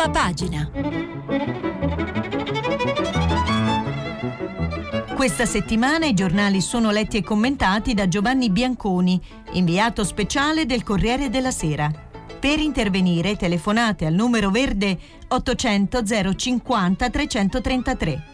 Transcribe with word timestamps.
Prima 0.00 0.12
pagina. 0.18 0.70
Questa 5.14 5.44
settimana 5.44 6.06
i 6.06 6.14
giornali 6.14 6.62
sono 6.62 6.90
letti 6.90 7.18
e 7.18 7.22
commentati 7.22 7.92
da 7.92 8.08
Giovanni 8.08 8.48
Bianconi, 8.48 9.20
inviato 9.52 10.02
speciale 10.04 10.64
del 10.64 10.84
Corriere 10.84 11.28
della 11.28 11.50
Sera. 11.50 11.92
Per 12.40 12.58
intervenire 12.60 13.36
telefonate 13.36 14.06
al 14.06 14.14
numero 14.14 14.48
verde 14.48 14.98
800 15.28 16.02
050 16.34 17.10
333. 17.10 18.24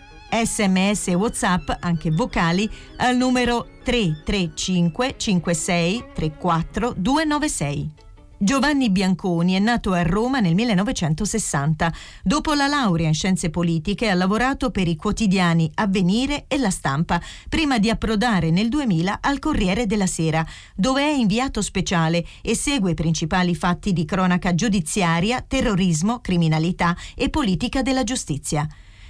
Sms 0.45 1.09
e 1.09 1.15
WhatsApp, 1.15 1.69
anche 1.81 2.13
vocali, 2.13 2.71
al 2.99 3.17
numero 3.17 3.67
335 3.83 5.15
56 5.17 6.05
34 6.15 6.95
296. 6.97 8.05
Giovanni 8.39 8.91
Bianconi 8.91 9.55
è 9.55 9.59
nato 9.59 9.93
a 9.93 10.03
Roma 10.03 10.41
nel 10.41 10.55
1960. 10.55 11.91
Dopo 12.23 12.53
la 12.53 12.67
laurea 12.67 13.09
in 13.09 13.15
scienze 13.15 13.49
politiche 13.49 14.11
ha 14.11 14.15
lavorato 14.15 14.71
per 14.71 14.87
i 14.89 14.95
quotidiani 14.95 15.71
Avvenire 15.77 16.45
e 16.47 16.59
La 16.59 16.69
Stampa, 16.69 17.19
prima 17.49 17.79
di 17.79 17.89
approdare 17.89 18.51
nel 18.51 18.69
2000 18.69 19.21
al 19.23 19.39
Corriere 19.39 19.87
della 19.87 20.07
Sera, 20.07 20.47
dove 20.75 21.01
è 21.01 21.13
inviato 21.13 21.63
speciale 21.63 22.27
e 22.43 22.55
segue 22.55 22.91
i 22.91 22.95
principali 22.95 23.55
fatti 23.55 23.95
di 23.95 24.05
cronaca 24.05 24.55
giudiziaria, 24.55 25.43
terrorismo, 25.47 26.21
criminalità 26.21 26.95
e 27.15 27.31
politica 27.31 27.81
della 27.81 28.05
giustizia. 28.05 28.69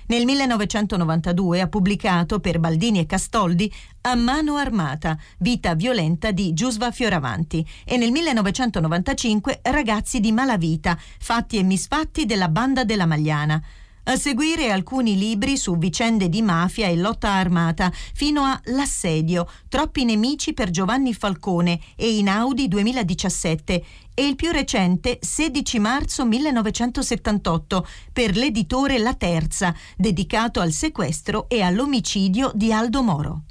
Nel 0.08 0.24
1992 0.24 1.60
ha 1.60 1.66
pubblicato 1.66 2.38
per 2.38 2.60
Baldini 2.60 3.00
e 3.00 3.06
Castoldi 3.06 3.72
A 4.02 4.14
mano 4.14 4.54
armata, 4.54 5.18
vita 5.38 5.74
violenta 5.74 6.30
di 6.30 6.52
Giusva 6.52 6.92
Fioravanti 6.92 7.66
e 7.84 7.96
nel 7.96 8.12
1995 8.12 9.60
Ragazzi 9.62 10.20
di 10.20 10.30
malavita, 10.30 10.96
fatti 11.18 11.58
e 11.58 11.64
misfatti 11.64 12.24
della 12.24 12.48
banda 12.48 12.84
della 12.84 13.06
Magliana. 13.06 13.60
A 14.08 14.14
seguire 14.14 14.70
alcuni 14.70 15.18
libri 15.18 15.56
su 15.56 15.76
vicende 15.78 16.28
di 16.28 16.40
mafia 16.40 16.86
e 16.86 16.94
lotta 16.94 17.30
armata, 17.30 17.90
fino 18.14 18.42
a 18.42 18.60
L'assedio, 18.66 19.48
troppi 19.68 20.04
nemici 20.04 20.54
per 20.54 20.70
Giovanni 20.70 21.12
Falcone 21.12 21.80
e 21.96 22.16
Inaudi 22.16 22.68
2017 22.68 23.84
e 24.14 24.26
il 24.26 24.36
più 24.36 24.52
recente 24.52 25.18
16 25.20 25.80
marzo 25.80 26.24
1978 26.24 27.86
per 28.12 28.36
l'editore 28.36 28.98
La 28.98 29.14
Terza, 29.14 29.74
dedicato 29.96 30.60
al 30.60 30.70
sequestro 30.70 31.48
e 31.48 31.62
all'omicidio 31.62 32.52
di 32.54 32.72
Aldo 32.72 33.02
Moro. 33.02 33.42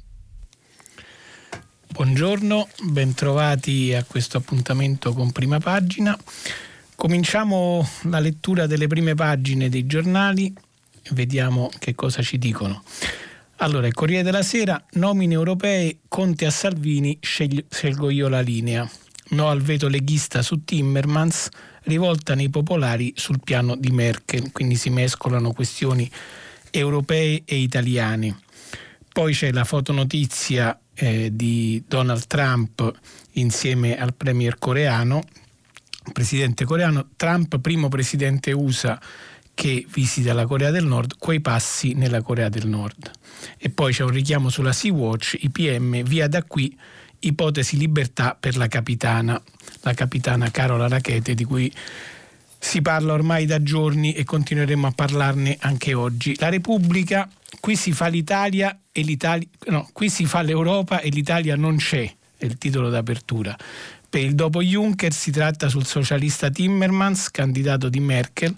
Buongiorno, 1.88 2.68
bentrovati 2.84 3.92
a 3.92 4.04
questo 4.04 4.38
appuntamento 4.38 5.12
con 5.12 5.32
prima 5.32 5.60
pagina. 5.60 6.18
Cominciamo 6.96 7.86
la 8.04 8.20
lettura 8.20 8.66
delle 8.66 8.86
prime 8.86 9.14
pagine 9.14 9.68
dei 9.68 9.86
giornali 9.86 10.52
vediamo 11.10 11.70
che 11.78 11.94
cosa 11.94 12.22
ci 12.22 12.38
dicono. 12.38 12.82
Allora, 13.56 13.86
il 13.86 13.92
Corriere 13.92 14.22
della 14.22 14.42
Sera, 14.42 14.82
nomine 14.92 15.34
europee, 15.34 15.98
Conte 16.08 16.46
a 16.46 16.50
Salvini, 16.50 17.18
scelgo 17.20 18.08
io 18.08 18.28
la 18.28 18.40
linea. 18.40 18.88
No 19.28 19.50
al 19.50 19.60
veto 19.60 19.88
leghista 19.88 20.40
su 20.40 20.64
Timmermans, 20.64 21.50
rivolta 21.82 22.34
nei 22.34 22.48
popolari 22.48 23.12
sul 23.14 23.40
piano 23.44 23.76
di 23.76 23.90
Merkel, 23.90 24.50
quindi 24.50 24.76
si 24.76 24.88
mescolano 24.88 25.52
questioni 25.52 26.10
europee 26.70 27.42
e 27.44 27.56
italiane. 27.56 28.38
Poi 29.12 29.34
c'è 29.34 29.52
la 29.52 29.64
fotonotizia 29.64 30.78
eh, 30.94 31.28
di 31.30 31.84
Donald 31.86 32.26
Trump 32.26 32.90
insieme 33.32 33.98
al 33.98 34.14
premier 34.14 34.58
coreano 34.58 35.22
presidente 36.12 36.64
coreano, 36.64 37.08
Trump 37.16 37.58
primo 37.58 37.88
presidente 37.88 38.52
USA 38.52 39.00
che 39.54 39.86
visita 39.90 40.34
la 40.34 40.46
Corea 40.46 40.70
del 40.70 40.84
Nord, 40.84 41.16
quei 41.18 41.40
passi 41.40 41.94
nella 41.94 42.20
Corea 42.20 42.50
del 42.50 42.66
Nord. 42.68 43.10
E 43.56 43.70
poi 43.70 43.92
c'è 43.92 44.02
un 44.02 44.10
richiamo 44.10 44.50
sulla 44.50 44.72
Sea-Watch, 44.72 45.38
IPM, 45.40 46.02
via 46.02 46.28
da 46.28 46.42
qui, 46.42 46.76
ipotesi 47.20 47.78
libertà 47.78 48.36
per 48.38 48.56
la 48.58 48.68
capitana, 48.68 49.40
la 49.80 49.94
capitana 49.94 50.50
Carola 50.50 50.88
Rachete 50.88 51.34
di 51.34 51.44
cui 51.44 51.72
si 52.58 52.82
parla 52.82 53.12
ormai 53.12 53.46
da 53.46 53.62
giorni 53.62 54.12
e 54.12 54.24
continueremo 54.24 54.86
a 54.88 54.92
parlarne 54.92 55.56
anche 55.60 55.94
oggi. 55.94 56.36
La 56.38 56.48
Repubblica, 56.48 57.28
qui 57.60 57.76
si 57.76 57.92
fa 57.92 58.08
l'Italia 58.08 58.78
e 58.92 59.02
l'Italia, 59.02 59.48
no, 59.68 59.88
qui 59.92 60.10
si 60.10 60.26
fa 60.26 60.42
l'Europa 60.42 61.00
e 61.00 61.08
l'Italia 61.08 61.56
non 61.56 61.76
c'è, 61.76 62.12
è 62.36 62.44
il 62.44 62.58
titolo 62.58 62.90
d'apertura. 62.90 63.56
Per 64.08 64.20
il 64.20 64.34
dopo 64.34 64.62
Juncker 64.62 65.12
si 65.12 65.30
tratta 65.30 65.68
sul 65.68 65.84
socialista 65.84 66.50
Timmermans, 66.50 67.30
candidato 67.30 67.88
di 67.88 68.00
Merkel. 68.00 68.54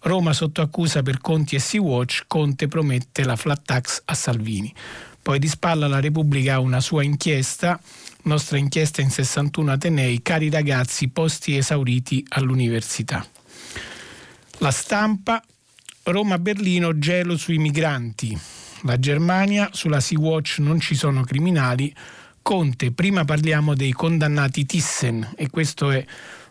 Roma 0.00 0.32
sotto 0.32 0.62
accusa 0.62 1.02
per 1.02 1.20
Conti 1.20 1.56
e 1.56 1.58
Sea-Watch, 1.58 2.24
Conte 2.26 2.68
promette 2.68 3.24
la 3.24 3.36
flat 3.36 3.62
tax 3.64 4.02
a 4.04 4.14
Salvini. 4.14 4.72
Poi 5.20 5.38
di 5.40 5.48
spalla 5.48 5.88
la 5.88 5.98
Repubblica 5.98 6.54
ha 6.54 6.60
una 6.60 6.80
sua 6.80 7.02
inchiesta, 7.02 7.80
nostra 8.22 8.58
inchiesta 8.58 9.00
in 9.00 9.10
61 9.10 9.72
Atenei, 9.72 10.22
cari 10.22 10.48
ragazzi, 10.50 11.08
posti 11.08 11.56
esauriti 11.56 12.24
all'università. 12.28 13.26
La 14.58 14.70
stampa, 14.70 15.42
Roma-Berlino, 16.04 16.98
gelo 16.98 17.36
sui 17.36 17.58
migranti. 17.58 18.38
La 18.82 18.98
Germania, 18.98 19.70
sulla 19.72 19.98
Sea-Watch 19.98 20.58
non 20.58 20.78
ci 20.78 20.94
sono 20.94 21.24
criminali, 21.24 21.92
Conte, 22.46 22.92
prima 22.92 23.24
parliamo 23.24 23.74
dei 23.74 23.90
condannati 23.90 24.64
Thyssen 24.64 25.32
e 25.34 25.50
questo 25.50 25.90
è 25.90 26.06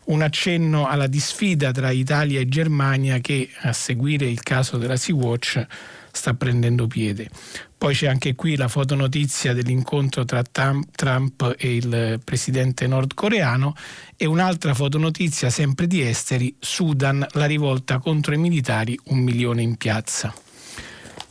un 0.07 0.21
accenno 0.23 0.87
alla 0.87 1.07
disfida 1.07 1.71
tra 1.71 1.89
Italia 1.89 2.41
e 2.41 2.49
Germania 2.49 3.19
che 3.19 3.49
a 3.61 3.71
seguire 3.71 4.25
il 4.25 4.43
caso 4.43 4.77
della 4.77 4.97
Sea-Watch 4.97 5.65
sta 6.11 6.33
prendendo 6.33 6.85
piede. 6.87 7.29
Poi 7.77 7.95
c'è 7.95 8.07
anche 8.07 8.35
qui 8.35 8.57
la 8.57 8.67
fotonotizia 8.67 9.53
dell'incontro 9.53 10.25
tra 10.25 10.43
Trump 10.43 11.55
e 11.57 11.75
il 11.77 12.19
presidente 12.21 12.87
nordcoreano 12.87 13.73
e 14.17 14.25
un'altra 14.25 14.73
fotonotizia 14.73 15.49
sempre 15.49 15.87
di 15.87 16.01
esteri, 16.01 16.53
Sudan, 16.59 17.25
la 17.31 17.45
rivolta 17.45 17.99
contro 17.99 18.33
i 18.33 18.37
militari, 18.37 18.99
un 19.05 19.19
milione 19.19 19.61
in 19.61 19.77
piazza. 19.77 20.33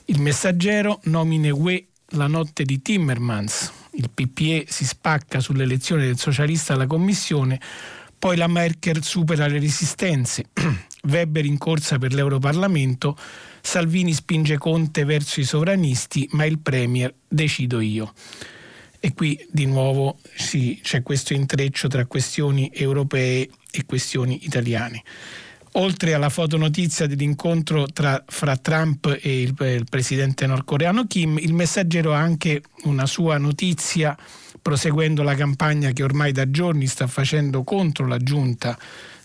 Il 0.06 0.22
messaggero 0.22 1.00
nomine 1.02 1.50
UE 1.50 1.88
la 2.12 2.28
notte 2.28 2.64
di 2.64 2.80
Timmermans, 2.80 3.82
il 3.96 4.10
PPE 4.10 4.66
si 4.68 4.84
spacca 4.84 5.40
sull'elezione 5.40 6.06
del 6.06 6.18
socialista 6.18 6.74
alla 6.74 6.86
Commissione, 6.86 7.60
poi 8.18 8.36
la 8.36 8.46
Merkel 8.46 9.02
supera 9.02 9.46
le 9.46 9.58
resistenze, 9.58 10.46
Weber 11.08 11.44
in 11.44 11.58
corsa 11.58 11.98
per 11.98 12.14
l'Europarlamento, 12.14 13.16
Salvini 13.60 14.12
spinge 14.12 14.58
Conte 14.58 15.04
verso 15.04 15.40
i 15.40 15.44
sovranisti, 15.44 16.28
ma 16.32 16.44
il 16.44 16.58
Premier 16.58 17.14
decido 17.28 17.80
io. 17.80 18.12
E 19.00 19.12
qui 19.12 19.38
di 19.50 19.66
nuovo 19.66 20.18
sì, 20.34 20.80
c'è 20.82 21.02
questo 21.02 21.34
intreccio 21.34 21.88
tra 21.88 22.06
questioni 22.06 22.70
europee 22.72 23.48
e 23.70 23.84
questioni 23.84 24.46
italiane 24.46 25.02
oltre 25.76 26.14
alla 26.14 26.28
fotonotizia 26.28 27.06
dell'incontro 27.06 27.86
tra, 27.86 28.22
fra 28.26 28.56
Trump 28.56 29.18
e 29.20 29.42
il, 29.42 29.54
il, 29.58 29.86
presidente 29.88 30.46
nordcoreano 30.46 31.06
Kim, 31.06 31.38
il 31.38 31.54
messaggero 31.54 32.14
ha 32.14 32.18
anche 32.18 32.62
una 32.84 33.06
sua 33.06 33.38
notizia 33.38 34.16
proseguendo 34.60 35.22
la 35.22 35.34
campagna 35.34 35.90
che 35.90 36.02
ormai 36.02 36.32
da 36.32 36.50
giorni 36.50 36.86
sta 36.86 37.06
facendo 37.06 37.64
contro 37.64 38.06
la 38.06 38.18
giunta 38.18 38.78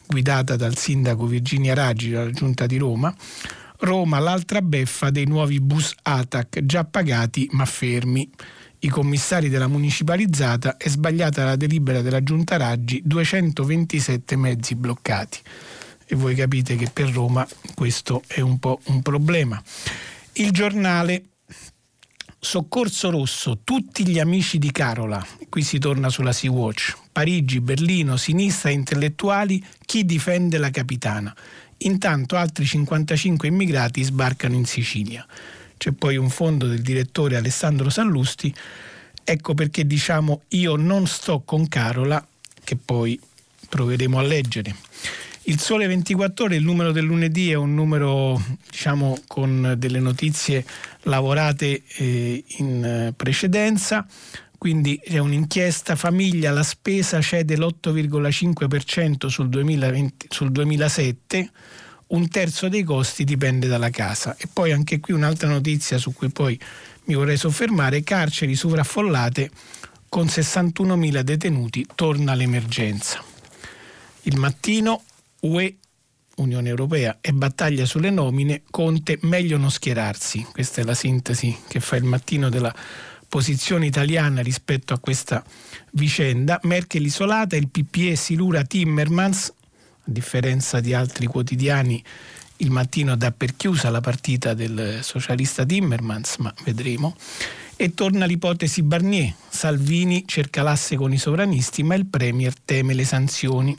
guidata 0.07 0.55
dal 0.55 0.75
sindaco 0.75 1.25
Virginia 1.27 1.73
Raggi, 1.73 2.11
la 2.11 2.29
giunta 2.31 2.65
di 2.65 2.77
Roma. 2.77 3.13
Roma, 3.81 4.19
l'altra 4.19 4.61
beffa 4.61 5.09
dei 5.09 5.25
nuovi 5.25 5.61
bus 5.61 5.93
ATAC 6.01 6.65
già 6.65 6.83
pagati 6.83 7.47
ma 7.51 7.65
fermi. 7.65 8.29
I 8.79 8.89
commissari 8.89 9.49
della 9.49 9.67
municipalizzata 9.67 10.77
è 10.77 10.89
sbagliata 10.89 11.43
la 11.43 11.55
delibera 11.55 12.01
della 12.01 12.23
giunta 12.23 12.57
Raggi, 12.57 13.01
227 13.05 14.35
mezzi 14.35 14.75
bloccati 14.75 15.39
e 16.11 16.15
voi 16.15 16.33
capite 16.33 16.75
che 16.75 16.89
per 16.91 17.11
Roma 17.11 17.47
questo 17.75 18.23
è 18.25 18.39
un 18.39 18.57
po' 18.57 18.79
un 18.85 19.03
problema. 19.03 19.61
Il 20.33 20.50
giornale 20.50 21.23
Soccorso 22.39 23.11
Rosso, 23.11 23.59
tutti 23.63 24.07
gli 24.07 24.17
amici 24.17 24.57
di 24.57 24.71
Carola, 24.71 25.23
qui 25.50 25.61
si 25.61 25.77
torna 25.77 26.09
sulla 26.09 26.31
Sea-Watch, 26.31 26.97
Parigi, 27.11 27.59
Berlino, 27.59 28.17
sinistra, 28.17 28.71
intellettuali, 28.71 29.63
chi 29.85 30.03
difende 30.03 30.57
la 30.57 30.71
capitana. 30.71 31.35
Intanto 31.79 32.38
altri 32.38 32.65
55 32.65 33.47
immigrati 33.47 34.01
sbarcano 34.01 34.55
in 34.55 34.65
Sicilia. 34.65 35.23
C'è 35.77 35.91
poi 35.91 36.17
un 36.17 36.31
fondo 36.31 36.65
del 36.65 36.81
direttore 36.81 37.35
Alessandro 37.35 37.91
Sallusti, 37.91 38.51
ecco 39.23 39.53
perché 39.53 39.85
diciamo 39.85 40.41
io 40.50 40.75
non 40.75 41.05
sto 41.05 41.41
con 41.45 41.67
Carola, 41.67 42.25
che 42.63 42.77
poi 42.77 43.19
proveremo 43.69 44.17
a 44.17 44.23
leggere. 44.23 44.75
Il 45.50 45.60
Sole 45.60 45.88
24 45.88 46.46
ore, 46.46 46.57
il 46.57 46.63
numero 46.63 46.92
del 46.92 47.06
lunedì 47.06 47.50
è 47.50 47.56
un 47.56 47.74
numero 47.74 48.40
diciamo 48.69 49.19
con 49.25 49.74
delle 49.80 49.98
notizie 49.98 50.63
lavorate 51.04 51.81
eh, 51.98 52.44
in 52.57 52.86
eh, 52.86 53.13
precedenza, 53.18 54.06
quindi 54.60 55.01
è 55.04 55.18
un'inchiesta 55.18 55.96
famiglia, 55.96 56.51
la 56.51 56.62
spesa 56.62 57.19
cede 57.19 57.57
l'8,5% 57.57 59.25
sul, 59.25 59.50
2020, 59.50 60.28
sul 60.30 60.51
2007, 60.51 61.50
un 62.10 62.28
terzo 62.28 62.69
dei 62.69 62.84
costi 62.84 63.24
dipende 63.24 63.66
dalla 63.66 63.90
casa. 63.90 64.36
E 64.38 64.48
poi 64.54 64.72
anche 64.72 65.00
qui 65.00 65.16
un'altra 65.16 65.50
notizia 65.50 65.98
su 65.98 66.13
cui 66.13 66.30
poi 66.30 66.60
mi 67.06 67.16
vorrei 67.16 67.38
soffermare, 67.38 68.04
carceri 68.04 68.54
sovraffollate 68.54 69.50
con 70.10 70.28
61.000 70.28 71.22
detenuti, 71.22 71.88
torna 71.96 72.36
l'emergenza. 72.36 73.24
Il 74.24 74.38
mattino 74.38 75.06
UE 75.41 75.77
Unione 76.36 76.69
Europea 76.69 77.18
e 77.21 77.33
battaglia 77.33 77.86
sulle 77.86 78.09
nomine, 78.09 78.63
Conte 78.69 79.19
meglio 79.21 79.57
non 79.57 79.71
schierarsi. 79.71 80.45
Questa 80.51 80.81
è 80.81 80.83
la 80.83 80.94
sintesi 80.94 81.57
che 81.68 81.80
fa 81.80 81.97
il 81.97 82.03
mattino 82.03 82.50
della 82.50 82.74
posizione 83.27 83.86
italiana 83.86 84.41
rispetto 84.41 84.94
a 84.94 85.00
questa 85.00 85.44
vicenda. 85.91 86.59
Merkel 86.63 87.06
isolata, 87.06 87.56
il 87.56 87.68
PPE 87.68 88.15
silura 88.15 88.63
Timmermans, 88.63 89.47
a 89.50 90.01
differenza 90.03 90.80
di 90.80 90.94
altri 90.94 91.25
quotidiani 91.27 92.03
il 92.62 92.71
mattino 92.71 93.15
dà 93.15 93.31
per 93.31 93.56
chiusa 93.56 93.89
la 93.89 94.01
partita 94.01 94.53
del 94.53 95.00
socialista 95.01 95.65
Timmermans, 95.65 96.38
ma 96.38 96.53
vedremo. 96.65 97.15
E 97.77 97.94
torna 97.94 98.25
l'ipotesi 98.25 98.81
Barnier. 98.81 99.33
Salvini 99.47 100.25
cerca 100.27 100.62
l'asse 100.62 100.97
con 100.97 101.13
i 101.13 101.18
sovranisti, 101.18 101.83
ma 101.83 101.95
il 101.95 102.06
Premier 102.06 102.53
teme 102.65 102.94
le 102.94 103.06
sanzioni. 103.06 103.77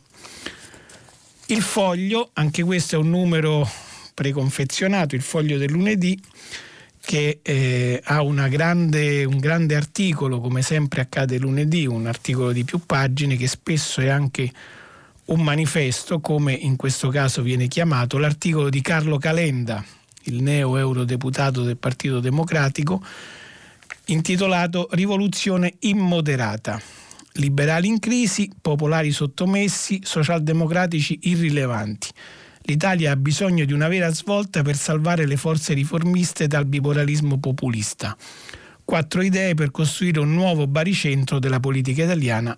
Il 1.50 1.62
foglio, 1.62 2.30
anche 2.34 2.62
questo 2.62 2.94
è 2.94 2.98
un 2.98 3.10
numero 3.10 3.68
preconfezionato, 4.14 5.16
il 5.16 5.20
foglio 5.20 5.58
del 5.58 5.72
lunedì, 5.72 6.16
che 7.00 7.40
eh, 7.42 8.00
ha 8.04 8.22
grande, 8.48 9.24
un 9.24 9.38
grande 9.38 9.74
articolo, 9.74 10.40
come 10.40 10.62
sempre 10.62 11.00
accade 11.00 11.38
lunedì, 11.38 11.86
un 11.86 12.06
articolo 12.06 12.52
di 12.52 12.62
più 12.62 12.78
pagine 12.86 13.36
che 13.36 13.48
spesso 13.48 14.00
è 14.00 14.06
anche 14.06 14.48
un 15.24 15.42
manifesto, 15.42 16.20
come 16.20 16.52
in 16.52 16.76
questo 16.76 17.08
caso 17.08 17.42
viene 17.42 17.66
chiamato, 17.66 18.18
l'articolo 18.18 18.70
di 18.70 18.80
Carlo 18.80 19.18
Calenda, 19.18 19.84
il 20.26 20.44
neo 20.44 20.76
eurodeputato 20.76 21.64
del 21.64 21.78
Partito 21.78 22.20
Democratico, 22.20 23.04
intitolato 24.04 24.86
Rivoluzione 24.92 25.74
immoderata. 25.80 26.99
Liberali 27.34 27.86
in 27.86 28.00
crisi, 28.00 28.50
popolari 28.60 29.12
sottomessi, 29.12 30.00
socialdemocratici 30.02 31.20
irrilevanti. 31.22 32.08
L'Italia 32.62 33.12
ha 33.12 33.16
bisogno 33.16 33.64
di 33.64 33.72
una 33.72 33.88
vera 33.88 34.12
svolta 34.12 34.62
per 34.62 34.76
salvare 34.76 35.26
le 35.26 35.36
forze 35.36 35.72
riformiste 35.72 36.46
dal 36.46 36.66
bipolarismo 36.66 37.38
populista. 37.38 38.16
Quattro 38.84 39.22
idee 39.22 39.54
per 39.54 39.70
costruire 39.70 40.20
un 40.20 40.34
nuovo 40.34 40.66
baricentro 40.66 41.38
della 41.38 41.60
politica 41.60 42.02
italiana 42.02 42.56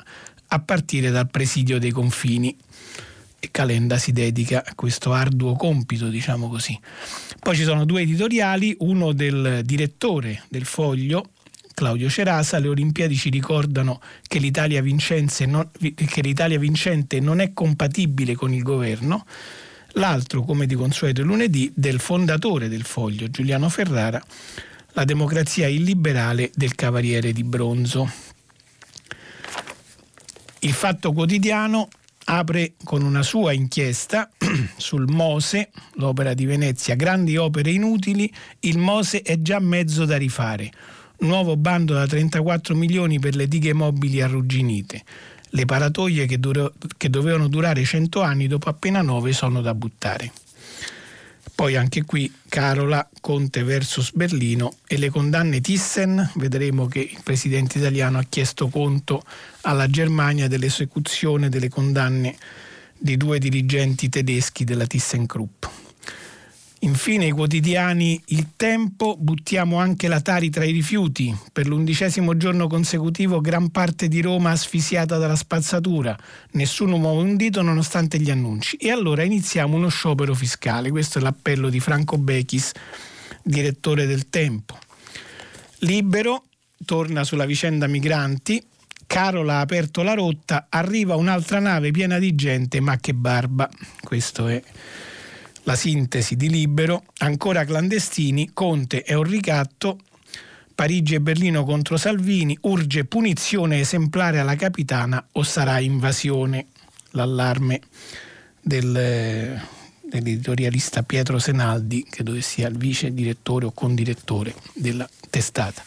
a 0.48 0.58
partire 0.60 1.10
dal 1.10 1.30
presidio 1.30 1.78
dei 1.78 1.90
confini. 1.90 2.56
E 3.38 3.48
Calenda 3.50 3.98
si 3.98 4.12
dedica 4.12 4.64
a 4.64 4.75
questo 4.75 5.12
arduo 5.12 5.54
compito, 5.54 6.08
diciamo 6.08 6.48
così. 6.48 6.78
Poi 7.38 7.56
ci 7.56 7.64
sono 7.64 7.84
due 7.84 8.02
editoriali, 8.02 8.75
uno 8.80 9.12
del 9.12 9.62
direttore 9.64 10.42
del 10.48 10.64
Foglio, 10.64 11.30
Claudio 11.82 12.08
Cerasa, 12.08 12.61
le 12.61 12.69
Olimpiadi 12.69 13.17
ci 13.17 13.29
ricordano 13.29 14.00
che 14.29 14.38
l'Italia, 14.38 14.81
non, 15.46 15.69
che 15.73 16.20
l'Italia 16.23 16.56
vincente 16.56 17.19
non 17.19 17.40
è 17.40 17.52
compatibile 17.52 18.37
con 18.37 18.52
il 18.52 18.62
governo. 18.62 19.26
L'altro, 19.94 20.43
come 20.43 20.67
di 20.67 20.76
consueto 20.76 21.25
lunedì, 21.25 21.73
del 21.75 21.99
fondatore 21.99 22.69
del 22.69 22.84
Foglio, 22.84 23.29
Giuliano 23.31 23.69
Ferrara, 23.69 24.23
la 24.93 25.02
democrazia 25.05 25.67
illiberale 25.67 26.52
del 26.55 26.76
Cavaliere 26.76 27.32
di 27.32 27.43
Bronzo. 27.43 28.08
Il 30.61 30.73
Fatto 30.75 31.12
Quotidiano 31.12 31.88
apre 32.26 32.75
con 32.85 33.02
una 33.02 33.25
sua 33.25 33.50
inchiesta 33.50 34.31
sul 34.76 35.06
Mose, 35.08 35.70
l'opera 35.94 36.32
di 36.32 36.44
Venezia, 36.44 36.94
grandi 36.94 37.37
opere 37.37 37.73
inutili, 37.73 38.32
il 38.61 38.78
Mose 38.78 39.23
è 39.23 39.43
già 39.43 39.58
mezzo 39.58 40.05
da 40.05 40.17
rifare. 40.17 40.70
Nuovo 41.22 41.56
bando 41.56 41.94
da 41.94 42.04
34 42.04 42.74
milioni 42.74 43.20
per 43.20 43.36
le 43.36 43.46
dighe 43.46 43.72
mobili 43.72 44.20
arrugginite. 44.20 45.04
Le 45.50 45.64
paratoie 45.66 46.26
che, 46.26 46.40
duro, 46.40 46.72
che 46.96 47.10
dovevano 47.10 47.46
durare 47.46 47.84
100 47.84 48.20
anni 48.22 48.48
dopo 48.48 48.69
appena 48.69 49.02
9 49.02 49.32
sono 49.32 49.60
da 49.60 49.72
buttare. 49.72 50.32
Poi 51.54 51.76
anche 51.76 52.02
qui 52.02 52.32
Carola, 52.48 53.08
Conte 53.20 53.62
versus 53.62 54.10
Berlino 54.12 54.78
e 54.88 54.98
le 54.98 55.10
condanne 55.10 55.60
Thyssen, 55.60 56.32
vedremo 56.34 56.86
che 56.86 56.98
il 56.98 57.20
presidente 57.22 57.78
italiano 57.78 58.18
ha 58.18 58.25
chiesto 58.28 58.66
conto 58.66 59.22
alla 59.60 59.86
Germania 59.86 60.48
dell'esecuzione 60.48 61.48
delle 61.48 61.68
condanne 61.68 62.34
di 62.98 63.16
due 63.16 63.38
dirigenti 63.38 64.08
tedeschi 64.08 64.64
della 64.64 64.86
ThyssenKrupp. 64.86 65.81
Infine 66.84 67.26
i 67.26 67.31
quotidiani 67.31 68.20
Il 68.26 68.56
Tempo, 68.56 69.17
buttiamo 69.17 69.79
anche 69.79 70.08
la 70.08 70.20
Tari 70.20 70.50
tra 70.50 70.64
i 70.64 70.73
rifiuti. 70.73 71.32
Per 71.52 71.69
l'undicesimo 71.69 72.37
giorno 72.37 72.67
consecutivo 72.67 73.40
gran 73.40 73.70
parte 73.70 74.08
di 74.08 74.20
Roma 74.20 74.50
asfisiata 74.50 75.17
dalla 75.17 75.37
spazzatura. 75.37 76.19
Nessuno 76.52 76.96
muove 76.96 77.23
un 77.23 77.37
dito 77.37 77.62
nonostante 77.62 78.19
gli 78.19 78.32
annunci. 78.32 78.75
E 78.79 78.90
allora 78.90 79.23
iniziamo 79.23 79.76
uno 79.76 79.87
sciopero 79.87 80.34
fiscale. 80.34 80.90
Questo 80.90 81.19
è 81.19 81.23
l'appello 81.23 81.69
di 81.69 81.79
Franco 81.79 82.19
Bechis, 82.19 82.73
direttore 83.44 84.06
del 84.06 84.28
Tempo. 84.28 84.76
Libero 85.81 86.43
torna 86.85 87.23
sulla 87.23 87.46
vicenda 87.46 87.87
migranti. 87.87 88.61
Carola 89.06 89.58
ha 89.58 89.61
aperto 89.61 90.02
la 90.02 90.14
rotta, 90.14 90.67
arriva 90.69 91.14
un'altra 91.14 91.61
nave 91.61 91.93
piena 91.93 92.19
di 92.19 92.35
gente, 92.35 92.81
ma 92.81 92.96
che 92.96 93.14
barba. 93.14 93.70
Questo 94.00 94.49
è 94.49 94.61
la 95.64 95.75
sintesi 95.76 96.37
di 96.37 96.49
Libero, 96.49 97.05
ancora 97.19 97.64
clandestini, 97.64 98.50
Conte 98.53 99.03
è 99.03 99.14
un 99.14 99.25
ricatto, 99.25 99.99
Parigi 100.75 101.14
e 101.14 101.20
Berlino 101.20 101.64
contro 101.64 101.97
Salvini, 101.97 102.56
urge 102.62 103.05
punizione 103.05 103.81
esemplare 103.81 104.41
alla 104.41 104.56
capitana 104.56 105.25
o 105.32 105.43
sarà 105.43 105.79
invasione. 105.79 106.67
L'allarme 107.14 107.81
del, 108.59 109.61
dell'editorialista 110.00 111.03
Pietro 111.03 111.38
Senaldi, 111.38 112.06
che 112.09 112.23
dove 112.23 112.41
sia 112.41 112.69
il 112.69 112.79
vice 112.79 113.12
direttore 113.12 113.67
o 113.67 113.73
condirettore 113.73 114.55
della 114.73 115.09
testata. 115.29 115.82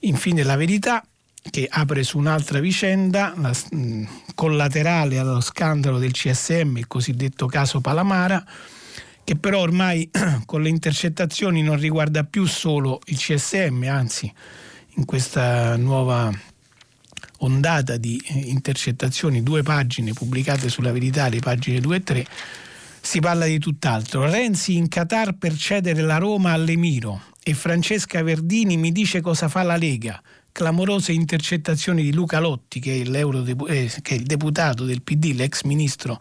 Infine 0.00 0.42
la 0.42 0.56
verità 0.56 1.04
che 1.50 1.68
apre 1.70 2.02
su 2.02 2.18
un'altra 2.18 2.58
vicenda, 2.58 3.32
la, 3.36 3.52
mh, 3.70 4.04
collaterale 4.34 5.18
allo 5.18 5.40
scandalo 5.40 5.98
del 5.98 6.12
CSM, 6.12 6.76
il 6.76 6.86
cosiddetto 6.86 7.46
caso 7.46 7.80
Palamara, 7.80 8.44
che 9.26 9.34
però 9.34 9.58
ormai 9.58 10.08
con 10.46 10.62
le 10.62 10.68
intercettazioni 10.68 11.60
non 11.60 11.80
riguarda 11.80 12.22
più 12.22 12.46
solo 12.46 13.00
il 13.06 13.18
CSM, 13.18 13.84
anzi 13.88 14.32
in 14.94 15.04
questa 15.04 15.76
nuova 15.76 16.32
ondata 17.38 17.96
di 17.96 18.22
eh, 18.24 18.38
intercettazioni, 18.38 19.42
due 19.42 19.64
pagine 19.64 20.12
pubblicate 20.12 20.68
sulla 20.68 20.92
verità, 20.92 21.28
le 21.28 21.40
pagine 21.40 21.80
2 21.80 21.96
e 21.96 22.02
3, 22.04 22.26
si 23.00 23.18
parla 23.18 23.46
di 23.46 23.58
tutt'altro. 23.58 24.30
Renzi 24.30 24.76
in 24.76 24.86
Qatar 24.86 25.32
per 25.32 25.56
cedere 25.56 26.02
la 26.02 26.18
Roma 26.18 26.52
all'Emiro 26.52 27.20
e 27.42 27.52
Francesca 27.52 28.22
Verdini 28.22 28.76
mi 28.76 28.92
dice 28.92 29.20
cosa 29.20 29.48
fa 29.48 29.64
la 29.64 29.76
Lega. 29.76 30.22
Clamorose 30.52 31.10
intercettazioni 31.10 32.00
di 32.04 32.12
Luca 32.12 32.38
Lotti, 32.38 32.78
che 32.78 33.02
è, 33.02 33.08
eh, 33.08 33.92
che 34.02 34.14
è 34.14 34.18
il 34.18 34.24
deputato 34.24 34.84
del 34.84 35.02
PD, 35.02 35.32
l'ex 35.34 35.62
ministro 35.62 36.20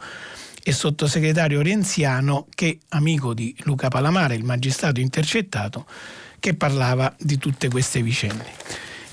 e 0.67 0.72
sottosegretario 0.72 1.62
Renziano 1.62 2.48
che, 2.55 2.79
amico 2.89 3.36
di 3.36 3.55
Luca 3.65 3.89
Palamare, 3.89 4.34
il 4.34 4.43
magistrato 4.43 5.00
intercettato, 5.00 5.86
che 6.39 6.55
parlava 6.55 7.15
di 7.19 7.38
tutte 7.38 7.69
queste 7.69 8.01
vicende. 8.01 8.45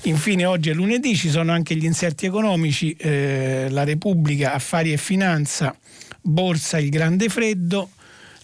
Infine 0.05 0.45
oggi 0.45 0.71
è 0.71 0.73
lunedì, 0.73 1.15
ci 1.15 1.29
sono 1.29 1.51
anche 1.51 1.75
gli 1.75 1.85
inserti 1.85 2.25
economici, 2.25 2.93
eh, 2.93 3.67
la 3.69 3.83
Repubblica, 3.83 4.55
Affari 4.55 4.93
e 4.93 4.97
Finanza, 4.97 5.77
Borsa, 6.19 6.79
il 6.79 6.89
grande 6.89 7.29
freddo, 7.29 7.91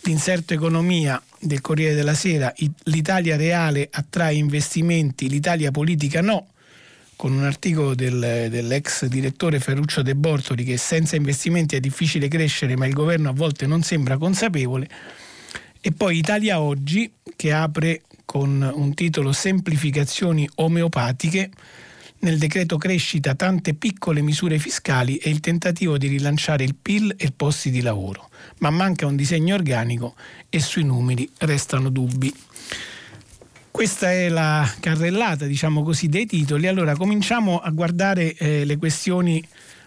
l'inserto 0.01 0.53
economia 0.53 1.19
del 1.39 1.61
Corriere 1.61 1.95
della 1.95 2.13
Sera, 2.13 2.53
l'Italia 2.83 3.35
reale 3.37 3.87
attrae 3.91 4.35
investimenti, 4.35 5.29
l'Italia 5.29 5.71
politica 5.71 6.21
no, 6.21 6.49
con 7.19 7.33
un 7.33 7.43
articolo 7.43 7.95
del, 7.95 8.47
dell'ex 8.49 9.03
direttore 9.07 9.59
Ferruccio 9.59 10.01
De 10.01 10.15
Bortoli 10.15 10.63
che 10.63 10.77
senza 10.77 11.17
investimenti 11.17 11.75
è 11.75 11.81
difficile 11.81 12.29
crescere 12.29 12.77
ma 12.77 12.85
il 12.85 12.93
governo 12.93 13.27
a 13.27 13.33
volte 13.33 13.67
non 13.67 13.81
sembra 13.81 14.17
consapevole. 14.17 14.87
E 15.81 15.91
poi 15.91 16.17
Italia 16.17 16.61
Oggi 16.61 17.11
che 17.35 17.51
apre 17.51 18.03
con 18.23 18.71
un 18.73 18.93
titolo 18.93 19.33
Semplificazioni 19.33 20.49
omeopatiche. 20.55 21.49
Nel 22.19 22.37
decreto 22.37 22.77
crescita 22.77 23.35
tante 23.35 23.73
piccole 23.73 24.21
misure 24.21 24.57
fiscali 24.57 25.17
e 25.17 25.29
il 25.29 25.41
tentativo 25.41 25.97
di 25.97 26.07
rilanciare 26.07 26.63
il 26.63 26.75
PIL 26.75 27.15
e 27.17 27.33
posti 27.35 27.69
di 27.69 27.81
lavoro, 27.81 28.29
ma 28.59 28.69
manca 28.69 29.05
un 29.05 29.17
disegno 29.17 29.55
organico 29.55 30.15
e 30.49 30.61
sui 30.61 30.83
numeri 30.85 31.29
restano 31.39 31.89
dubbi. 31.89 32.33
Questa 33.71 34.11
è 34.11 34.29
la 34.29 34.69
carrellata, 34.79 35.45
diciamo 35.45 35.83
così, 35.83 36.07
dei 36.07 36.25
titoli. 36.25 36.67
Allora 36.67 36.95
cominciamo 36.95 37.59
a 37.59 37.69
guardare 37.69 38.35
eh, 38.35 38.65
le 38.65 38.77
questioni 38.77 39.43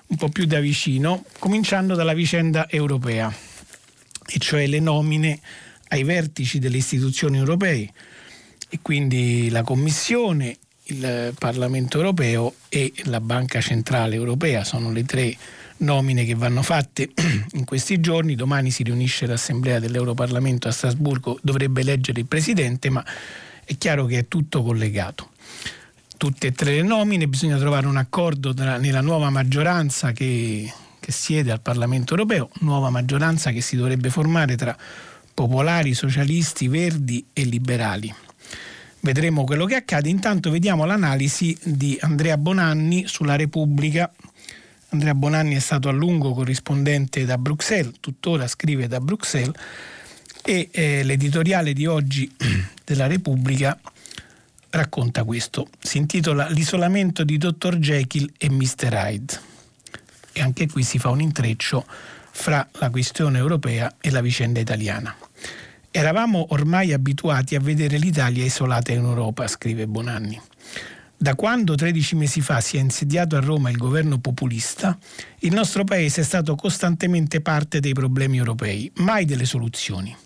un 0.06 0.16
po' 0.16 0.28
più 0.28 0.44
da 0.46 0.60
vicino, 0.60 1.24
cominciando 1.38 1.94
dalla 1.94 2.14
vicenda 2.14 2.68
europea. 2.68 3.32
e 4.26 4.38
cioè 4.38 4.66
le 4.66 4.80
nomine 4.80 5.40
ai 5.88 6.04
vertici 6.04 6.58
delle 6.58 6.78
istituzioni 6.78 7.38
europee 7.38 7.90
e 8.68 8.78
quindi 8.80 9.50
la 9.50 9.62
Commissione, 9.62 10.56
il 10.84 11.34
Parlamento 11.38 11.98
europeo 11.98 12.54
e 12.70 12.92
la 13.04 13.20
Banca 13.20 13.60
Centrale 13.60 14.14
Europea 14.14 14.64
sono 14.64 14.90
le 14.90 15.04
tre 15.04 15.36
nomine 15.78 16.24
che 16.24 16.34
vanno 16.34 16.62
fatte 16.62 17.10
in 17.52 17.64
questi 17.64 18.00
giorni. 18.00 18.34
Domani 18.34 18.70
si 18.70 18.82
riunisce 18.82 19.26
l'Assemblea 19.26 19.78
dell'Europarlamento 19.78 20.68
a 20.68 20.72
Strasburgo, 20.72 21.38
dovrebbe 21.42 21.82
eleggere 21.82 22.20
il 22.20 22.26
Presidente, 22.26 22.88
ma 22.88 23.04
è 23.64 23.76
chiaro 23.78 24.06
che 24.06 24.18
è 24.18 24.28
tutto 24.28 24.62
collegato. 24.62 25.30
Tutte 26.16 26.48
e 26.48 26.52
tre 26.52 26.76
le 26.76 26.82
nomine, 26.82 27.26
bisogna 27.26 27.58
trovare 27.58 27.86
un 27.86 27.96
accordo 27.96 28.54
tra, 28.54 28.76
nella 28.76 29.00
nuova 29.00 29.30
maggioranza 29.30 30.12
che, 30.12 30.72
che 31.00 31.12
siede 31.12 31.50
al 31.50 31.60
Parlamento 31.60 32.12
europeo, 32.14 32.50
nuova 32.60 32.90
maggioranza 32.90 33.50
che 33.50 33.60
si 33.60 33.76
dovrebbe 33.76 34.08
formare 34.08 34.56
tra 34.56 34.76
popolari, 35.34 35.94
socialisti, 35.94 36.68
verdi 36.68 37.26
e 37.32 37.42
liberali. 37.44 38.14
Vedremo 39.00 39.42
quello 39.42 39.64
che 39.64 39.74
accade. 39.74 40.08
Intanto 40.08 40.50
vediamo 40.50 40.84
l'analisi 40.84 41.58
di 41.60 41.98
Andrea 42.00 42.36
Bonanni 42.36 43.08
sulla 43.08 43.34
Repubblica. 43.34 44.12
Andrea 44.90 45.14
Bonanni 45.14 45.56
è 45.56 45.58
stato 45.58 45.88
a 45.88 45.92
lungo 45.92 46.34
corrispondente 46.34 47.24
da 47.24 47.36
Bruxelles, 47.36 47.94
tuttora 47.98 48.46
scrive 48.46 48.86
da 48.86 49.00
Bruxelles 49.00 49.54
e 50.44 50.68
eh, 50.72 51.02
l'editoriale 51.04 51.72
di 51.72 51.86
oggi 51.86 52.30
della 52.84 53.06
Repubblica 53.06 53.78
racconta 54.70 55.24
questo. 55.24 55.68
Si 55.78 55.98
intitola 55.98 56.48
L'isolamento 56.48 57.24
di 57.24 57.38
Dr. 57.38 57.76
Jekyll 57.76 58.30
e 58.38 58.50
Mr. 58.50 58.92
Hyde. 58.92 59.40
E 60.32 60.40
anche 60.40 60.66
qui 60.66 60.82
si 60.82 60.98
fa 60.98 61.10
un 61.10 61.20
intreccio 61.20 61.84
fra 62.32 62.66
la 62.72 62.90
questione 62.90 63.38
europea 63.38 63.96
e 64.00 64.10
la 64.10 64.20
vicenda 64.20 64.60
italiana. 64.60 65.14
Eravamo 65.90 66.46
ormai 66.50 66.92
abituati 66.92 67.54
a 67.54 67.60
vedere 67.60 67.98
l'Italia 67.98 68.44
isolata 68.44 68.92
in 68.92 69.04
Europa, 69.04 69.46
scrive 69.46 69.86
Bonanni. 69.86 70.40
Da 71.22 71.36
quando 71.36 71.74
13 71.74 72.16
mesi 72.16 72.40
fa 72.40 72.60
si 72.60 72.78
è 72.78 72.80
insediato 72.80 73.36
a 73.36 73.40
Roma 73.40 73.70
il 73.70 73.76
governo 73.76 74.18
populista, 74.18 74.98
il 75.40 75.52
nostro 75.52 75.84
paese 75.84 76.22
è 76.22 76.24
stato 76.24 76.56
costantemente 76.56 77.40
parte 77.42 77.78
dei 77.78 77.92
problemi 77.92 78.38
europei, 78.38 78.90
mai 78.96 79.24
delle 79.24 79.44
soluzioni. 79.44 80.16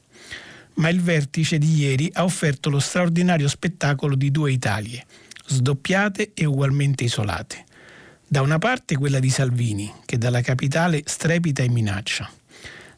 Ma 0.76 0.88
il 0.88 1.00
vertice 1.00 1.58
di 1.58 1.74
ieri 1.74 2.10
ha 2.14 2.24
offerto 2.24 2.70
lo 2.70 2.78
straordinario 2.78 3.48
spettacolo 3.48 4.14
di 4.14 4.30
due 4.30 4.52
Italie, 4.52 5.04
sdoppiate 5.46 6.32
e 6.34 6.44
ugualmente 6.44 7.04
isolate. 7.04 7.64
Da 8.26 8.42
una 8.42 8.58
parte 8.58 8.96
quella 8.96 9.18
di 9.18 9.30
Salvini, 9.30 9.92
che 10.04 10.18
dalla 10.18 10.40
capitale 10.40 11.02
strepita 11.04 11.62
e 11.62 11.68
minaccia 11.68 12.30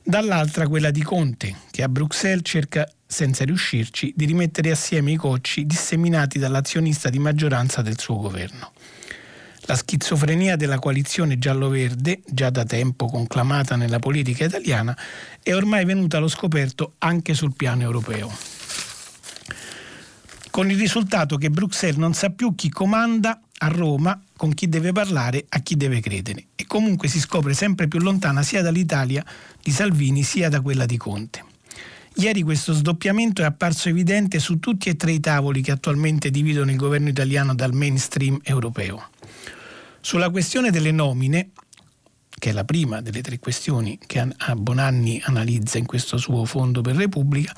dall'altra 0.09 0.67
quella 0.67 0.91
di 0.91 1.03
Conte, 1.03 1.55
che 1.71 1.83
a 1.83 1.89
Bruxelles 1.89 2.41
cerca, 2.43 2.91
senza 3.07 3.45
riuscirci, 3.45 4.15
di 4.17 4.25
rimettere 4.25 4.71
assieme 4.71 5.13
i 5.13 5.17
cocci 5.17 5.67
disseminati 5.67 6.39
dall'azionista 6.39 7.11
di 7.11 7.19
maggioranza 7.19 7.83
del 7.83 7.99
suo 7.99 8.17
governo. 8.17 8.73
La 9.69 9.77
schizofrenia 9.77 10.57
della 10.57 10.79
coalizione 10.79 11.39
giallo-verde, 11.39 12.23
già 12.27 12.49
da 12.49 12.65
tempo 12.65 13.05
conclamata 13.05 13.77
nella 13.77 13.99
politica 13.99 14.47
italiana, 14.47 14.97
è 15.43 15.55
ormai 15.55 15.85
venuta 15.85 16.17
allo 16.17 16.29
scoperto 16.29 16.95
anche 17.01 17.35
sul 17.35 17.53
piano 17.55 17.83
europeo. 17.83 18.35
Con 20.49 20.71
il 20.71 20.79
risultato 20.79 21.37
che 21.37 21.51
Bruxelles 21.51 21.99
non 21.99 22.15
sa 22.15 22.31
più 22.31 22.55
chi 22.55 22.71
comanda 22.71 23.43
a 23.59 23.69
Roma 23.69 24.19
con 24.35 24.55
chi 24.55 24.71
deve 24.71 24.93
parlare, 24.93 25.45
a 25.51 25.59
chi 25.59 25.77
deve 25.77 26.01
credere. 26.01 26.47
E 26.55 26.65
comunque 26.67 27.07
si 27.09 27.21
scopre 27.21 27.53
sempre 27.53 27.89
più 27.89 27.99
lontana 27.99 28.43
sia 28.43 28.63
dall'Italia 28.63 29.23
di 29.63 29.71
Salvini 29.71 30.23
sia 30.23 30.49
da 30.49 30.63
quella 30.63 30.87
di 30.87 30.97
Conte. 30.97 31.45
Ieri 32.15 32.41
questo 32.41 32.73
sdoppiamento 32.73 33.43
è 33.43 33.45
apparso 33.45 33.91
evidente 33.91 34.39
su 34.39 34.59
tutti 34.61 34.89
e 34.89 34.97
tre 34.97 35.13
i 35.13 35.21
tavoli 35.21 35.61
che 35.61 35.73
attualmente 35.73 36.31
dividono 36.31 36.71
il 36.71 36.79
governo 36.79 37.11
italiano 37.11 37.55
dal 37.55 37.75
mainstream 37.75 38.41
europeo. 38.43 39.11
Sulla 40.01 40.31
questione 40.31 40.71
delle 40.71 40.93
nomine, 40.93 41.51
che 42.39 42.51
è 42.51 42.53
la 42.53 42.65
prima 42.65 43.01
delle 43.01 43.21
tre 43.21 43.39
questioni 43.39 43.99
che 44.07 44.27
Bonanni 44.57 45.21
analizza 45.25 45.77
in 45.79 45.87
questo 45.87 46.17
suo 46.17 46.45
fondo 46.45 46.81
per 46.81 46.95
Repubblica, 46.95 47.53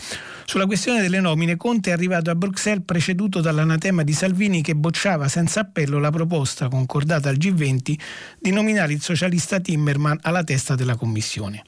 sulla 0.46 0.66
questione 0.66 1.02
delle 1.02 1.20
nomine 1.20 1.56
Conte 1.56 1.90
è 1.90 1.92
arrivato 1.92 2.30
a 2.30 2.34
Bruxelles 2.34 2.82
preceduto 2.84 3.40
dall'anatema 3.40 4.02
di 4.02 4.12
Salvini 4.12 4.62
che 4.62 4.74
bocciava 4.74 5.28
senza 5.28 5.60
appello 5.60 5.98
la 5.98 6.10
proposta 6.10 6.68
concordata 6.68 7.28
al 7.28 7.36
G20 7.36 7.98
di 8.40 8.50
nominare 8.50 8.94
il 8.94 9.02
socialista 9.02 9.60
Timmerman 9.60 10.18
alla 10.22 10.42
testa 10.42 10.74
della 10.74 10.96
Commissione. 10.96 11.62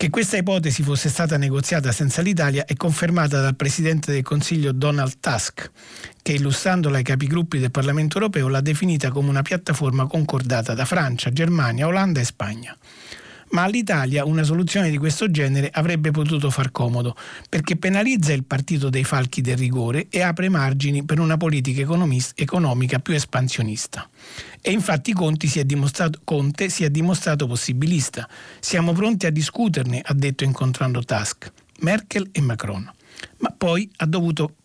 Che 0.00 0.08
questa 0.08 0.38
ipotesi 0.38 0.82
fosse 0.82 1.10
stata 1.10 1.36
negoziata 1.36 1.92
senza 1.92 2.22
l'Italia 2.22 2.64
è 2.64 2.74
confermata 2.74 3.42
dal 3.42 3.54
Presidente 3.54 4.12
del 4.12 4.22
Consiglio 4.22 4.72
Donald 4.72 5.20
Tusk, 5.20 5.70
che 6.22 6.32
illustrandola 6.32 6.96
ai 6.96 7.02
capigruppi 7.02 7.58
del 7.58 7.70
Parlamento 7.70 8.16
europeo 8.16 8.48
l'ha 8.48 8.62
definita 8.62 9.10
come 9.10 9.28
una 9.28 9.42
piattaforma 9.42 10.06
concordata 10.06 10.72
da 10.72 10.86
Francia, 10.86 11.30
Germania, 11.30 11.86
Olanda 11.86 12.18
e 12.18 12.24
Spagna 12.24 12.74
ma 13.50 13.62
all'Italia 13.62 14.24
una 14.24 14.42
soluzione 14.42 14.90
di 14.90 14.98
questo 14.98 15.30
genere 15.30 15.70
avrebbe 15.72 16.10
potuto 16.10 16.50
far 16.50 16.70
comodo, 16.70 17.16
perché 17.48 17.76
penalizza 17.76 18.32
il 18.32 18.44
partito 18.44 18.90
dei 18.90 19.04
falchi 19.04 19.40
del 19.40 19.56
rigore 19.56 20.06
e 20.10 20.22
apre 20.22 20.48
margini 20.48 21.04
per 21.04 21.18
una 21.18 21.36
politica 21.36 21.80
economica 22.34 22.98
più 22.98 23.14
espansionista. 23.14 24.08
E 24.60 24.70
infatti 24.70 25.12
Conte 25.12 25.46
si, 25.46 25.64
Conte 26.24 26.68
si 26.68 26.84
è 26.84 26.90
dimostrato 26.90 27.46
possibilista. 27.46 28.28
Siamo 28.60 28.92
pronti 28.92 29.26
a 29.26 29.30
discuterne, 29.30 30.02
ha 30.04 30.14
detto 30.14 30.44
incontrando 30.44 31.02
Tusk, 31.02 31.50
Merkel 31.80 32.28
e 32.32 32.40
Macron 32.40 32.92
ma 33.38 33.52
poi 33.56 33.90
ha 33.96 34.06
dovuto 34.06 34.56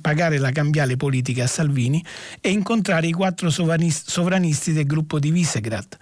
pagare 0.00 0.38
la 0.38 0.50
cambiale 0.50 0.96
politica 0.96 1.44
a 1.44 1.46
Salvini 1.46 2.02
e 2.40 2.50
incontrare 2.50 3.06
i 3.06 3.12
quattro 3.12 3.50
sovranisti 3.50 4.72
del 4.72 4.86
gruppo 4.86 5.18
di 5.18 5.30
Visegrad, 5.30 5.96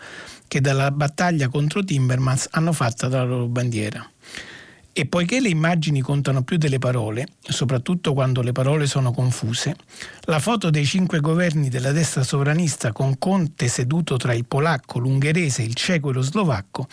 che 0.50 0.60
dalla 0.60 0.90
battaglia 0.90 1.46
contro 1.46 1.84
Timmermans 1.84 2.48
hanno 2.50 2.72
fatto 2.72 3.06
la 3.06 3.22
loro 3.22 3.46
bandiera. 3.46 4.04
E 4.92 5.06
poiché 5.06 5.38
le 5.38 5.48
immagini 5.48 6.00
contano 6.00 6.42
più 6.42 6.56
delle 6.56 6.80
parole, 6.80 7.28
soprattutto 7.40 8.12
quando 8.14 8.42
le 8.42 8.50
parole 8.50 8.88
sono 8.88 9.12
confuse, 9.12 9.76
la 10.22 10.40
foto 10.40 10.68
dei 10.68 10.84
cinque 10.84 11.20
governi 11.20 11.68
della 11.68 11.92
destra 11.92 12.24
sovranista 12.24 12.90
con 12.90 13.16
Conte 13.16 13.68
seduto 13.68 14.16
tra 14.16 14.34
il 14.34 14.44
polacco, 14.44 14.98
l'ungherese, 14.98 15.62
il 15.62 15.74
ceco 15.74 16.10
e 16.10 16.14
lo 16.14 16.22
slovacco 16.22 16.88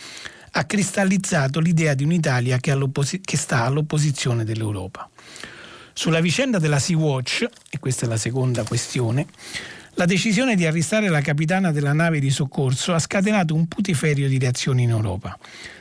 ha 0.52 0.64
cristallizzato 0.64 1.58
l'idea 1.58 1.94
di 1.94 2.04
un'Italia 2.04 2.58
che, 2.58 2.78
che 3.20 3.36
sta 3.36 3.64
all'opposizione 3.64 4.44
dell'Europa. 4.44 5.10
Sulla 5.92 6.20
vicenda 6.20 6.60
della 6.60 6.78
Sea-Watch, 6.78 7.44
e 7.70 7.78
questa 7.80 8.06
è 8.06 8.08
la 8.08 8.16
seconda 8.16 8.62
questione, 8.62 9.26
la 9.98 10.04
decisione 10.04 10.54
di 10.54 10.64
arrestare 10.64 11.08
la 11.08 11.20
capitana 11.20 11.72
della 11.72 11.92
nave 11.92 12.20
di 12.20 12.30
soccorso 12.30 12.94
ha 12.94 13.00
scatenato 13.00 13.56
un 13.56 13.66
putiferio 13.66 14.28
di 14.28 14.38
reazioni 14.38 14.84
in 14.84 14.90
Europa. 14.90 15.36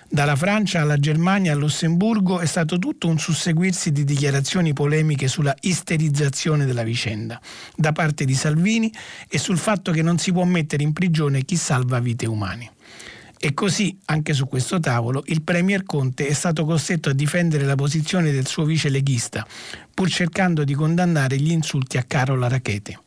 Dalla 0.10 0.36
Francia 0.36 0.82
alla 0.82 0.98
Germania 0.98 1.54
al 1.54 1.60
Lussemburgo 1.60 2.40
è 2.40 2.48
stato 2.48 2.80
tutto 2.80 3.08
un 3.08 3.20
susseguirsi 3.20 3.92
di 3.92 4.04
dichiarazioni 4.04 4.74
polemiche 4.74 5.28
sulla 5.28 5.56
isterizzazione 5.62 6.66
della 6.66 6.82
vicenda 6.82 7.40
da 7.76 7.92
parte 7.92 8.26
di 8.26 8.34
Salvini 8.34 8.92
e 9.30 9.38
sul 9.38 9.60
fatto 9.60 9.92
che 9.92 10.02
non 10.02 10.18
si 10.18 10.32
può 10.32 10.46
mettere 10.46 10.82
in 10.82 10.94
prigione 10.94 11.44
chi 11.44 11.56
salva 11.56 12.00
vite 12.00 12.26
umane. 12.26 12.72
E 13.38 13.54
così, 13.54 13.96
anche 14.06 14.34
su 14.34 14.48
questo 14.48 14.80
tavolo, 14.80 15.22
il 15.28 15.44
Premier 15.44 15.84
Conte 15.84 16.26
è 16.26 16.34
stato 16.34 16.66
costretto 16.66 17.10
a 17.10 17.14
difendere 17.14 17.66
la 17.66 17.76
posizione 17.76 18.32
del 18.32 18.48
suo 18.48 18.64
vice 18.64 18.90
leghista, 18.90 19.46
pur 19.94 20.10
cercando 20.10 20.64
di 20.64 20.74
condannare 20.74 21.38
gli 21.38 21.52
insulti 21.52 21.98
a 21.98 22.04
Carola 22.04 22.48
Rachete. 22.48 22.98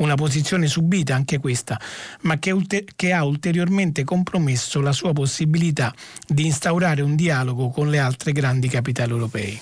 Una 0.00 0.14
posizione 0.14 0.66
subita 0.66 1.14
anche 1.14 1.38
questa, 1.38 1.78
ma 2.22 2.38
che, 2.38 2.52
ulter- 2.52 2.92
che, 2.96 3.12
ha 3.12 3.22
ulteriormente 3.22 4.02
compromesso 4.02 4.80
la 4.80 4.92
sua 4.92 5.12
possibilità 5.12 5.94
di 6.26 6.46
instaurare 6.46 7.02
un 7.02 7.16
dialogo 7.16 7.68
con 7.68 7.90
le 7.90 7.98
altre 7.98 8.32
grandi 8.32 8.68
capitali 8.68 9.12
europee. 9.12 9.60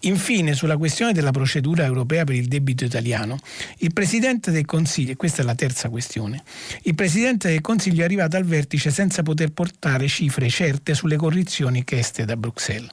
Infine, 0.00 0.54
sulla 0.54 0.76
questione 0.76 1.12
della 1.12 1.32
procedura 1.32 1.84
europea 1.84 2.22
per 2.22 2.36
il 2.36 2.46
debito 2.46 2.84
italiano, 2.84 3.38
il 3.78 3.92
Presidente 3.92 4.52
del 4.52 4.66
Consiglio, 4.66 5.12
e 5.12 5.16
questa 5.16 5.42
è 5.42 5.44
la 5.44 5.56
terza 5.56 5.88
questione, 5.88 6.44
il 6.82 6.94
Presidente 6.94 7.48
del 7.48 7.60
Consiglio 7.60 8.02
è 8.02 8.04
arrivato 8.04 8.36
al 8.36 8.44
vertice 8.44 8.90
senza 8.90 9.24
poter 9.24 9.50
portare 9.50 10.06
cifre 10.06 10.48
certe 10.48 10.94
sulle 10.94 11.16
correzioni 11.16 11.82
chieste 11.82 12.24
da 12.24 12.36
Bruxelles. 12.36 12.90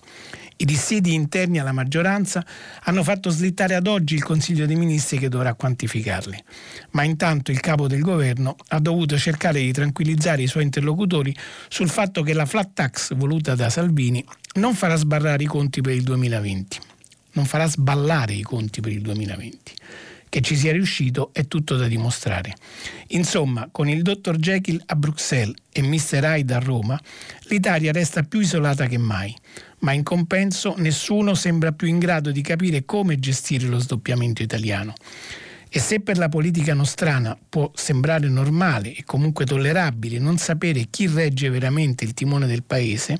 I 0.58 0.66
dissidi 0.66 1.14
interni 1.14 1.60
alla 1.60 1.72
maggioranza 1.72 2.46
hanno 2.84 3.04
fatto 3.04 3.30
slittare 3.30 3.76
ad 3.76 3.88
oggi 3.88 4.16
il 4.16 4.24
Consiglio 4.24 4.66
dei 4.66 4.76
Ministri 4.76 5.18
che 5.18 5.30
dovrà 5.30 5.54
quantificarli. 5.56 6.44
Ma 6.92 7.04
intanto 7.04 7.52
il 7.52 7.60
capo 7.60 7.88
del 7.88 8.02
governo 8.02 8.56
ha 8.68 8.80
dovuto 8.80 9.18
cercare 9.18 9.60
di 9.60 9.72
tranquillizzare 9.72 10.44
i 10.44 10.48
suoi 10.48 10.64
interlocutori 10.64 11.36
sul 11.68 11.90
fatto 11.90 12.22
che 12.22 12.34
la 12.34 12.46
flat 12.46 12.72
tax 12.74 13.16
voluta 13.16 13.56
da 13.56 13.70
Salvini 13.70 14.24
non 14.56 14.76
farà 14.76 14.96
sbarrare 14.96 15.44
i 15.44 15.48
conti 15.48 15.82
per 15.82 15.94
il 15.94 16.04
2020, 16.04 16.78
non 17.34 17.46
farà 17.46 17.68
sballare 17.68 18.34
i 18.34 18.44
conti 18.44 18.82
per 18.82 18.92
il 18.92 19.02
2020 19.02 19.74
Che 20.30 20.42
ci 20.42 20.56
sia 20.56 20.72
riuscito 20.72 21.30
è 21.34 21.48
tutto 21.48 21.76
da 21.76 21.88
dimostrare. 21.88 22.56
Insomma, 23.10 23.70
con 23.72 23.90
il 23.90 24.02
dottor 24.02 24.38
Jekyll 24.38 24.82
a 24.86 24.96
Bruxelles 24.96 25.56
e 25.72 25.82
Mr. 25.82 26.24
Hyde 26.24 26.54
a 26.54 26.60
Roma, 26.60 27.00
l'Italia 27.50 27.92
resta 27.92 28.24
più 28.24 28.40
isolata 28.40 28.88
che 28.88 28.98
mai, 28.98 29.36
ma 29.84 29.94
in 29.94 30.04
compenso 30.04 30.76
nessuno 30.78 31.34
sembra 31.34 31.72
più 31.72 31.88
in 31.88 32.00
grado 32.00 32.32
di 32.32 32.42
capire 32.42 32.86
come 32.86 33.20
gestire 33.20 33.68
lo 33.68 33.80
sdoppiamento 33.80 34.42
italiano. 34.42 34.94
E 35.70 35.80
se 35.80 36.02
per 36.02 36.18
la 36.18 36.30
politica 36.30 36.74
nostrana 36.74 37.38
può 37.50 37.72
sembrare 37.74 38.28
normale 38.30 38.94
e 38.94 39.04
comunque 39.06 39.46
tollerabile 39.46 40.20
non 40.20 40.38
sapere 40.38 40.88
chi 40.90 41.08
regge 41.08 41.50
veramente 41.50 42.04
il 42.04 42.14
timone 42.14 42.46
del 42.46 42.64
paese, 42.64 43.20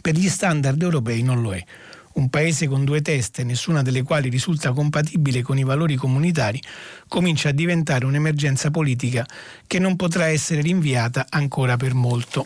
per 0.00 0.14
gli 0.14 0.28
standard 0.28 0.80
europei 0.82 1.22
non 1.22 1.40
lo 1.40 1.54
è. 1.54 1.64
Un 2.12 2.28
paese 2.28 2.66
con 2.66 2.84
due 2.84 3.02
teste, 3.02 3.44
nessuna 3.44 3.82
delle 3.82 4.02
quali 4.02 4.28
risulta 4.28 4.72
compatibile 4.72 5.42
con 5.42 5.58
i 5.58 5.64
valori 5.64 5.94
comunitari, 5.94 6.60
comincia 7.06 7.50
a 7.50 7.52
diventare 7.52 8.04
un'emergenza 8.04 8.70
politica 8.70 9.24
che 9.66 9.78
non 9.78 9.94
potrà 9.94 10.26
essere 10.26 10.60
rinviata 10.60 11.26
ancora 11.28 11.76
per 11.76 11.94
molto. 11.94 12.44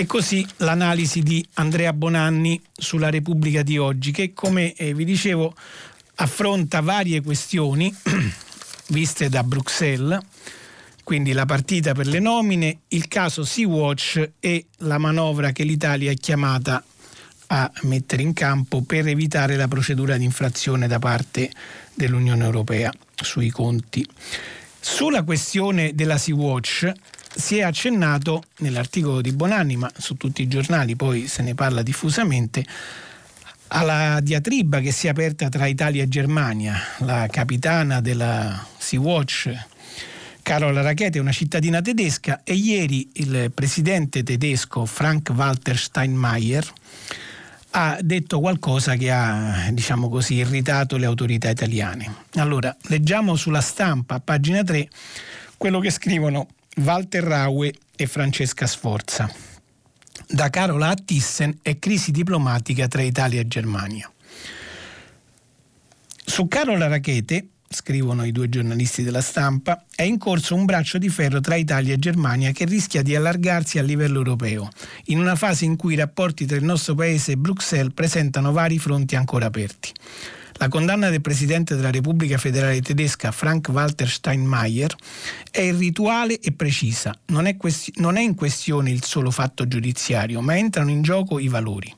E 0.00 0.06
così 0.06 0.46
l'analisi 0.58 1.22
di 1.22 1.44
Andrea 1.54 1.92
Bonanni 1.92 2.62
sulla 2.72 3.10
Repubblica 3.10 3.62
di 3.64 3.78
oggi, 3.78 4.12
che 4.12 4.32
come 4.32 4.72
eh, 4.74 4.94
vi 4.94 5.04
dicevo 5.04 5.52
affronta 6.14 6.80
varie 6.80 7.20
questioni 7.20 7.92
viste 8.90 9.28
da 9.28 9.42
Bruxelles, 9.42 10.20
quindi 11.02 11.32
la 11.32 11.46
partita 11.46 11.94
per 11.94 12.06
le 12.06 12.20
nomine, 12.20 12.82
il 12.90 13.08
caso 13.08 13.44
Sea-Watch 13.44 14.34
e 14.38 14.66
la 14.76 14.98
manovra 14.98 15.50
che 15.50 15.64
l'Italia 15.64 16.12
è 16.12 16.14
chiamata 16.14 16.80
a 17.48 17.68
mettere 17.82 18.22
in 18.22 18.34
campo 18.34 18.82
per 18.82 19.08
evitare 19.08 19.56
la 19.56 19.66
procedura 19.66 20.16
di 20.16 20.22
infrazione 20.22 20.86
da 20.86 21.00
parte 21.00 21.50
dell'Unione 21.94 22.44
Europea 22.44 22.92
sui 23.16 23.50
conti. 23.50 24.08
Sulla 24.78 25.24
questione 25.24 25.92
della 25.92 26.18
Sea-Watch 26.18 26.92
si 27.38 27.58
è 27.58 27.62
accennato 27.62 28.42
nell'articolo 28.58 29.20
di 29.20 29.32
Bonanni, 29.32 29.76
ma 29.76 29.88
su 29.96 30.16
tutti 30.16 30.42
i 30.42 30.48
giornali 30.48 30.96
poi 30.96 31.28
se 31.28 31.42
ne 31.42 31.54
parla 31.54 31.82
diffusamente, 31.82 32.66
alla 33.68 34.18
diatriba 34.20 34.80
che 34.80 34.90
si 34.90 35.06
è 35.06 35.10
aperta 35.10 35.48
tra 35.48 35.66
Italia 35.66 36.02
e 36.02 36.08
Germania. 36.08 36.76
La 36.98 37.28
capitana 37.30 38.00
della 38.00 38.66
Sea-Watch, 38.76 39.52
Carola 40.42 40.80
Rackete, 40.80 41.18
è 41.18 41.20
una 41.20 41.30
cittadina 41.30 41.80
tedesca 41.80 42.40
e 42.42 42.54
ieri 42.54 43.08
il 43.14 43.52
presidente 43.54 44.24
tedesco 44.24 44.84
Frank 44.84 45.30
Walter 45.32 45.78
Steinmeier 45.78 46.66
ha 47.70 47.98
detto 48.02 48.40
qualcosa 48.40 48.96
che 48.96 49.12
ha, 49.12 49.68
diciamo 49.70 50.08
così, 50.08 50.34
irritato 50.34 50.96
le 50.96 51.06
autorità 51.06 51.50
italiane. 51.50 52.14
Allora, 52.34 52.74
leggiamo 52.88 53.36
sulla 53.36 53.60
stampa, 53.60 54.16
a 54.16 54.20
pagina 54.20 54.64
3, 54.64 54.88
quello 55.56 55.78
che 55.78 55.90
scrivono 55.90 56.48
Walter 56.78 57.24
Raue 57.24 57.72
e 57.96 58.06
Francesca 58.06 58.66
Sforza 58.66 59.30
da 60.30 60.50
Carola 60.50 60.88
a 60.88 60.94
Thyssen 60.94 61.58
e 61.62 61.78
crisi 61.78 62.10
diplomatica 62.10 62.86
tra 62.86 63.02
Italia 63.02 63.40
e 63.40 63.48
Germania. 63.48 64.10
Su 66.24 66.46
Carola 66.48 66.86
Rachete, 66.86 67.48
scrivono 67.68 68.24
i 68.24 68.32
due 68.32 68.48
giornalisti 68.48 69.02
della 69.02 69.22
stampa, 69.22 69.84
è 69.94 70.02
in 70.02 70.18
corso 70.18 70.54
un 70.54 70.66
braccio 70.66 70.98
di 70.98 71.08
ferro 71.08 71.40
tra 71.40 71.54
Italia 71.54 71.94
e 71.94 71.98
Germania 71.98 72.52
che 72.52 72.66
rischia 72.66 73.02
di 73.02 73.16
allargarsi 73.16 73.78
a 73.78 73.82
livello 73.82 74.18
europeo, 74.18 74.68
in 75.06 75.18
una 75.18 75.34
fase 75.34 75.64
in 75.64 75.76
cui 75.76 75.94
i 75.94 75.96
rapporti 75.96 76.44
tra 76.44 76.56
il 76.56 76.64
nostro 76.64 76.94
paese 76.94 77.32
e 77.32 77.36
Bruxelles 77.36 77.94
presentano 77.94 78.52
vari 78.52 78.78
fronti 78.78 79.16
ancora 79.16 79.46
aperti. 79.46 79.92
La 80.60 80.66
condanna 80.66 81.08
del 81.08 81.20
Presidente 81.20 81.76
della 81.76 81.92
Repubblica 81.92 82.36
Federale 82.36 82.82
Tedesca 82.82 83.30
Frank-Walter 83.30 84.08
Steinmeier 84.08 84.92
è 85.52 85.60
irrituale 85.60 86.40
e 86.40 86.50
precisa, 86.50 87.16
non 87.26 87.46
è, 87.46 87.56
questi- 87.56 87.92
non 87.98 88.16
è 88.16 88.22
in 88.22 88.34
questione 88.34 88.90
il 88.90 89.04
solo 89.04 89.30
fatto 89.30 89.68
giudiziario, 89.68 90.40
ma 90.40 90.58
entrano 90.58 90.90
in 90.90 91.02
gioco 91.02 91.38
i 91.38 91.46
valori. 91.46 91.94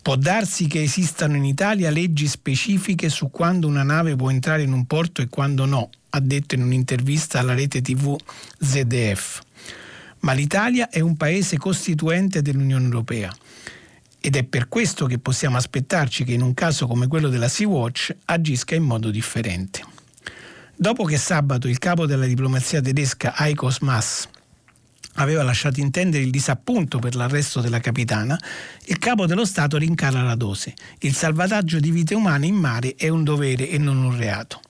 Può 0.00 0.14
darsi 0.14 0.68
che 0.68 0.82
esistano 0.82 1.34
in 1.34 1.44
Italia 1.44 1.90
leggi 1.90 2.28
specifiche 2.28 3.08
su 3.08 3.28
quando 3.28 3.66
una 3.66 3.82
nave 3.82 4.14
può 4.14 4.30
entrare 4.30 4.62
in 4.62 4.72
un 4.72 4.86
porto 4.86 5.20
e 5.20 5.28
quando 5.28 5.64
no, 5.64 5.90
ha 6.10 6.20
detto 6.20 6.54
in 6.54 6.62
un'intervista 6.62 7.40
alla 7.40 7.54
rete 7.54 7.82
TV 7.82 8.16
ZDF. 8.60 9.40
Ma 10.20 10.32
l'Italia 10.32 10.90
è 10.90 11.00
un 11.00 11.16
paese 11.16 11.58
costituente 11.58 12.40
dell'Unione 12.40 12.84
Europea 12.84 13.34
ed 14.24 14.36
è 14.36 14.44
per 14.44 14.68
questo 14.68 15.06
che 15.06 15.18
possiamo 15.18 15.56
aspettarci 15.56 16.22
che 16.22 16.32
in 16.32 16.42
un 16.42 16.54
caso 16.54 16.86
come 16.86 17.08
quello 17.08 17.28
della 17.28 17.48
Sea-Watch 17.48 18.14
agisca 18.26 18.76
in 18.76 18.84
modo 18.84 19.10
differente. 19.10 19.84
Dopo 20.76 21.02
che 21.02 21.16
sabato 21.16 21.66
il 21.66 21.78
capo 21.78 22.06
della 22.06 22.24
diplomazia 22.24 22.80
tedesca 22.80 23.34
Eikos 23.36 23.80
Maas 23.80 24.28
aveva 25.14 25.42
lasciato 25.42 25.80
intendere 25.80 26.22
il 26.22 26.30
disappunto 26.30 27.00
per 27.00 27.16
l'arresto 27.16 27.60
della 27.60 27.80
capitana, 27.80 28.38
il 28.84 28.98
capo 28.98 29.26
dello 29.26 29.44
Stato 29.44 29.76
rincara 29.76 30.22
la 30.22 30.36
dose. 30.36 30.72
Il 31.00 31.14
salvataggio 31.14 31.80
di 31.80 31.90
vite 31.90 32.14
umane 32.14 32.46
in 32.46 32.54
mare 32.54 32.94
è 32.94 33.08
un 33.08 33.24
dovere 33.24 33.68
e 33.68 33.76
non 33.76 33.96
un 33.96 34.16
reato. 34.16 34.60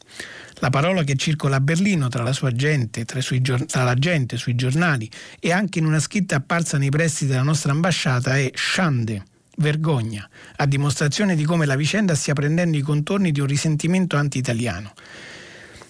La 0.60 0.70
parola 0.70 1.04
che 1.04 1.16
circola 1.16 1.56
a 1.56 1.60
Berlino 1.60 2.08
tra 2.08 2.22
la, 2.22 2.52
gente, 2.52 3.04
tra, 3.04 3.20
sui, 3.20 3.42
tra 3.42 3.82
la 3.84 3.94
gente, 3.94 4.38
sui 4.38 4.54
giornali 4.54 5.10
e 5.38 5.52
anche 5.52 5.78
in 5.78 5.84
una 5.84 6.00
scritta 6.00 6.36
apparsa 6.36 6.78
nei 6.78 6.88
pressi 6.88 7.26
della 7.26 7.42
nostra 7.42 7.72
ambasciata 7.72 8.38
è 8.38 8.50
Schande 8.54 9.24
vergogna, 9.56 10.28
a 10.56 10.66
dimostrazione 10.66 11.34
di 11.34 11.44
come 11.44 11.66
la 11.66 11.76
vicenda 11.76 12.14
stia 12.14 12.34
prendendo 12.34 12.76
i 12.76 12.82
contorni 12.82 13.32
di 13.32 13.40
un 13.40 13.46
risentimento 13.46 14.16
anti-italiano. 14.16 14.92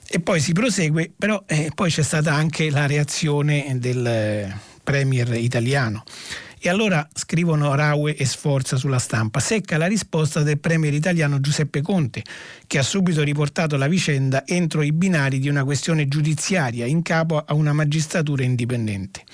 E 0.08 0.20
poi 0.20 0.40
si 0.40 0.52
prosegue, 0.52 1.10
però 1.16 1.42
eh, 1.46 1.70
poi 1.74 1.90
c'è 1.90 2.02
stata 2.02 2.34
anche 2.34 2.70
la 2.70 2.86
reazione 2.86 3.76
del 3.78 4.06
eh, 4.06 4.54
premier 4.82 5.32
italiano. 5.34 6.04
E 6.64 6.68
allora 6.68 7.08
scrivono 7.12 7.74
Raue 7.74 8.14
e 8.14 8.24
Sforza 8.24 8.76
sulla 8.76 9.00
stampa. 9.00 9.40
Secca 9.40 9.78
la 9.78 9.86
risposta 9.86 10.42
del 10.42 10.60
premier 10.60 10.94
italiano 10.94 11.40
Giuseppe 11.40 11.80
Conte, 11.80 12.22
che 12.68 12.78
ha 12.78 12.82
subito 12.82 13.22
riportato 13.22 13.76
la 13.76 13.88
vicenda 13.88 14.46
entro 14.46 14.82
i 14.82 14.92
binari 14.92 15.40
di 15.40 15.48
una 15.48 15.64
questione 15.64 16.06
giudiziaria 16.06 16.86
in 16.86 17.02
capo 17.02 17.38
a 17.38 17.54
una 17.54 17.72
magistratura 17.72 18.44
indipendente. 18.44 19.24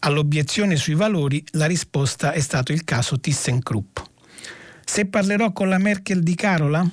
All'obiezione 0.00 0.76
sui 0.76 0.94
valori 0.94 1.44
la 1.52 1.66
risposta 1.66 2.32
è 2.32 2.40
stato 2.40 2.72
il 2.72 2.84
caso 2.84 3.20
ThyssenKrupp. 3.20 3.98
Se 4.84 5.06
parlerò 5.06 5.52
con 5.52 5.68
la 5.68 5.78
Merkel 5.78 6.22
di 6.22 6.34
Carola? 6.34 6.88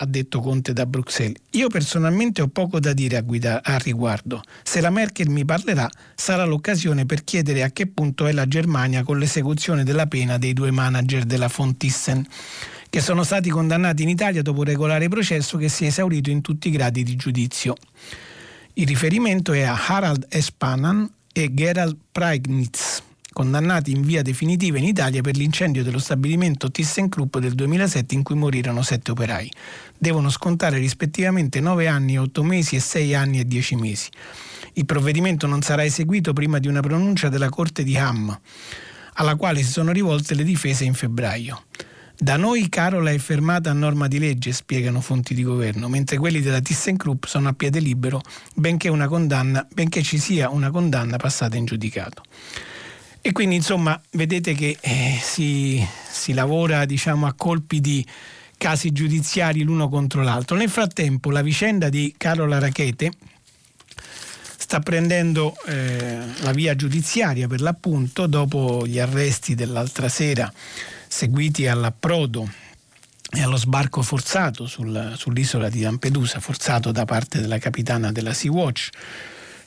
ha 0.00 0.06
detto 0.06 0.40
Conte 0.40 0.72
da 0.72 0.86
Bruxelles. 0.86 1.40
Io 1.50 1.68
personalmente 1.68 2.42
ho 2.42 2.48
poco 2.48 2.78
da 2.78 2.92
dire 2.92 3.16
a, 3.16 3.20
guida, 3.20 3.62
a 3.62 3.78
riguardo. 3.78 4.42
Se 4.62 4.80
la 4.80 4.90
Merkel 4.90 5.28
mi 5.28 5.44
parlerà, 5.44 5.88
sarà 6.14 6.44
l'occasione 6.44 7.04
per 7.04 7.24
chiedere 7.24 7.62
a 7.62 7.70
che 7.70 7.86
punto 7.86 8.26
è 8.26 8.32
la 8.32 8.46
Germania 8.46 9.02
con 9.02 9.18
l'esecuzione 9.18 9.84
della 9.84 10.06
pena 10.06 10.38
dei 10.38 10.52
due 10.52 10.70
manager 10.70 11.24
della 11.24 11.50
von 11.54 11.76
Thyssen, 11.76 12.24
che 12.88 13.00
sono 13.00 13.24
stati 13.24 13.50
condannati 13.50 14.02
in 14.02 14.08
Italia 14.08 14.42
dopo 14.42 14.60
un 14.60 14.66
regolare 14.66 15.08
processo 15.08 15.58
che 15.58 15.68
si 15.68 15.84
è 15.84 15.88
esaurito 15.88 16.30
in 16.30 16.42
tutti 16.42 16.68
i 16.68 16.72
gradi 16.72 17.02
di 17.02 17.16
giudizio. 17.16 17.74
Il 18.74 18.86
riferimento 18.86 19.52
è 19.52 19.62
a 19.62 19.76
Harald 19.88 20.26
Espanan, 20.28 21.10
e 21.32 21.54
Gerald 21.54 21.96
Preignitz, 22.10 23.02
condannati 23.32 23.92
in 23.92 24.02
via 24.02 24.22
definitiva 24.22 24.78
in 24.78 24.84
Italia 24.84 25.20
per 25.20 25.36
l'incendio 25.36 25.84
dello 25.84 25.98
stabilimento 25.98 26.70
ThyssenKrupp 26.70 27.38
del 27.38 27.54
2007 27.54 28.14
in 28.14 28.22
cui 28.22 28.34
morirono 28.34 28.82
sette 28.82 29.12
operai. 29.12 29.50
Devono 29.96 30.30
scontare 30.30 30.78
rispettivamente 30.78 31.60
9 31.60 31.86
anni 31.86 32.14
e 32.14 32.18
8 32.18 32.42
mesi 32.42 32.76
e 32.76 32.80
6 32.80 33.14
anni 33.14 33.40
e 33.40 33.44
10 33.44 33.76
mesi. 33.76 34.08
Il 34.74 34.86
provvedimento 34.86 35.46
non 35.46 35.62
sarà 35.62 35.84
eseguito 35.84 36.32
prima 36.32 36.58
di 36.58 36.68
una 36.68 36.80
pronuncia 36.80 37.28
della 37.28 37.48
Corte 37.48 37.84
di 37.84 37.96
Hamm, 37.96 38.30
alla 39.14 39.36
quale 39.36 39.62
si 39.62 39.70
sono 39.70 39.92
rivolte 39.92 40.34
le 40.34 40.44
difese 40.44 40.84
in 40.84 40.94
febbraio. 40.94 41.64
Da 42.20 42.36
noi 42.36 42.68
Carola 42.68 43.12
è 43.12 43.18
fermata 43.18 43.70
a 43.70 43.72
norma 43.72 44.08
di 44.08 44.18
legge, 44.18 44.52
spiegano 44.52 45.00
fonti 45.00 45.34
di 45.34 45.44
governo, 45.44 45.88
mentre 45.88 46.16
quelli 46.16 46.40
della 46.40 46.60
ThyssenKrupp 46.60 47.24
sono 47.26 47.48
a 47.48 47.52
piede 47.52 47.78
libero, 47.78 48.20
benché, 48.54 48.90
condanna, 48.90 49.64
benché 49.72 50.02
ci 50.02 50.18
sia 50.18 50.50
una 50.50 50.72
condanna 50.72 51.16
passata 51.16 51.56
in 51.56 51.64
giudicato. 51.64 52.22
E 53.20 53.30
quindi 53.30 53.54
insomma 53.54 54.00
vedete 54.10 54.54
che 54.54 54.76
eh, 54.80 55.16
si, 55.22 55.80
si, 56.10 56.32
lavora 56.32 56.84
diciamo, 56.86 57.24
a 57.24 57.34
colpi 57.34 57.80
di 57.80 58.04
casi 58.56 58.90
giudiziari 58.90 59.62
l'uno 59.62 59.88
contro 59.88 60.20
l'altro. 60.20 60.56
Nel 60.56 60.70
frattempo 60.70 61.30
la 61.30 61.42
vicenda 61.42 61.88
di 61.88 62.12
Carola 62.16 62.58
Rachete 62.58 63.12
sta 64.56 64.80
prendendo 64.80 65.54
eh, 65.66 66.18
la 66.40 66.50
via 66.50 66.74
giudiziaria 66.74 67.46
per 67.46 67.60
l'appunto 67.60 68.26
dopo 68.26 68.84
gli 68.88 68.98
arresti 68.98 69.54
dell'altra 69.54 70.08
sera 70.08 70.52
seguiti 71.08 71.66
all'approdo 71.66 72.48
e 73.30 73.42
allo 73.42 73.56
sbarco 73.56 74.02
forzato 74.02 74.66
sul, 74.66 75.14
sull'isola 75.16 75.68
di 75.68 75.80
Lampedusa, 75.80 76.40
forzato 76.40 76.92
da 76.92 77.04
parte 77.04 77.40
della 77.40 77.58
capitana 77.58 78.10
della 78.12 78.32
Sea-Watch, 78.32 78.88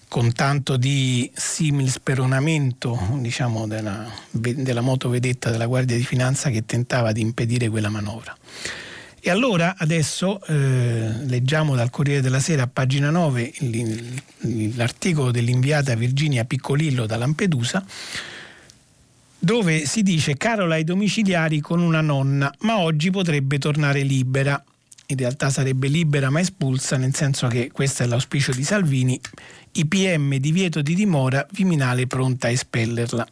con 0.08 0.34
tanto 0.34 0.78
di 0.78 1.32
simil 1.34 1.90
speronamento 1.90 3.00
diciamo, 3.20 3.68
della, 3.68 4.06
della 4.32 4.82
motovedetta 4.82 5.50
della 5.50 5.68
Guardia 5.68 5.96
di 5.96 6.04
Finanza 6.04 6.50
che 6.50 6.66
tentava 6.66 7.12
di 7.12 7.22
impedire 7.22 7.70
quella 7.70 7.90
manovra. 7.90 8.36
E 9.24 9.30
allora 9.30 9.76
adesso 9.78 10.44
eh, 10.48 11.12
leggiamo 11.28 11.76
dal 11.76 11.92
Corriere 11.92 12.22
della 12.22 12.40
Sera 12.40 12.66
pagina 12.66 13.12
9 13.12 13.54
l'articolo 14.76 15.30
dell'inviata 15.30 15.94
Virginia 15.94 16.44
Piccolillo 16.44 17.06
da 17.06 17.18
Lampedusa 17.18 17.86
dove 19.44 19.88
si 19.88 20.04
dice 20.04 20.38
Carola 20.38 20.76
ai 20.76 20.84
domiciliari 20.84 21.60
con 21.62 21.82
una 21.82 22.02
nonna, 22.02 22.54
ma 22.60 22.78
oggi 22.78 23.10
potrebbe 23.10 23.58
tornare 23.58 24.04
libera. 24.04 24.64
In 25.08 25.18
realtà 25.18 25.50
sarebbe 25.50 25.88
libera 25.88 26.30
ma 26.30 26.40
espulsa, 26.40 26.96
nel 26.96 27.16
senso 27.16 27.48
che 27.48 27.72
questo 27.72 28.04
è 28.04 28.06
l'auspicio 28.06 28.54
di 28.54 28.64
Salvini, 28.64 29.20
IPM 29.74 30.36
divieto 30.36 30.82
di 30.84 30.94
dimora, 30.94 31.46
Viminale 31.52 32.06
pronta 32.06 32.48
a 32.48 32.52
espellerla. 32.52 33.28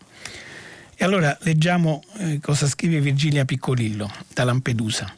E 0.95 1.06
allora 1.06 1.38
leggiamo 1.41 2.04
eh, 2.17 2.39
cosa 2.41 2.67
scrive 2.67 3.00
Virginia 3.00 3.45
Piccolillo 3.45 4.12
da 4.34 4.43
Lampedusa. 4.43 5.15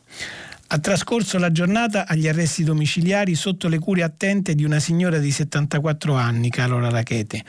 Ha 0.73 0.79
trascorso 0.79 1.37
la 1.37 1.51
giornata 1.51 2.07
agli 2.07 2.29
arresti 2.29 2.63
domiciliari 2.63 3.35
sotto 3.35 3.67
le 3.67 3.77
cure 3.77 4.03
attente 4.03 4.55
di 4.55 4.63
una 4.63 4.79
signora 4.79 5.17
di 5.17 5.29
74 5.29 6.13
anni, 6.13 6.49
Carola 6.49 6.89
Rachete, 6.89 7.43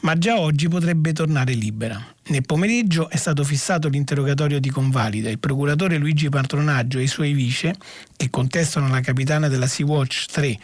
ma 0.00 0.16
già 0.16 0.40
oggi 0.40 0.68
potrebbe 0.68 1.12
tornare 1.12 1.52
libera. 1.52 2.02
Nel 2.28 2.46
pomeriggio 2.46 3.10
è 3.10 3.16
stato 3.16 3.44
fissato 3.44 3.88
l'interrogatorio 3.88 4.58
di 4.58 4.70
convalida. 4.70 5.28
Il 5.28 5.38
procuratore 5.38 5.98
Luigi 5.98 6.30
Patronaggio 6.30 6.98
e 6.98 7.02
i 7.02 7.08
suoi 7.08 7.34
vice, 7.34 7.74
che 8.16 8.30
contestano 8.30 8.86
alla 8.86 9.00
capitana 9.00 9.48
della 9.48 9.66
Sea-Watch 9.66 10.24
3 10.32 10.58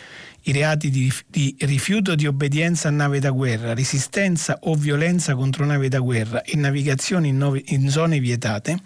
i 0.45 0.53
reati 0.53 0.89
di, 0.89 1.13
di, 1.27 1.55
rifiuto 1.59 2.15
di 2.15 2.27
obbedienza 2.27 2.89
a 2.89 2.91
nave 2.91 3.21
da 3.21 3.31
guerra, 3.31 3.75
resistenza 3.75 4.57
o 4.63 4.75
violenza 4.77 5.35
contro 5.35 5.67
nave 5.67 5.89
da 5.89 5.99
guerra 5.99 6.41
e 6.41 6.57
navigazione 6.57 7.29
in, 7.29 7.37
nove, 7.37 7.63
in 7.67 7.91
zone 7.91 8.19
vietate, 8.19 8.79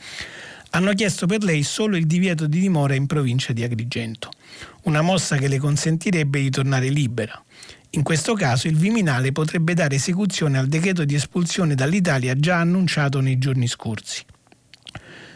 hanno 0.75 0.93
chiesto 0.95 1.27
per 1.27 1.43
lei 1.43 1.63
solo 1.63 1.97
il 1.97 2.07
divieto 2.07 2.47
di 2.47 2.61
dimora 2.61 2.95
in 2.95 3.07
provincia 3.07 3.53
di 3.53 3.63
Agrigento, 3.63 4.31
una 4.83 5.03
mossa 5.03 5.37
che 5.37 5.49
le 5.49 5.59
consentirebbe 5.59 6.41
di 6.41 6.51
tornare 6.51 6.89
libera. 6.89 7.43
In 7.91 8.03
questo 8.03 8.33
caso 8.33 8.69
il 8.69 8.77
Viminale 8.77 9.33
potrebbe 9.33 9.75
dare 9.75 9.97
esecuzione 9.97 10.57
al 10.57 10.69
decreto 10.69 11.05
di 11.05 11.15
espulsione 11.15 11.75
dall'Italia 11.75 12.35
già 12.35 12.57
annunciato 12.57 13.21
nei 13.21 13.37
giorni 13.37 13.67
scorsi. 13.69 14.25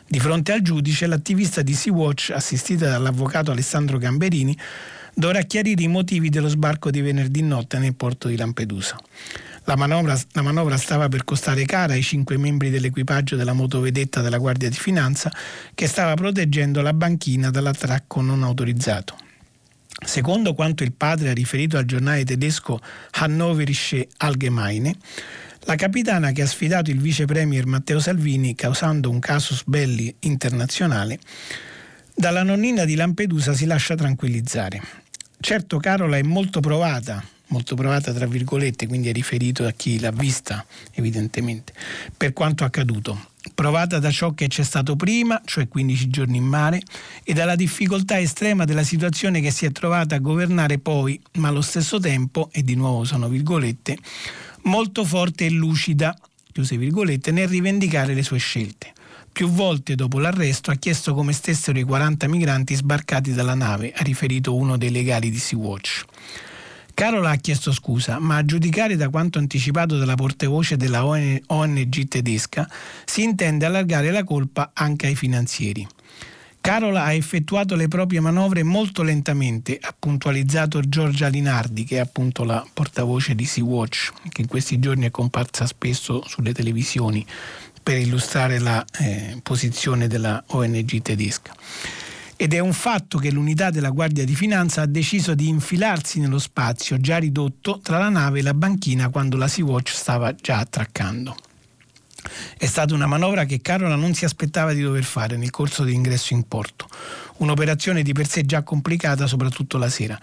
Di 0.09 0.18
fronte 0.20 0.53
al 0.53 0.62
giudice, 0.62 1.07
l'attivista 1.07 1.61
di 1.61 1.75
Sea-Watch, 1.75 2.31
assistita 2.33 2.88
dall'avvocato 2.88 3.51
Alessandro 3.51 3.99
Gamberini, 3.99 4.57
dovrà 5.12 5.42
chiarire 5.42 5.83
i 5.83 5.88
motivi 5.88 6.31
dello 6.31 6.49
sbarco 6.49 6.90
di 6.90 7.03
venerdì 7.03 7.42
notte 7.42 7.79
nel 7.79 7.94
porto 7.94 8.29
di 8.29 8.37
Lampedusa. 8.37 8.99
La 9.69 9.75
manovra, 9.75 10.17
la 10.31 10.43
manovra, 10.43 10.77
stava 10.77 11.09
per 11.09 11.25
costare 11.25 11.65
cara 11.65 11.95
ai 11.95 12.03
cinque 12.03 12.37
membri 12.37 12.71
dell'equipaggio 12.71 13.35
della 13.35 13.53
motovedetta 13.53 14.21
della 14.21 14.39
Guardia 14.39 14.69
di 14.69 14.77
Finanza 14.77 15.33
che 15.75 15.89
stava 15.89 16.15
proteggendo 16.15 16.83
la 16.83 16.93
banchina 16.93 17.51
dall'attracco 17.51 18.21
non 18.21 18.45
autorizzato. 18.45 19.17
Secondo 20.05 20.55
quanto 20.55 20.85
il 20.85 20.93
padre 20.93 21.31
ha 21.31 21.33
riferito 21.33 21.77
al 21.77 21.85
giornale 21.85 22.23
tedesco 22.23 22.81
Hannoverische 23.11 24.07
Allgemeine, 24.19 24.95
la 25.63 25.75
capitana 25.75 26.31
che 26.31 26.43
ha 26.43 26.47
sfidato 26.47 26.93
il 26.93 27.01
vice 27.01 27.25
premier 27.25 27.67
Matteo 27.67 27.99
Salvini 27.99 28.55
causando 28.55 29.11
un 29.11 29.19
casus 29.19 29.65
belli 29.67 30.15
internazionale, 30.21 31.19
dalla 32.15 32.45
nonnina 32.45 32.85
di 32.85 32.95
Lampedusa 32.95 33.53
si 33.53 33.67
lascia 33.67 33.97
tranquillizzare. 33.97 34.81
Certo 35.41 35.79
Carola 35.79 36.19
è 36.19 36.23
molto 36.23 36.61
provata 36.61 37.35
molto 37.49 37.75
provata 37.75 38.13
tra 38.13 38.27
virgolette, 38.27 38.87
quindi 38.87 39.09
è 39.09 39.13
riferito 39.13 39.67
a 39.67 39.73
chi 39.73 39.99
l'ha 39.99 40.11
vista 40.11 40.65
evidentemente, 40.93 41.73
per 42.17 42.33
quanto 42.33 42.65
accaduto. 42.65 43.29
Provata 43.55 44.01
da 44.01 44.11
ciò 44.11 44.33
che 44.35 44.49
c'è 44.49 44.65
stato 44.65 44.97
prima, 44.97 45.41
cioè 45.45 45.69
15 45.69 46.09
giorni 46.09 46.39
in 46.39 46.45
mare, 46.45 46.83
e 47.23 47.33
dalla 47.33 47.55
difficoltà 47.55 48.19
estrema 48.19 48.65
della 48.65 48.83
situazione 48.83 49.41
che 49.41 49.53
si 49.53 49.67
è 49.67 49.73
trovata 49.73 50.17
a 50.17 50.19
governare 50.19 50.79
poi, 50.79 51.21
ma 51.35 51.49
allo 51.49 51.63
stesso 51.63 52.01
tempo, 52.01 52.49
e 52.53 52.63
di 52.63 52.75
nuovo 52.75 53.05
sono 53.05 53.29
virgolette, 53.29 53.97
molto 54.63 55.05
forte 55.05 55.47
e 55.47 55.51
lucida, 55.51 56.17
chiuse 56.53 56.77
virgolette, 56.77 57.31
nel 57.31 57.49
rivendicare 57.49 58.15
le 58.15 58.25
sue 58.25 58.39
scelte. 58.39 58.93
Più 59.31 59.49
volte 59.49 59.95
dopo 59.95 60.19
l'arresto 60.19 60.71
ha 60.71 60.77
chiesto 60.77 61.15
come 61.15 61.33
stessero 61.33 61.79
i 61.79 61.83
40 61.83 62.27
migranti 62.27 62.75
sbarcati 62.75 63.33
dalla 63.33 63.55
nave, 63.55 63.93
ha 63.95 64.03
riferito 64.03 64.57
uno 64.57 64.77
dei 64.77 64.91
legali 64.91 65.31
di 65.31 65.39
Sea-Watch. 65.39 66.05
Carola 66.97 67.29
ha 67.29 67.37
chiesto 67.37 67.73
scusa, 67.73 68.19
ma 68.19 68.37
a 68.37 68.45
giudicare 68.47 68.97
da 68.97 69.11
quanto 69.11 69.39
anticipato 69.39 69.99
dalla 69.99 70.15
portavoce 70.15 70.79
della 70.79 71.05
ONG 71.05 72.09
tedesca, 72.09 72.67
si 73.05 73.23
intende 73.23 73.67
allargare 73.67 74.11
la 74.11 74.25
colpa 74.25 74.71
anche 74.73 75.07
ai 75.07 75.15
finanzieri. 75.15 75.87
Carola 76.59 77.05
ha 77.05 77.13
effettuato 77.13 77.75
le 77.77 77.87
proprie 77.89 78.21
manovre 78.21 78.63
molto 78.63 79.03
lentamente, 79.03 79.79
ha 79.79 79.95
puntualizzato 79.97 80.81
Giorgia 80.81 81.29
Linardi, 81.29 81.85
che 81.85 81.97
è 81.97 81.99
appunto 81.99 82.45
la 82.45 82.67
portavoce 82.73 83.35
di 83.35 83.45
Sea-Watch, 83.45 84.13
che 84.31 84.41
in 84.41 84.49
questi 84.49 84.79
giorni 84.79 85.05
è 85.05 85.11
comparsa 85.11 85.67
spesso 85.67 86.25
sulle 86.27 86.55
televisioni 86.55 87.27
per 87.83 87.99
illustrare 87.99 88.59
la 88.59 88.83
eh, 89.01 89.39
posizione 89.43 90.07
della 90.07 90.43
ONG 90.47 91.03
tedesca 91.03 91.53
ed 92.37 92.53
è 92.53 92.59
un 92.59 92.72
fatto 92.72 93.18
che 93.18 93.31
l'unità 93.31 93.70
della 93.70 93.90
Guardia 93.90 94.25
di 94.25 94.35
Finanza 94.35 94.83
ha 94.83 94.87
deciso 94.87 95.35
di 95.35 95.49
infilarsi 95.49 96.20
nello 96.20 96.38
spazio 96.38 97.01
già 97.01 97.16
ridotto 97.16 97.81
tra 97.83 97.99
la 97.99 98.11
nave 98.11 98.40
e 98.40 98.42
la 98.42 98.55
banchina 98.55 99.09
quando 99.09 99.37
la 99.37 99.49
Sea-Watch 99.49 99.92
stava 99.92 100.35
già 100.35 100.59
attraccando. 100.59 101.35
È 102.57 102.67
stata 102.67 102.95
una 102.95 103.07
manovra 103.07 103.45
che 103.45 103.61
Carola 103.61 103.97
non 103.97 104.15
si 104.15 104.25
aspettava 104.25 104.73
di 104.73 104.83
dover 104.83 105.05
fare 105.05 105.37
nel 105.37 105.51
corso 105.51 105.85
dell'ingresso 105.85 106.35
in 106.35 106.47
porto. 106.47 106.89
Un'operazione 107.39 108.03
di 108.03 108.12
per 108.12 108.27
sé 108.27 108.47
già 108.47 108.62
complicata, 108.62 109.27
soprattutto 109.27 109.77
la 109.77 109.91
sera. 109.91 110.19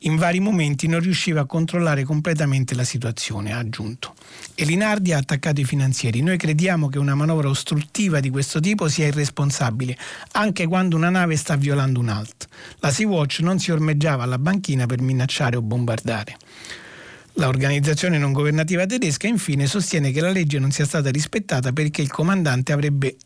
In 0.00 0.16
vari 0.16 0.38
momenti 0.38 0.86
non 0.86 1.00
riusciva 1.00 1.40
a 1.40 1.46
controllare 1.46 2.04
completamente 2.04 2.74
la 2.74 2.84
situazione, 2.84 3.52
ha 3.52 3.58
aggiunto. 3.58 4.14
E 4.54 4.64
Linardi 4.64 5.12
ha 5.12 5.18
attaccato 5.18 5.60
i 5.60 5.64
finanzieri. 5.64 6.20
Noi 6.20 6.36
crediamo 6.36 6.88
che 6.88 6.98
una 6.98 7.14
manovra 7.14 7.48
ostruttiva 7.48 8.20
di 8.20 8.28
questo 8.28 8.60
tipo 8.60 8.88
sia 8.88 9.06
irresponsabile, 9.06 9.96
anche 10.32 10.66
quando 10.66 10.96
una 10.96 11.10
nave 11.10 11.36
sta 11.36 11.56
violando 11.56 12.00
un 12.00 12.08
alt. 12.08 12.46
La 12.80 12.90
Sea-Watch 12.90 13.40
non 13.40 13.58
si 13.58 13.70
ormeggiava 13.70 14.24
alla 14.24 14.38
banchina 14.38 14.86
per 14.86 15.00
minacciare 15.00 15.56
o 15.56 15.62
bombardare. 15.62 16.36
L'organizzazione 17.38 18.18
non 18.18 18.32
governativa 18.32 18.84
tedesca 18.84 19.28
infine 19.28 19.68
sostiene 19.68 20.10
che 20.10 20.20
la 20.20 20.30
legge 20.30 20.58
non 20.58 20.72
sia 20.72 20.84
stata 20.84 21.08
rispettata 21.08 21.72
perché 21.72 22.02
il 22.02 22.10
comandante 22.10 22.72
avrebbe 22.72 23.16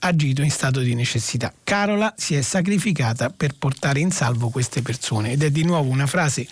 agito 0.00 0.42
in 0.42 0.50
stato 0.50 0.80
di 0.80 0.94
necessità. 0.94 1.50
Carola 1.64 2.12
si 2.14 2.34
è 2.34 2.42
sacrificata 2.42 3.30
per 3.30 3.54
portare 3.56 4.00
in 4.00 4.10
salvo 4.10 4.50
queste 4.50 4.82
persone 4.82 5.32
ed 5.32 5.42
è 5.42 5.50
di 5.50 5.64
nuovo 5.64 5.88
una 5.88 6.06
frase 6.06 6.46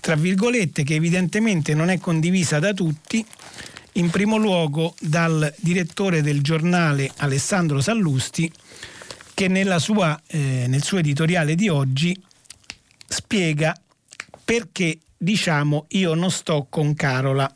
tra 0.00 0.14
virgolette 0.14 0.82
che 0.82 0.94
evidentemente 0.94 1.74
non 1.74 1.90
è 1.90 1.98
condivisa 1.98 2.58
da 2.58 2.72
tutti, 2.72 3.24
in 3.94 4.08
primo 4.08 4.38
luogo 4.38 4.94
dal 5.00 5.52
direttore 5.58 6.22
del 6.22 6.40
giornale 6.40 7.10
Alessandro 7.16 7.80
Sallusti 7.82 8.50
che 9.34 9.78
sua, 9.78 10.18
eh, 10.28 10.64
nel 10.68 10.82
suo 10.82 10.98
editoriale 10.98 11.54
di 11.54 11.68
oggi 11.68 12.18
spiega 13.06 13.78
perché 14.44 14.98
diciamo 15.26 15.86
io 15.88 16.14
non 16.14 16.30
sto 16.30 16.68
con 16.70 16.94
Carola. 16.94 17.50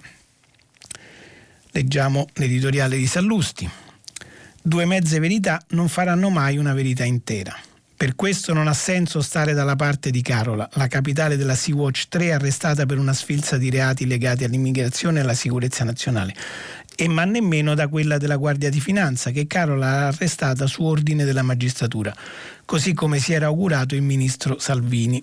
Leggiamo 1.70 2.26
l'editoriale 2.32 2.96
di 2.96 3.06
Sallusti. 3.06 3.70
Due 4.60 4.84
mezze 4.86 5.20
verità 5.20 5.62
non 5.68 5.86
faranno 5.86 6.30
mai 6.30 6.58
una 6.58 6.74
verità 6.74 7.04
intera. 7.04 7.56
Per 7.96 8.16
questo 8.16 8.52
non 8.52 8.66
ha 8.66 8.72
senso 8.72 9.20
stare 9.20 9.52
dalla 9.52 9.76
parte 9.76 10.10
di 10.10 10.20
Carola, 10.20 10.68
la 10.72 10.88
capitale 10.88 11.36
della 11.36 11.54
Sea-Watch 11.54 12.08
3 12.08 12.32
arrestata 12.32 12.86
per 12.86 12.98
una 12.98 13.12
sfilza 13.12 13.56
di 13.56 13.70
reati 13.70 14.04
legati 14.04 14.42
all'immigrazione 14.42 15.20
e 15.20 15.22
alla 15.22 15.34
sicurezza 15.34 15.84
nazionale, 15.84 16.34
e 16.96 17.06
ma 17.06 17.24
nemmeno 17.24 17.74
da 17.74 17.86
quella 17.86 18.18
della 18.18 18.36
Guardia 18.36 18.70
di 18.70 18.80
Finanza 18.80 19.30
che 19.30 19.46
Carola 19.46 19.86
ha 19.86 20.06
arrestata 20.08 20.66
su 20.66 20.82
ordine 20.82 21.24
della 21.24 21.42
magistratura, 21.42 22.12
così 22.64 22.94
come 22.94 23.20
si 23.20 23.32
era 23.32 23.46
augurato 23.46 23.94
il 23.94 24.02
ministro 24.02 24.58
Salvini. 24.58 25.22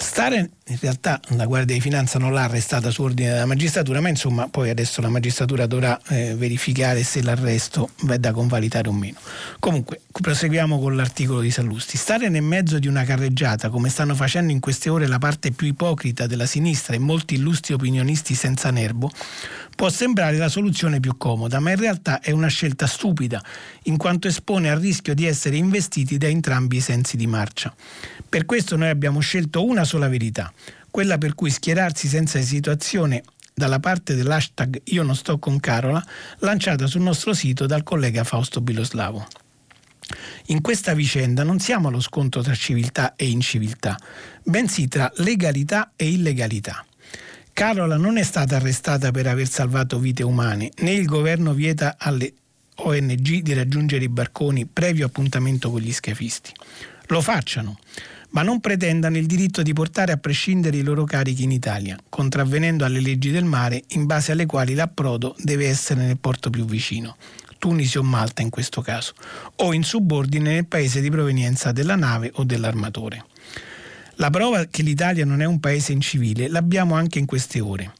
Stare 0.00 0.50
in 0.68 0.78
realtà 0.80 1.20
la 1.30 1.44
Guardia 1.44 1.74
di 1.74 1.80
Finanza 1.80 2.20
non 2.20 2.32
l'ha 2.32 2.44
arrestata 2.44 2.88
su 2.90 3.02
ordine 3.02 3.30
della 3.30 3.46
magistratura, 3.46 4.00
ma 4.00 4.08
insomma 4.08 4.48
poi 4.48 4.70
adesso 4.70 5.00
la 5.00 5.08
magistratura 5.08 5.66
dovrà 5.66 6.00
eh, 6.08 6.36
verificare 6.36 7.02
se 7.02 7.20
l'arresto 7.20 7.90
è 8.08 8.16
da 8.16 8.30
convalidare 8.30 8.88
o 8.88 8.92
meno. 8.92 9.18
Comunque, 9.58 10.02
proseguiamo 10.12 10.78
con 10.78 10.94
l'articolo 10.94 11.40
di 11.40 11.50
Sallusti. 11.50 11.96
Stare 11.96 12.28
nel 12.28 12.42
mezzo 12.42 12.78
di 12.78 12.86
una 12.86 13.02
carreggiata, 13.02 13.70
come 13.70 13.88
stanno 13.88 14.14
facendo 14.14 14.52
in 14.52 14.60
queste 14.60 14.88
ore 14.88 15.08
la 15.08 15.18
parte 15.18 15.50
più 15.50 15.66
ipocrita 15.66 16.28
della 16.28 16.46
sinistra 16.46 16.94
e 16.94 16.98
molti 16.98 17.34
illustri 17.34 17.74
opinionisti 17.74 18.34
senza 18.36 18.70
nervo, 18.70 19.10
può 19.78 19.90
sembrare 19.90 20.38
la 20.38 20.48
soluzione 20.48 20.98
più 20.98 21.16
comoda, 21.16 21.60
ma 21.60 21.70
in 21.70 21.76
realtà 21.76 22.18
è 22.18 22.32
una 22.32 22.48
scelta 22.48 22.88
stupida, 22.88 23.40
in 23.84 23.96
quanto 23.96 24.26
espone 24.26 24.72
al 24.72 24.80
rischio 24.80 25.14
di 25.14 25.24
essere 25.24 25.54
investiti 25.54 26.18
da 26.18 26.26
entrambi 26.26 26.78
i 26.78 26.80
sensi 26.80 27.16
di 27.16 27.28
marcia. 27.28 27.72
Per 28.28 28.44
questo 28.44 28.76
noi 28.76 28.88
abbiamo 28.88 29.20
scelto 29.20 29.64
una 29.64 29.84
sola 29.84 30.08
verità, 30.08 30.52
quella 30.90 31.16
per 31.16 31.36
cui 31.36 31.50
schierarsi 31.50 32.08
senza 32.08 32.40
esitazione 32.40 33.22
dalla 33.54 33.78
parte 33.78 34.16
dell'hashtag 34.16 34.80
Io 34.86 35.04
non 35.04 35.14
sto 35.14 35.38
con 35.38 35.60
Carola, 35.60 36.04
lanciata 36.38 36.88
sul 36.88 37.02
nostro 37.02 37.32
sito 37.32 37.66
dal 37.66 37.84
collega 37.84 38.24
Fausto 38.24 38.60
Biloslavo. 38.60 39.28
In 40.46 40.60
questa 40.60 40.92
vicenda 40.92 41.44
non 41.44 41.60
siamo 41.60 41.86
allo 41.86 42.00
scontro 42.00 42.42
tra 42.42 42.54
civiltà 42.56 43.14
e 43.14 43.28
inciviltà, 43.28 43.96
bensì 44.42 44.88
tra 44.88 45.08
legalità 45.18 45.92
e 45.94 46.08
illegalità. 46.10 46.84
Carola 47.58 47.96
non 47.96 48.18
è 48.18 48.22
stata 48.22 48.54
arrestata 48.54 49.10
per 49.10 49.26
aver 49.26 49.48
salvato 49.48 49.98
vite 49.98 50.22
umane, 50.22 50.70
né 50.76 50.92
il 50.92 51.06
governo 51.06 51.54
vieta 51.54 51.96
alle 51.98 52.32
ONG 52.76 53.40
di 53.40 53.52
raggiungere 53.52 54.04
i 54.04 54.08
barconi 54.08 54.64
previo 54.64 55.06
appuntamento 55.06 55.68
con 55.68 55.80
gli 55.80 55.92
scafisti. 55.92 56.52
Lo 57.06 57.20
facciano, 57.20 57.80
ma 58.30 58.42
non 58.42 58.60
pretendano 58.60 59.16
il 59.16 59.26
diritto 59.26 59.62
di 59.62 59.72
portare 59.72 60.12
a 60.12 60.18
prescindere 60.18 60.76
i 60.76 60.84
loro 60.84 61.02
carichi 61.02 61.42
in 61.42 61.50
Italia, 61.50 61.98
contravvenendo 62.08 62.84
alle 62.84 63.00
leggi 63.00 63.32
del 63.32 63.42
mare 63.42 63.82
in 63.88 64.06
base 64.06 64.30
alle 64.30 64.46
quali 64.46 64.74
l'approdo 64.74 65.34
deve 65.36 65.66
essere 65.66 66.04
nel 66.04 66.16
porto 66.16 66.50
più 66.50 66.64
vicino. 66.64 67.16
Tunisi 67.58 67.98
o 67.98 68.04
Malta 68.04 68.40
in 68.40 68.50
questo 68.50 68.82
caso, 68.82 69.14
o 69.56 69.72
in 69.72 69.82
subordine 69.82 70.52
nel 70.52 70.66
paese 70.66 71.00
di 71.00 71.10
provenienza 71.10 71.72
della 71.72 71.96
nave 71.96 72.30
o 72.34 72.44
dell'armatore. 72.44 73.24
La 74.20 74.30
prova 74.30 74.64
che 74.64 74.82
l'Italia 74.82 75.24
non 75.24 75.40
è 75.40 75.44
un 75.44 75.60
paese 75.60 75.92
incivile 75.92 76.48
l'abbiamo 76.48 76.96
anche 76.96 77.20
in 77.20 77.24
queste 77.24 77.60
ore. 77.60 77.92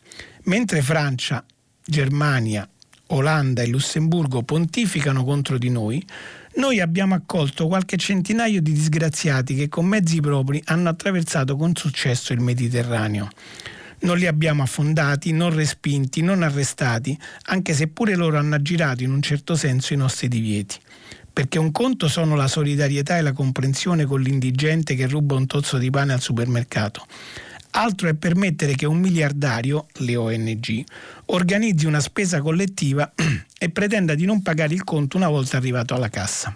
Mentre 0.44 0.82
Francia, 0.82 1.44
Germania, 1.84 2.68
Olanda 3.08 3.62
e 3.62 3.68
Lussemburgo 3.68 4.42
pontificano 4.42 5.22
contro 5.22 5.58
di 5.58 5.70
noi, 5.70 6.04
noi 6.56 6.80
abbiamo 6.80 7.14
accolto 7.14 7.68
qualche 7.68 7.96
centinaio 7.96 8.60
di 8.60 8.72
disgraziati 8.72 9.54
che 9.54 9.68
con 9.68 9.86
mezzi 9.86 10.20
propri 10.20 10.60
hanno 10.64 10.88
attraversato 10.88 11.56
con 11.56 11.76
successo 11.76 12.32
il 12.32 12.40
Mediterraneo. 12.40 13.28
Non 14.00 14.18
li 14.18 14.26
abbiamo 14.26 14.64
affondati, 14.64 15.30
non 15.30 15.54
respinti, 15.54 16.20
non 16.20 16.42
arrestati, 16.42 17.16
anche 17.44 17.74
se 17.74 17.86
pure 17.86 18.16
loro 18.16 18.38
hanno 18.38 18.56
aggirato 18.56 19.04
in 19.04 19.12
un 19.12 19.22
certo 19.22 19.54
senso 19.54 19.92
i 19.92 19.96
nostri 19.96 20.26
divieti 20.26 20.80
perché 21.38 21.60
un 21.60 21.70
conto 21.70 22.08
sono 22.08 22.34
la 22.34 22.48
solidarietà 22.48 23.16
e 23.16 23.20
la 23.20 23.30
comprensione 23.30 24.06
con 24.06 24.20
l'indigente 24.20 24.96
che 24.96 25.06
ruba 25.06 25.36
un 25.36 25.46
tozzo 25.46 25.78
di 25.78 25.88
pane 25.88 26.12
al 26.12 26.20
supermercato. 26.20 27.06
Altro 27.70 28.08
è 28.08 28.14
permettere 28.14 28.74
che 28.74 28.86
un 28.86 28.98
miliardario, 28.98 29.86
le 29.98 30.16
ONG, 30.16 30.84
organizzi 31.26 31.86
una 31.86 32.00
spesa 32.00 32.40
collettiva 32.40 33.12
e 33.56 33.70
pretenda 33.70 34.16
di 34.16 34.24
non 34.24 34.42
pagare 34.42 34.74
il 34.74 34.82
conto 34.82 35.16
una 35.16 35.28
volta 35.28 35.58
arrivato 35.58 35.94
alla 35.94 36.08
cassa. 36.08 36.52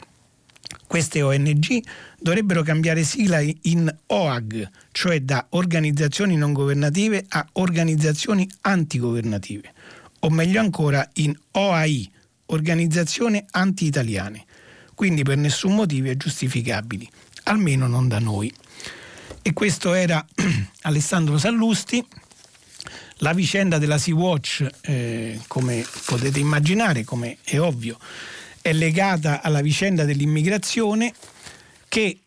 Queste 0.88 1.22
ONG 1.22 1.80
dovrebbero 2.18 2.64
cambiare 2.64 3.04
sigla 3.04 3.38
in 3.38 3.88
OAG, 4.06 4.68
cioè 4.90 5.20
da 5.20 5.46
organizzazioni 5.50 6.34
non 6.34 6.52
governative 6.52 7.24
a 7.28 7.46
organizzazioni 7.52 8.50
antigovernative, 8.62 9.72
o 10.18 10.30
meglio 10.30 10.58
ancora 10.58 11.08
in 11.14 11.38
OAI, 11.52 12.10
organizzazioni 12.46 13.46
anti-italiane 13.52 14.46
quindi 15.02 15.24
per 15.24 15.36
nessun 15.36 15.74
motivo 15.74 16.10
è 16.10 16.16
giustificabili, 16.16 17.10
almeno 17.46 17.88
non 17.88 18.06
da 18.06 18.20
noi. 18.20 18.54
E 19.42 19.52
questo 19.52 19.94
era 19.94 20.24
Alessandro 20.82 21.38
Sallusti. 21.38 22.06
La 23.16 23.32
vicenda 23.32 23.78
della 23.78 23.98
Sea-Watch, 23.98 24.64
eh, 24.82 25.40
come 25.48 25.84
potete 26.04 26.38
immaginare, 26.38 27.02
come 27.02 27.38
è 27.42 27.58
ovvio, 27.58 27.98
è 28.60 28.72
legata 28.72 29.42
alla 29.42 29.60
vicenda 29.60 30.04
dell'immigrazione 30.04 31.12
che 31.88 32.20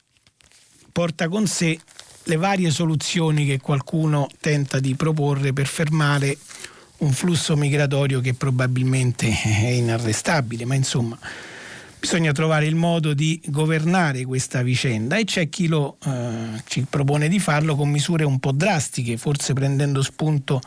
porta 0.92 1.30
con 1.30 1.48
sé 1.48 1.80
le 2.24 2.36
varie 2.36 2.72
soluzioni 2.72 3.46
che 3.46 3.62
qualcuno 3.62 4.28
tenta 4.42 4.82
di 4.82 4.96
proporre 4.96 5.54
per 5.54 5.68
fermare 5.68 6.38
un 6.98 7.14
flusso 7.14 7.56
migratorio 7.56 8.20
che 8.20 8.34
probabilmente 8.34 9.32
è 9.32 9.68
inarrestabile, 9.68 10.66
ma 10.66 10.76
insomma 10.76 11.18
bisogna 12.06 12.34
trovare 12.34 12.68
il 12.68 12.76
modo 12.76 13.16
di 13.16 13.42
governare 13.48 14.26
questa 14.26 14.62
vicenda 14.62 15.18
e 15.18 15.24
c'è 15.24 15.50
chi 15.50 15.66
lo, 15.66 15.98
eh, 16.06 16.62
ci 16.68 16.86
propone 16.88 17.28
di 17.28 17.40
farlo 17.40 17.76
con 17.76 17.90
misure 17.90 18.24
un 18.24 18.38
po' 18.38 18.52
drastiche, 18.52 19.18
forse 19.18 19.54
prendendo 19.54 20.04
spunto 20.04 20.62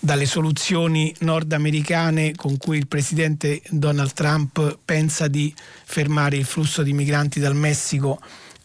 dalle 0.00 0.26
soluzioni 0.26 1.14
nordamericane 1.20 2.34
con 2.34 2.56
cui 2.56 2.78
il 2.78 2.88
presidente 2.88 3.62
Donald 3.70 4.12
Trump 4.12 4.80
pensa 4.84 5.28
di 5.28 5.54
fermare 5.84 6.36
il 6.36 6.44
flusso 6.44 6.82
di 6.82 6.92
migranti 6.92 7.38
dal 7.38 7.54
Messico 7.54 8.20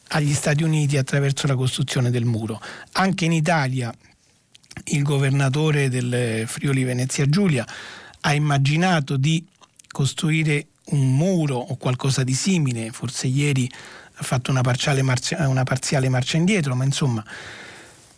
agli 0.08 0.34
Stati 0.34 0.64
Uniti 0.64 0.98
attraverso 0.98 1.46
la 1.46 1.56
costruzione 1.56 2.10
del 2.10 2.26
muro. 2.26 2.60
Anche 2.94 3.26
in 3.26 3.32
Italia 3.32 3.94
il 4.86 5.04
governatore 5.04 5.88
del 5.88 6.48
Friuli 6.48 6.84
Venezia 6.84 7.30
Giulia 7.30 7.64
ha 8.22 8.34
immaginato 8.34 9.18
di 9.18 9.46
costruire 9.88 10.66
un 10.90 11.16
muro 11.16 11.56
o 11.56 11.76
qualcosa 11.78 12.24
di 12.24 12.34
simile, 12.34 12.92
forse 12.92 13.28
ieri 13.28 13.70
ha 14.20 14.24
fatto 14.24 14.52
una, 14.52 14.62
marcia, 14.62 15.48
una 15.48 15.64
parziale 15.64 16.10
marcia 16.10 16.38
indietro, 16.38 16.76
ma 16.76 16.84
insomma 16.84 17.24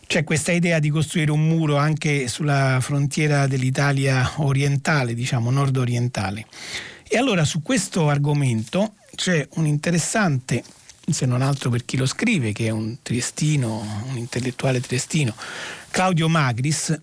c'è 0.06 0.24
questa 0.24 0.50
idea 0.50 0.80
di 0.80 0.88
costruire 0.88 1.30
un 1.30 1.46
muro 1.46 1.76
anche 1.76 2.26
sulla 2.26 2.78
frontiera 2.80 3.46
dell'Italia 3.46 4.28
orientale, 4.36 5.14
diciamo 5.14 5.50
nord-orientale. 5.50 6.46
E 7.06 7.16
allora 7.16 7.44
su 7.44 7.62
questo 7.62 8.08
argomento 8.08 8.94
c'è 9.14 9.46
un 9.54 9.66
interessante, 9.66 10.64
se 11.08 11.26
non 11.26 11.42
altro 11.42 11.70
per 11.70 11.84
chi 11.84 11.96
lo 11.96 12.06
scrive, 12.06 12.52
che 12.52 12.66
è 12.66 12.70
un 12.70 12.96
triestino, 13.02 14.04
un 14.08 14.16
intellettuale 14.16 14.80
triestino, 14.80 15.34
Claudio 15.90 16.28
Magris, 16.28 16.98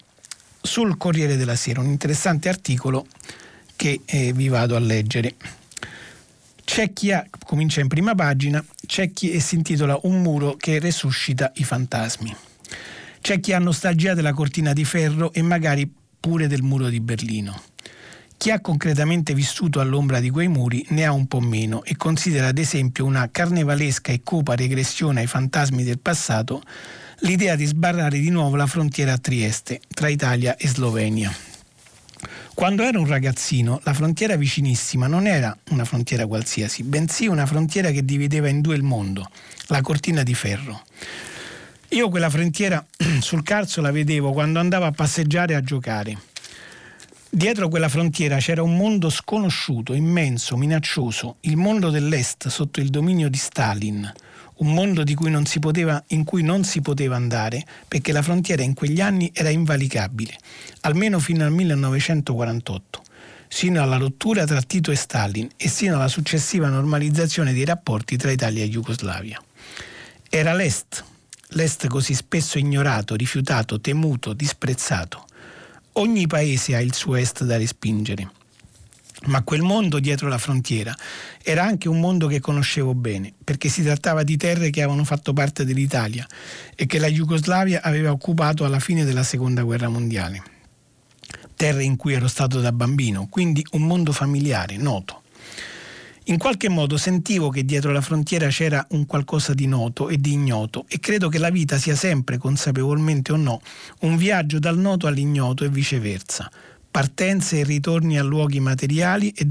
sul 0.61 0.97
Corriere 0.97 1.37
della 1.37 1.55
Sera, 1.55 1.79
un 1.79 1.87
interessante 1.87 2.49
articolo 2.49 3.05
che 3.77 4.01
eh, 4.03 4.33
vi 4.33 4.49
vado 4.49 4.75
a 4.75 4.79
leggere. 4.79 5.35
C'è 6.69 6.91
chi 6.91 7.13
ha, 7.13 7.25
comincia 7.45 7.79
in 7.79 7.87
prima 7.87 8.13
pagina, 8.13 8.63
c'è 8.85 9.11
chi 9.13 9.31
e 9.31 9.39
si 9.39 9.55
intitola 9.55 9.97
Un 10.03 10.21
muro 10.21 10.57
che 10.57 10.79
resuscita 10.79 11.53
i 11.55 11.63
fantasmi. 11.63 12.35
C'è 13.21 13.39
chi 13.39 13.53
ha 13.53 13.57
nostalgia 13.57 14.13
della 14.13 14.33
cortina 14.33 14.73
di 14.73 14.83
ferro 14.83 15.31
e 15.31 15.41
magari 15.41 15.89
pure 16.19 16.47
del 16.47 16.63
muro 16.63 16.89
di 16.89 16.99
Berlino. 16.99 17.59
Chi 18.35 18.51
ha 18.51 18.59
concretamente 18.59 19.33
vissuto 19.33 19.79
all'ombra 19.79 20.19
di 20.19 20.29
quei 20.29 20.49
muri 20.49 20.85
ne 20.89 21.05
ha 21.05 21.13
un 21.13 21.25
po' 21.27 21.39
meno 21.39 21.85
e 21.85 21.95
considera 21.95 22.47
ad 22.47 22.57
esempio 22.57 23.05
una 23.05 23.29
carnevalesca 23.31 24.11
e 24.11 24.21
cupa 24.21 24.53
regressione 24.53 25.21
ai 25.21 25.27
fantasmi 25.27 25.85
del 25.85 25.99
passato 25.99 26.61
l'idea 27.21 27.55
di 27.55 27.65
sbarrare 27.65 28.19
di 28.19 28.29
nuovo 28.29 28.57
la 28.57 28.67
frontiera 28.67 29.13
a 29.13 29.17
Trieste 29.17 29.79
tra 29.87 30.09
Italia 30.09 30.57
e 30.57 30.67
Slovenia. 30.67 31.46
Quando 32.53 32.83
ero 32.83 32.99
un 32.99 33.07
ragazzino, 33.07 33.79
la 33.83 33.93
frontiera 33.93 34.35
vicinissima 34.35 35.07
non 35.07 35.27
era 35.27 35.55
una 35.69 35.85
frontiera 35.85 36.25
qualsiasi, 36.25 36.83
bensì 36.83 37.27
una 37.27 37.45
frontiera 37.45 37.91
che 37.91 38.03
divideva 38.03 38.49
in 38.49 38.61
due 38.61 38.75
il 38.75 38.83
mondo, 38.83 39.29
la 39.67 39.81
cortina 39.81 40.23
di 40.23 40.33
ferro. 40.33 40.81
Io 41.89 42.09
quella 42.09 42.29
frontiera 42.29 42.83
sul 43.21 43.43
Carso 43.43 43.81
la 43.81 43.91
vedevo 43.91 44.31
quando 44.31 44.59
andavo 44.59 44.85
a 44.85 44.91
passeggiare 44.91 45.53
e 45.53 45.55
a 45.55 45.61
giocare. 45.61 46.17
Dietro 47.29 47.69
quella 47.69 47.89
frontiera 47.89 48.37
c'era 48.37 48.63
un 48.63 48.75
mondo 48.75 49.09
sconosciuto, 49.09 49.93
immenso, 49.93 50.57
minaccioso, 50.57 51.35
il 51.41 51.57
mondo 51.57 51.89
dell'Est 51.89 52.47
sotto 52.47 52.79
il 52.79 52.89
dominio 52.89 53.29
di 53.29 53.37
Stalin, 53.37 54.11
un 54.57 54.73
mondo 54.73 55.03
cui 55.13 55.29
poteva, 55.59 56.03
in 56.07 56.23
cui 56.23 56.43
non 56.43 56.63
si 56.63 56.81
poteva 56.81 57.15
andare 57.15 57.65
perché 57.87 58.11
la 58.11 58.21
frontiera 58.21 58.63
in 58.63 58.73
quegli 58.73 59.01
anni 59.01 59.31
era 59.33 59.49
invalicabile, 59.49 60.35
almeno 60.81 61.19
fino 61.19 61.45
al 61.45 61.51
1948, 61.51 63.01
sino 63.47 63.81
alla 63.81 63.97
rottura 63.97 64.45
tra 64.45 64.61
Tito 64.61 64.91
e 64.91 64.95
Stalin 64.95 65.47
e 65.57 65.67
sino 65.67 65.95
alla 65.95 66.07
successiva 66.07 66.69
normalizzazione 66.69 67.53
dei 67.53 67.65
rapporti 67.65 68.17
tra 68.17 68.31
Italia 68.31 68.63
e 68.63 68.69
Jugoslavia. 68.69 69.41
Era 70.29 70.53
l'Est, 70.53 71.03
l'Est 71.49 71.87
così 71.87 72.13
spesso 72.13 72.57
ignorato, 72.57 73.15
rifiutato, 73.15 73.79
temuto, 73.79 74.33
disprezzato. 74.33 75.25
Ogni 75.93 76.27
paese 76.27 76.75
ha 76.75 76.81
il 76.81 76.93
suo 76.93 77.15
Est 77.15 77.43
da 77.43 77.57
respingere. 77.57 78.36
Ma 79.25 79.41
quel 79.41 79.61
mondo 79.61 79.99
dietro 79.99 80.27
la 80.27 80.37
frontiera 80.37 80.95
era 81.43 81.63
anche 81.63 81.89
un 81.89 81.99
mondo 81.99 82.27
che 82.27 82.39
conoscevo 82.39 82.93
bene, 82.93 83.33
perché 83.43 83.67
si 83.67 83.81
trattava 83.81 84.23
di 84.23 84.37
terre 84.37 84.69
che 84.69 84.81
avevano 84.81 85.03
fatto 85.03 85.33
parte 85.33 85.65
dell'Italia 85.65 86.25
e 86.75 86.85
che 86.85 86.99
la 86.99 87.07
Jugoslavia 87.07 87.81
aveva 87.81 88.11
occupato 88.11 88.63
alla 88.63 88.79
fine 88.79 89.03
della 89.03 89.23
Seconda 89.23 89.63
Guerra 89.63 89.89
Mondiale. 89.89 90.43
Terre 91.55 91.83
in 91.83 91.95
cui 91.95 92.13
ero 92.13 92.27
stato 92.27 92.61
da 92.61 92.71
bambino, 92.71 93.27
quindi 93.27 93.65
un 93.71 93.81
mondo 93.81 94.11
familiare, 94.11 94.77
noto. 94.77 95.23
In 96.25 96.37
qualche 96.37 96.69
modo 96.69 96.97
sentivo 96.97 97.49
che 97.49 97.63
dietro 97.63 97.91
la 97.91 98.01
frontiera 98.01 98.47
c'era 98.49 98.85
un 98.91 99.05
qualcosa 99.05 99.53
di 99.53 99.65
noto 99.65 100.09
e 100.09 100.19
di 100.19 100.33
ignoto 100.33 100.85
e 100.89 100.99
credo 100.99 101.29
che 101.29 101.39
la 101.39 101.49
vita 101.49 101.77
sia 101.77 101.95
sempre, 101.95 102.37
consapevolmente 102.37 103.31
o 103.31 103.37
no, 103.37 103.61
un 104.01 104.17
viaggio 104.17 104.59
dal 104.59 104.77
noto 104.77 105.07
all'ignoto 105.07 105.63
e 105.63 105.69
viceversa 105.69 106.51
partenze 106.97 107.59
e 107.59 107.63
ritorni 107.63 108.17
a 108.17 108.23
luoghi 108.23 108.59
materiali 108.59 109.29
e, 109.29 109.45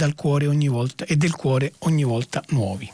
volta, 0.67 1.05
e 1.05 1.15
del 1.15 1.37
cuore 1.37 1.75
ogni 1.81 2.03
volta 2.03 2.43
nuovi. 2.49 2.91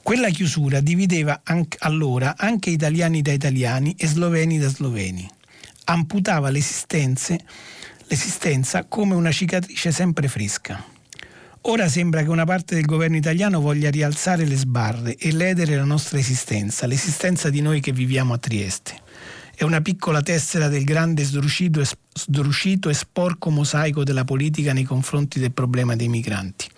Quella 0.00 0.28
chiusura 0.28 0.78
divideva 0.78 1.40
anche, 1.42 1.76
allora 1.80 2.36
anche 2.38 2.70
italiani 2.70 3.20
da 3.20 3.32
italiani 3.32 3.96
e 3.98 4.06
sloveni 4.06 4.60
da 4.60 4.68
sloveni. 4.68 5.28
Amputava 5.86 6.50
l'esistenza 6.50 7.34
come 8.86 9.16
una 9.16 9.32
cicatrice 9.32 9.90
sempre 9.90 10.28
fresca. 10.28 10.80
Ora 11.62 11.88
sembra 11.88 12.22
che 12.22 12.28
una 12.28 12.44
parte 12.44 12.76
del 12.76 12.84
governo 12.84 13.16
italiano 13.16 13.60
voglia 13.60 13.90
rialzare 13.90 14.44
le 14.44 14.54
sbarre 14.54 15.16
e 15.16 15.32
ledere 15.32 15.74
la 15.74 15.82
nostra 15.82 16.16
esistenza, 16.16 16.86
l'esistenza 16.86 17.50
di 17.50 17.60
noi 17.60 17.80
che 17.80 17.90
viviamo 17.90 18.34
a 18.34 18.38
Trieste. 18.38 19.00
È 19.52 19.64
una 19.64 19.80
piccola 19.80 20.22
tessera 20.22 20.68
del 20.68 20.84
grande 20.84 21.24
sdrucito 21.24 21.80
sdrucito 22.12 22.88
e 22.88 22.94
sporco 22.94 23.50
mosaico 23.50 24.04
della 24.04 24.24
politica 24.24 24.72
nei 24.72 24.84
confronti 24.84 25.38
del 25.38 25.52
problema 25.52 25.96
dei 25.96 26.08
migranti. 26.08 26.68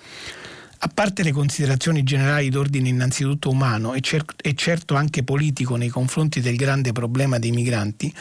A 0.78 0.88
parte 0.92 1.22
le 1.22 1.32
considerazioni 1.32 2.02
generali 2.02 2.50
d'ordine 2.50 2.90
innanzitutto 2.90 3.48
umano 3.48 3.94
e, 3.94 4.00
cer- 4.00 4.34
e 4.42 4.54
certo 4.54 4.94
anche 4.94 5.22
politico 5.22 5.76
nei 5.76 5.88
confronti 5.88 6.40
del 6.40 6.56
grande 6.56 6.92
problema 6.92 7.38
dei 7.38 7.52
migranti, 7.52 8.14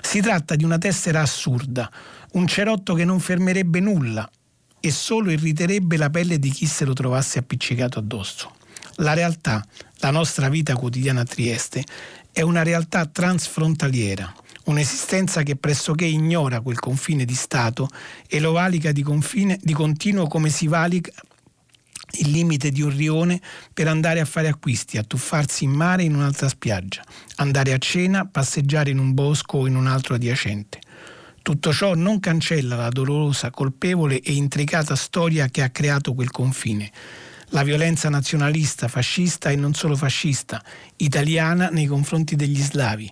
si 0.00 0.20
tratta 0.20 0.54
di 0.54 0.62
una 0.62 0.78
tessera 0.78 1.22
assurda, 1.22 1.90
un 2.32 2.46
cerotto 2.46 2.94
che 2.94 3.04
non 3.04 3.18
fermerebbe 3.18 3.80
nulla 3.80 4.30
e 4.78 4.90
solo 4.92 5.30
irriterebbe 5.30 5.96
la 5.96 6.10
pelle 6.10 6.38
di 6.38 6.50
chi 6.50 6.66
se 6.66 6.84
lo 6.84 6.92
trovasse 6.92 7.38
appiccicato 7.38 7.98
addosso. 7.98 8.52
La 8.96 9.14
realtà, 9.14 9.64
la 9.96 10.10
nostra 10.10 10.48
vita 10.48 10.76
quotidiana 10.76 11.22
a 11.22 11.24
Trieste, 11.24 11.84
è 12.30 12.42
una 12.42 12.62
realtà 12.62 13.06
transfrontaliera, 13.06 14.32
un'esistenza 14.64 15.42
che 15.42 15.56
pressoché 15.56 16.04
ignora 16.04 16.60
quel 16.60 16.78
confine 16.78 17.24
di 17.24 17.34
Stato 17.34 17.88
e 18.26 18.40
lo 18.40 18.52
valica 18.52 18.92
di, 18.92 19.02
confine, 19.02 19.58
di 19.62 19.72
continuo 19.72 20.26
come 20.26 20.48
si 20.48 20.66
valica 20.66 21.12
il 22.18 22.30
limite 22.30 22.70
di 22.70 22.82
un 22.82 22.94
rione 22.94 23.40
per 23.72 23.88
andare 23.88 24.20
a 24.20 24.24
fare 24.24 24.48
acquisti, 24.48 24.98
a 24.98 25.02
tuffarsi 25.02 25.64
in 25.64 25.72
mare 25.72 26.04
in 26.04 26.14
un'altra 26.14 26.48
spiaggia, 26.48 27.02
andare 27.36 27.72
a 27.72 27.78
cena, 27.78 28.26
passeggiare 28.26 28.90
in 28.90 28.98
un 28.98 29.14
bosco 29.14 29.58
o 29.58 29.66
in 29.66 29.74
un 29.74 29.86
altro 29.86 30.14
adiacente. 30.14 30.78
Tutto 31.42 31.72
ciò 31.72 31.94
non 31.94 32.20
cancella 32.20 32.76
la 32.76 32.88
dolorosa, 32.88 33.50
colpevole 33.50 34.20
e 34.20 34.32
intricata 34.32 34.96
storia 34.96 35.48
che 35.48 35.62
ha 35.62 35.70
creato 35.70 36.14
quel 36.14 36.30
confine. 36.30 36.90
La 37.48 37.62
violenza 37.62 38.08
nazionalista, 38.08 38.88
fascista 38.88 39.50
e 39.50 39.56
non 39.56 39.74
solo 39.74 39.96
fascista, 39.96 40.62
italiana 40.96 41.68
nei 41.68 41.86
confronti 41.86 42.36
degli 42.36 42.60
slavi. 42.60 43.10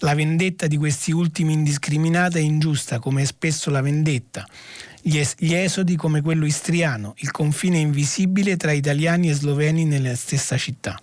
La 0.00 0.14
vendetta 0.14 0.66
di 0.66 0.76
questi 0.76 1.12
ultimi 1.12 1.54
indiscriminata 1.54 2.38
e 2.38 2.42
ingiusta, 2.42 2.98
come 2.98 3.22
è 3.22 3.24
spesso 3.24 3.70
la 3.70 3.80
vendetta. 3.80 4.46
Gli, 5.02 5.18
es- 5.18 5.34
gli 5.38 5.54
esodi 5.54 5.96
come 5.96 6.20
quello 6.20 6.44
istriano, 6.44 7.14
il 7.18 7.30
confine 7.30 7.78
invisibile 7.78 8.56
tra 8.56 8.72
italiani 8.72 9.30
e 9.30 9.34
sloveni 9.34 9.84
nella 9.84 10.14
stessa 10.14 10.56
città. 10.56 11.00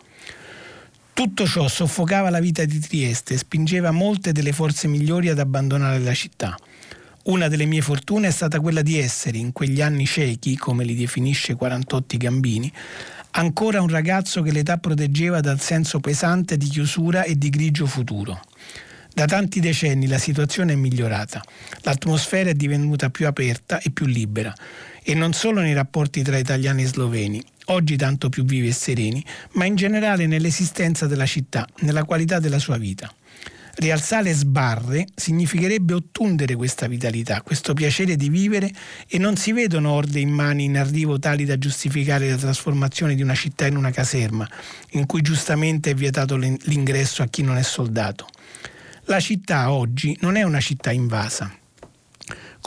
Tutto 1.14 1.48
ciò 1.48 1.68
soffocava 1.68 2.30
la 2.30 2.40
vita 2.40 2.64
di 2.64 2.80
Trieste 2.80 3.34
e 3.34 3.38
spingeva 3.38 3.90
molte 3.90 4.32
delle 4.32 4.54
forze 4.54 4.88
migliori 4.88 5.30
ad 5.30 5.40
abbandonare 5.40 5.98
la 5.98 6.14
città. 6.14 6.56
Una 7.28 7.50
delle 7.50 7.66
mie 7.66 7.82
fortune 7.82 8.30
è 8.30 8.32
stata 8.32 8.62
quella 8.62 8.82
di 8.82 8.98
essere, 8.98 9.38
in 9.38 9.52
quegli 9.52 9.82
anni 9.82 10.06
ciechi, 10.06 10.56
come 10.56 10.86
li 10.86 10.96
definisce 10.96 11.56
48 11.56 12.16
Gambini, 12.16 12.72
ancora 13.32 13.82
un 13.82 13.90
ragazzo 13.90 14.42
che 14.42 14.54
l'età 14.54 14.78
proteggeva 14.78 15.42
dal 15.42 15.60
senso 15.60 16.00
pesante 16.00 16.56
di 16.56 16.70
chiusura 16.70 17.24
e 17.24 17.38
di 17.38 17.50
grigio 17.50 17.86
futuro. 17.86 18.40
Da 19.14 19.26
tanti 19.26 19.60
decenni 19.60 20.08
la 20.08 20.20
situazione 20.20 20.72
è 20.72 20.76
migliorata, 20.78 21.44
l'atmosfera 21.82 22.52
è 22.52 22.54
divenuta 22.54 23.10
più 23.10 23.28
aperta 23.28 23.82
e 23.82 23.92
più 23.92 24.06
libera, 24.06 24.54
e 25.04 25.14
non 25.14 25.34
solo 25.34 25.60
nei 25.60 25.74
rapporti 25.74 26.22
tra 26.22 26.38
italiani 26.38 26.84
e 26.84 26.88
sloveni, 26.88 27.44
oggi 27.66 27.98
tanto 27.98 28.30
più 28.30 28.46
vivi 28.46 28.70
e 28.70 28.74
sereni, 28.74 29.22
ma 29.54 29.66
in 29.66 29.76
generale 29.76 30.28
nell'esistenza 30.28 31.08
della 31.08 31.26
città, 31.26 31.68
nella 31.80 32.06
qualità 32.06 32.40
della 32.40 32.60
sua 32.60 32.78
vita. 32.78 33.14
Rialzare 33.80 34.34
sbarre 34.34 35.06
significherebbe 35.14 35.94
ottundere 35.94 36.56
questa 36.56 36.88
vitalità, 36.88 37.44
questo 37.44 37.76
piacere 37.76 38.16
di 38.16 38.28
vivere 38.28 38.72
e 39.08 39.20
non 39.20 39.36
si 39.36 39.52
vedono 39.52 39.92
orde 39.92 40.20
in 40.20 40.32
mani 40.32 40.64
in 40.64 40.80
arrivo 40.80 41.20
tali 41.20 41.46
da 41.46 41.60
giustificare 41.60 42.28
la 42.28 42.38
trasformazione 42.38 43.14
di 43.14 43.22
una 43.22 43.36
città 43.36 43.68
in 43.68 43.76
una 43.76 43.92
caserma, 43.92 44.50
in 44.94 45.06
cui 45.06 45.22
giustamente 45.22 45.92
è 45.92 45.94
vietato 45.94 46.38
l'ingresso 46.38 47.22
a 47.22 47.28
chi 47.28 47.44
non 47.44 47.58
è 47.58 47.62
soldato. 47.62 48.28
La 49.04 49.20
città 49.20 49.72
oggi 49.72 50.18
non 50.22 50.38
è 50.38 50.42
una 50.42 50.60
città 50.60 50.92
invasa, 50.92 51.54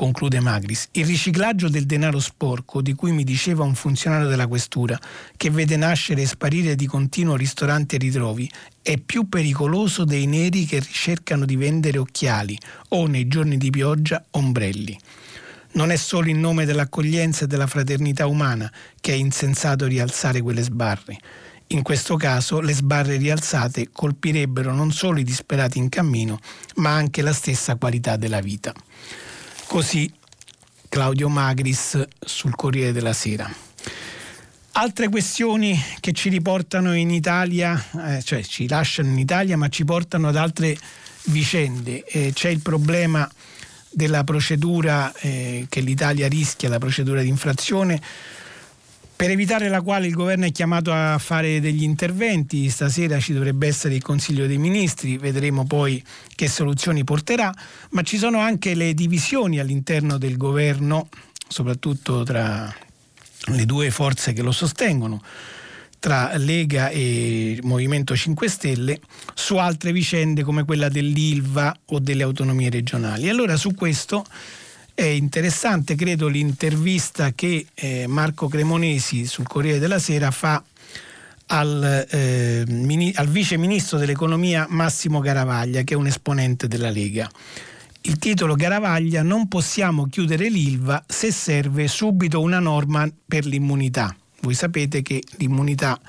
conclude 0.00 0.40
Magris, 0.40 0.88
il 0.92 1.04
riciclaggio 1.04 1.68
del 1.68 1.84
denaro 1.84 2.20
sporco 2.20 2.80
di 2.80 2.94
cui 2.94 3.12
mi 3.12 3.22
diceva 3.22 3.64
un 3.64 3.74
funzionario 3.74 4.28
della 4.28 4.46
questura, 4.46 4.98
che 5.36 5.50
vede 5.50 5.76
nascere 5.76 6.22
e 6.22 6.26
sparire 6.26 6.74
di 6.74 6.86
continuo 6.86 7.36
ristoranti 7.36 7.96
e 7.96 7.98
ritrovi, 7.98 8.50
è 8.80 8.96
più 8.96 9.28
pericoloso 9.28 10.06
dei 10.06 10.24
neri 10.24 10.64
che 10.64 10.78
ricercano 10.78 11.44
di 11.44 11.54
vendere 11.54 11.98
occhiali 11.98 12.58
o, 12.88 13.06
nei 13.08 13.28
giorni 13.28 13.58
di 13.58 13.68
pioggia, 13.68 14.24
ombrelli. 14.30 14.98
Non 15.72 15.90
è 15.90 15.96
solo 15.96 16.30
in 16.30 16.40
nome 16.40 16.64
dell'accoglienza 16.64 17.44
e 17.44 17.46
della 17.46 17.66
fraternità 17.66 18.26
umana 18.26 18.72
che 19.02 19.12
è 19.12 19.16
insensato 19.16 19.84
rialzare 19.84 20.40
quelle 20.40 20.62
sbarre. 20.62 21.18
In 21.66 21.82
questo 21.82 22.16
caso 22.16 22.60
le 22.60 22.72
sbarre 22.72 23.18
rialzate 23.18 23.90
colpirebbero 23.92 24.72
non 24.72 24.92
solo 24.92 25.20
i 25.20 25.24
disperati 25.24 25.76
in 25.76 25.90
cammino, 25.90 26.38
ma 26.76 26.94
anche 26.94 27.20
la 27.20 27.34
stessa 27.34 27.76
qualità 27.76 28.16
della 28.16 28.40
vita. 28.40 28.72
Così 29.70 30.12
Claudio 30.88 31.28
Magris 31.28 32.04
sul 32.18 32.56
Corriere 32.56 32.90
della 32.90 33.12
Sera. 33.12 33.48
Altre 34.72 35.08
questioni 35.08 35.80
che 36.00 36.10
ci 36.10 36.28
riportano 36.28 36.92
in 36.92 37.08
Italia, 37.08 37.80
eh, 38.04 38.20
cioè 38.20 38.42
ci 38.42 38.66
lasciano 38.66 39.10
in 39.10 39.18
Italia, 39.18 39.56
ma 39.56 39.68
ci 39.68 39.84
portano 39.84 40.26
ad 40.26 40.34
altre 40.34 40.76
vicende. 41.26 42.04
Eh, 42.04 42.32
c'è 42.34 42.48
il 42.48 42.58
problema 42.58 43.30
della 43.88 44.24
procedura 44.24 45.12
eh, 45.20 45.66
che 45.68 45.80
l'Italia 45.82 46.26
rischia, 46.26 46.68
la 46.68 46.78
procedura 46.78 47.22
di 47.22 47.28
infrazione 47.28 48.02
per 49.20 49.28
evitare 49.28 49.68
la 49.68 49.82
quale 49.82 50.06
il 50.06 50.14
governo 50.14 50.46
è 50.46 50.50
chiamato 50.50 50.94
a 50.94 51.18
fare 51.18 51.60
degli 51.60 51.82
interventi. 51.82 52.70
Stasera 52.70 53.20
ci 53.20 53.34
dovrebbe 53.34 53.66
essere 53.66 53.94
il 53.94 54.00
Consiglio 54.00 54.46
dei 54.46 54.56
Ministri, 54.56 55.18
vedremo 55.18 55.66
poi 55.66 56.02
che 56.34 56.48
soluzioni 56.48 57.04
porterà, 57.04 57.54
ma 57.90 58.00
ci 58.00 58.16
sono 58.16 58.38
anche 58.38 58.74
le 58.74 58.94
divisioni 58.94 59.60
all'interno 59.60 60.16
del 60.16 60.38
governo, 60.38 61.10
soprattutto 61.46 62.22
tra 62.22 62.74
le 63.48 63.66
due 63.66 63.90
forze 63.90 64.32
che 64.32 64.40
lo 64.40 64.52
sostengono 64.52 65.22
tra 65.98 66.34
Lega 66.38 66.88
e 66.88 67.58
Movimento 67.62 68.16
5 68.16 68.48
Stelle 68.48 69.00
su 69.34 69.58
altre 69.58 69.92
vicende 69.92 70.42
come 70.42 70.64
quella 70.64 70.88
dell'ILVA 70.88 71.80
o 71.88 71.98
delle 71.98 72.22
autonomie 72.22 72.70
regionali. 72.70 73.28
Allora 73.28 73.58
su 73.58 73.74
questo 73.74 74.24
è 74.94 75.04
interessante, 75.04 75.94
credo, 75.94 76.28
l'intervista 76.28 77.32
che 77.32 77.66
eh, 77.74 78.06
Marco 78.06 78.48
Cremonesi 78.48 79.26
sul 79.26 79.46
Corriere 79.46 79.78
della 79.78 79.98
Sera 79.98 80.30
fa 80.30 80.62
al, 81.46 82.06
eh, 82.08 82.64
mini, 82.68 83.12
al 83.16 83.28
vice 83.28 83.56
ministro 83.56 83.98
dell'economia 83.98 84.66
Massimo 84.68 85.20
Garavaglia, 85.20 85.82
che 85.82 85.94
è 85.94 85.96
un 85.96 86.06
esponente 86.06 86.68
della 86.68 86.90
Lega. 86.90 87.30
Il 88.02 88.18
titolo 88.18 88.54
Garavaglia 88.54 89.22
Non 89.22 89.48
possiamo 89.48 90.06
chiudere 90.06 90.48
l'ILVA 90.48 91.04
se 91.06 91.30
serve 91.30 91.86
subito 91.86 92.40
una 92.40 92.58
norma 92.58 93.06
per 93.26 93.44
l'immunità. 93.44 94.14
Voi 94.40 94.54
sapete 94.54 95.02
che 95.02 95.22
l'immunità 95.36 96.00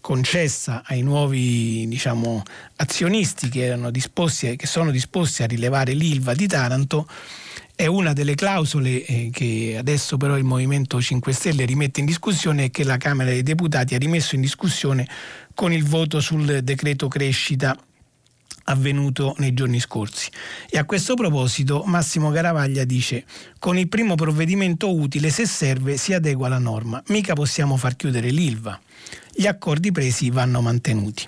concessa 0.00 0.82
ai 0.84 1.00
nuovi 1.00 1.86
diciamo, 1.88 2.42
azionisti 2.76 3.48
che, 3.48 3.76
disposti, 3.90 4.54
che 4.54 4.66
sono 4.66 4.90
disposti 4.90 5.42
a 5.42 5.46
rilevare 5.46 5.92
l'ILVA 5.94 6.34
di 6.34 6.46
Taranto 6.46 7.08
è 7.76 7.86
una 7.86 8.12
delle 8.12 8.34
clausole 8.34 9.04
eh, 9.04 9.30
che 9.32 9.76
adesso 9.78 10.16
però 10.16 10.36
il 10.36 10.44
Movimento 10.44 11.00
5 11.00 11.32
Stelle 11.32 11.64
rimette 11.64 12.00
in 12.00 12.06
discussione 12.06 12.64
e 12.64 12.70
che 12.70 12.84
la 12.84 12.96
Camera 12.96 13.30
dei 13.30 13.42
Deputati 13.42 13.94
ha 13.94 13.98
rimesso 13.98 14.36
in 14.36 14.40
discussione 14.40 15.08
con 15.54 15.72
il 15.72 15.84
voto 15.84 16.20
sul 16.20 16.60
decreto 16.62 17.08
crescita 17.08 17.76
avvenuto 18.66 19.34
nei 19.38 19.52
giorni 19.52 19.80
scorsi. 19.80 20.30
E 20.70 20.78
a 20.78 20.84
questo 20.84 21.14
proposito 21.14 21.82
Massimo 21.84 22.30
Garavaglia 22.30 22.84
dice 22.84 23.24
con 23.58 23.76
il 23.76 23.88
primo 23.88 24.14
provvedimento 24.14 24.94
utile 24.94 25.30
se 25.30 25.46
serve 25.46 25.96
si 25.96 26.12
adegua 26.12 26.48
la 26.48 26.58
norma, 26.58 27.02
mica 27.08 27.34
possiamo 27.34 27.76
far 27.76 27.96
chiudere 27.96 28.30
l'ILVA. 28.30 28.80
Gli 29.34 29.46
accordi 29.46 29.90
presi 29.90 30.30
vanno 30.30 30.60
mantenuti. 30.60 31.26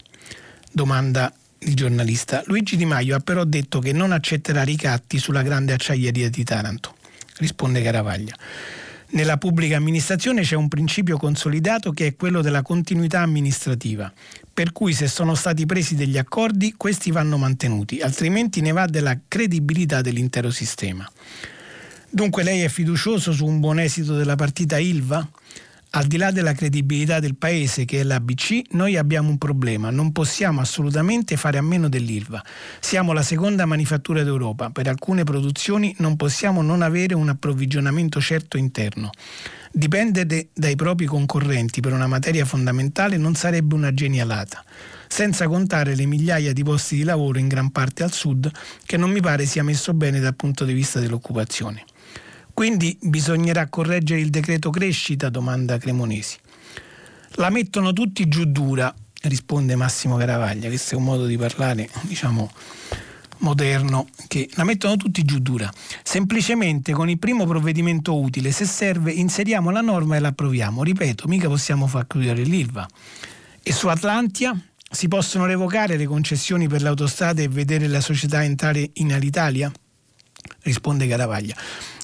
Domanda 0.71 1.33
il 1.61 1.75
giornalista. 1.75 2.43
Luigi 2.47 2.77
Di 2.77 2.85
Maio 2.85 3.17
ha 3.17 3.21
però 3.21 3.45
detto 3.45 3.79
che 3.79 3.93
non 3.93 4.13
accetterà 4.13 4.63
ricatti 4.63 5.19
sulla 5.19 5.43
grande 5.43 5.73
acciaieria 5.73 6.29
di 6.31 6.45
Taranto. 6.45 6.95
Risponde 7.39 7.83
Caravaglia. 7.83 8.35
Nella 9.11 9.37
pubblica 9.37 9.77
amministrazione 9.77 10.43
c'è 10.43 10.57
un 10.57 10.69
principio 10.69 11.17
consolidato 11.17 11.93
che 11.93 12.09
è 12.09 12.17
quello 12.17 12.43
della 12.43 12.63
continuità 12.63 13.21
amministrativa, 13.21 14.13
per 14.53 14.73
cui 14.73 14.93
se 14.93 15.07
sono 15.07 15.35
stati 15.35 15.65
presi 15.65 15.95
degli 15.95 16.19
accordi 16.19 16.75
questi 16.77 17.13
vanno 17.13 17.37
mantenuti, 17.37 18.01
altrimenti 18.01 18.61
ne 18.61 18.73
va 18.73 18.87
della 18.87 19.17
credibilità 19.29 20.01
dell'intero 20.01 20.51
sistema. 20.51 21.09
Dunque 22.11 22.43
lei 22.43 22.63
è 22.63 22.69
fiducioso 22.69 23.33
su 23.33 23.47
un 23.47 23.61
buon 23.61 23.79
esito 23.79 24.17
della 24.17 24.35
partita 24.35 24.79
Ilva? 24.79 25.27
Al 25.97 26.05
di 26.05 26.19
là 26.19 26.31
della 26.31 26.53
credibilità 26.53 27.21
del 27.21 27.37
paese 27.37 27.87
che 27.87 28.01
è 28.01 28.03
l'ABC, 28.03 28.73
noi 28.73 28.99
abbiamo 28.99 29.31
un 29.31 29.39
problema, 29.39 29.89
non 29.89 30.13
possiamo 30.13 30.61
assolutamente 30.61 31.39
fare 31.39 31.57
a 31.57 31.63
meno 31.63 31.89
dell'ILVA. 31.89 32.45
Siamo 32.81 33.15
la 33.15 33.23
seconda 33.23 33.65
manifattura 33.65 34.23
d'Europa, 34.23 34.69
per 34.69 34.89
alcune 34.89 35.25
produzioni 35.25 35.95
non 36.01 36.17
possiamo 36.17 36.61
non 36.61 36.83
avere 36.83 37.15
un 37.15 37.31
approvvigionamento 37.31 38.21
certo 38.21 38.59
interno. 38.59 39.09
Dipendere 39.73 40.49
dai 40.53 40.77
propri 40.77 41.07
concorrenti 41.07 41.81
per 41.81 41.95
una 41.95 42.07
materia 42.07 42.45
fondamentale 42.45 43.17
non 43.17 43.35
sarebbe 43.35 43.75
una 43.75 43.95
genialata, 43.95 44.63
senza 45.09 45.49
contare 45.49 45.95
le 45.95 46.05
migliaia 46.05 46.53
di 46.53 46.63
posti 46.63 46.97
di 46.97 47.05
lavoro 47.05 47.39
in 47.39 47.49
gran 47.49 47.71
parte 47.71 48.03
al 48.03 48.13
sud 48.13 48.51
che 48.85 48.99
non 48.99 49.11
mi 49.11 49.23
pare 49.23 49.47
sia 49.47 49.65
messo 49.65 49.95
bene 49.95 50.21
dal 50.21 50.37
punto 50.37 50.67
di 50.67 50.75
vista 50.75 51.01
dell'occupazione. 51.01 51.85
Quindi 52.57 52.97
bisognerà 53.03 53.67
correggere 53.67 54.19
il 54.19 54.31
decreto 54.31 54.71
crescita? 54.71 55.29
domanda 55.29 55.77
Cremonesi. 55.77 56.39
La 57.33 57.51
mettono 57.51 57.93
tutti 57.93 58.27
giù 58.29 58.47
dura, 58.47 58.95
risponde 59.25 59.77
Massimo 59.77 60.17
Caravaglia, 60.17 60.69
questo 60.69 60.95
è 60.95 60.97
un 60.97 61.05
modo 61.05 61.27
di 61.27 61.37
parlare, 61.37 61.87
diciamo, 62.01 62.51
moderno 63.41 64.09
che 64.27 64.49
la 64.55 64.65
mettono 64.65 64.97
tutti 64.97 65.23
giù 65.23 65.39
dura. 65.41 65.71
Semplicemente 66.03 66.95
con 66.95 67.11
il 67.11 67.19
primo 67.19 67.45
provvedimento 67.45 68.19
utile, 68.19 68.51
se 68.53 68.65
serve, 68.65 69.13
inseriamo 69.13 69.69
la 69.69 69.83
norma 69.83 70.17
e 70.17 70.21
la 70.21 70.29
approviamo. 70.29 70.83
Ripeto, 70.83 71.29
mica 71.29 71.49
possiamo 71.49 71.87
far 71.87 72.07
chiudere 72.07 72.43
l'ILVA. 72.43 72.89
E 73.63 73.71
su 73.71 73.89
Atlantia 73.89 74.59
si 74.91 75.09
possono 75.09 75.45
revocare 75.45 75.99
le 75.99 76.07
concessioni 76.07 76.69
per 76.69 76.81
le 76.81 76.89
autostrade 76.89 77.43
e 77.43 77.49
vedere 77.49 77.87
la 77.87 78.01
società 78.01 78.43
entrare 78.43 78.93
in 78.95 79.13
Alitalia? 79.13 79.71
Risponde 80.67 81.07
Caravaglia. 81.07 81.55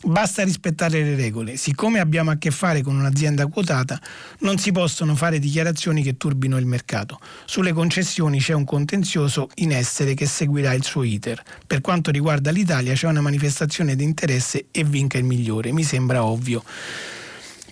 Basta 0.04 0.42
rispettare 0.42 1.02
le 1.02 1.14
regole. 1.14 1.56
Siccome 1.56 2.00
abbiamo 2.00 2.30
a 2.30 2.36
che 2.36 2.50
fare 2.50 2.82
con 2.82 2.96
un'azienda 2.96 3.46
quotata, 3.46 4.00
non 4.40 4.58
si 4.58 4.72
possono 4.72 5.14
fare 5.14 5.38
dichiarazioni 5.38 6.02
che 6.02 6.16
turbino 6.16 6.56
il 6.56 6.66
mercato. 6.66 7.20
Sulle 7.44 7.72
concessioni 7.72 8.38
c'è 8.38 8.52
un 8.52 8.64
contenzioso 8.64 9.50
in 9.56 9.72
essere 9.72 10.14
che 10.14 10.26
seguirà 10.26 10.72
il 10.72 10.82
suo 10.82 11.02
iter. 11.02 11.42
Per 11.66 11.80
quanto 11.80 12.10
riguarda 12.10 12.50
l'Italia 12.50 12.94
c'è 12.94 13.06
una 13.06 13.20
manifestazione 13.20 13.94
di 13.94 14.04
interesse 14.04 14.66
e 14.70 14.82
vinca 14.84 15.18
il 15.18 15.24
migliore. 15.24 15.72
Mi 15.72 15.84
sembra 15.84 16.24
ovvio. 16.24 16.64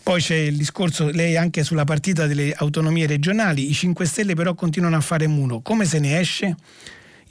Poi 0.02 0.20
c'è 0.20 0.36
il 0.36 0.56
discorso, 0.56 1.10
lei 1.10 1.36
anche 1.36 1.62
sulla 1.62 1.84
partita 1.84 2.26
delle 2.26 2.52
autonomie 2.52 3.06
regionali, 3.06 3.68
i 3.70 3.74
5 3.74 4.06
Stelle 4.06 4.34
però 4.34 4.54
continuano 4.54 4.96
a 4.96 5.00
fare 5.00 5.26
muro. 5.26 5.60
Come 5.60 5.84
se 5.84 5.98
ne 5.98 6.18
esce? 6.18 6.56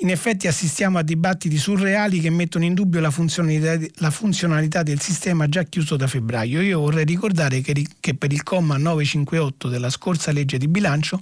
In 0.01 0.09
effetti 0.09 0.47
assistiamo 0.47 0.97
a 0.97 1.01
dibattiti 1.01 1.57
surreali 1.57 2.21
che 2.21 2.29
mettono 2.29 2.63
in 2.63 2.73
dubbio 2.73 3.01
la 3.01 3.11
funzionalità, 3.11 3.77
la 3.95 4.09
funzionalità 4.09 4.81
del 4.81 5.01
sistema 5.01 5.49
già 5.49 5.63
chiuso 5.63 5.97
da 5.97 6.07
febbraio. 6.07 6.61
Io 6.61 6.79
vorrei 6.79 7.03
ricordare 7.03 7.59
che, 7.59 7.85
che 7.99 8.13
per 8.15 8.31
il 8.31 8.43
comma 8.43 8.77
958 8.77 9.67
della 9.67 9.89
scorsa 9.89 10.31
legge 10.31 10.57
di 10.57 10.69
bilancio 10.69 11.19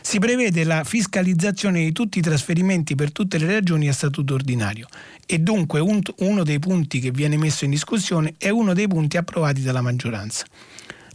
si 0.00 0.20
prevede 0.20 0.62
la 0.62 0.84
fiscalizzazione 0.84 1.82
di 1.82 1.90
tutti 1.90 2.20
i 2.20 2.22
trasferimenti 2.22 2.94
per 2.94 3.10
tutte 3.10 3.36
le 3.36 3.46
regioni 3.46 3.88
a 3.88 3.92
statuto 3.92 4.34
ordinario 4.34 4.86
e 5.26 5.40
dunque 5.40 5.80
un, 5.80 6.00
uno 6.18 6.44
dei 6.44 6.60
punti 6.60 7.00
che 7.00 7.10
viene 7.10 7.36
messo 7.36 7.64
in 7.64 7.72
discussione 7.72 8.34
è 8.38 8.48
uno 8.48 8.74
dei 8.74 8.86
punti 8.86 9.16
approvati 9.16 9.60
dalla 9.60 9.82
maggioranza. 9.82 10.46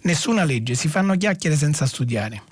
Nessuna 0.01 0.43
legge, 0.43 0.75
si 0.75 0.89
fanno 0.89 1.15
chiacchiere 1.15 1.55
senza 1.55 1.85
studiare. 1.85 2.43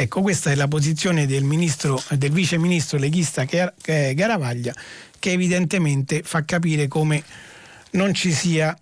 Ecco, 0.00 0.22
questa 0.22 0.52
è 0.52 0.54
la 0.54 0.68
posizione 0.68 1.26
del, 1.26 1.42
ministro, 1.42 2.00
del 2.10 2.30
vice 2.30 2.56
ministro 2.56 2.98
leghista 2.98 3.44
Garavaglia, 3.44 4.72
che 5.18 5.32
evidentemente 5.32 6.22
fa 6.22 6.44
capire 6.44 6.86
come 6.86 7.20
non 7.90 8.14
ci 8.14 8.32
sia, 8.32 8.78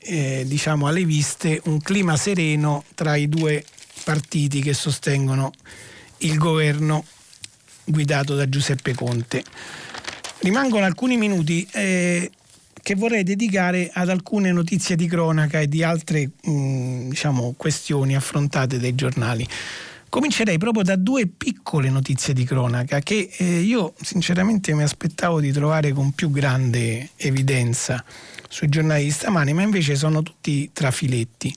eh, 0.00 0.42
diciamo, 0.44 0.88
alle 0.88 1.04
viste 1.04 1.60
un 1.66 1.80
clima 1.80 2.16
sereno 2.16 2.82
tra 2.96 3.14
i 3.14 3.28
due 3.28 3.64
partiti 4.02 4.60
che 4.60 4.74
sostengono 4.74 5.52
il 6.18 6.36
governo 6.38 7.04
guidato 7.84 8.34
da 8.34 8.48
Giuseppe 8.48 8.94
Conte. 8.94 9.44
Rimangono 10.40 10.84
alcuni 10.84 11.16
minuti 11.16 11.68
eh, 11.70 12.32
che 12.82 12.94
vorrei 12.96 13.22
dedicare 13.22 13.90
ad 13.92 14.08
alcune 14.08 14.50
notizie 14.50 14.96
di 14.96 15.06
cronaca 15.06 15.60
e 15.60 15.68
di 15.68 15.84
altre 15.84 16.28
mh, 16.42 16.50
mm, 16.50 17.08
diciamo, 17.10 17.54
questioni 17.56 18.16
affrontate 18.16 18.80
dai 18.80 18.96
giornali. 18.96 19.46
Comincerei 20.08 20.56
proprio 20.56 20.82
da 20.82 20.96
due 20.96 21.26
piccole 21.26 21.90
notizie 21.90 22.32
di 22.32 22.44
cronaca 22.44 23.00
che 23.00 23.30
eh, 23.36 23.60
io 23.60 23.92
sinceramente 24.00 24.72
mi 24.74 24.82
aspettavo 24.82 25.38
di 25.38 25.52
trovare 25.52 25.92
con 25.92 26.12
più 26.12 26.30
grande 26.30 27.10
evidenza 27.16 28.02
sui 28.48 28.68
giornali 28.70 29.04
di 29.04 29.10
stamani, 29.10 29.52
ma 29.52 29.62
invece 29.62 29.96
sono 29.96 30.22
tutti 30.22 30.70
trafiletti. 30.72 31.54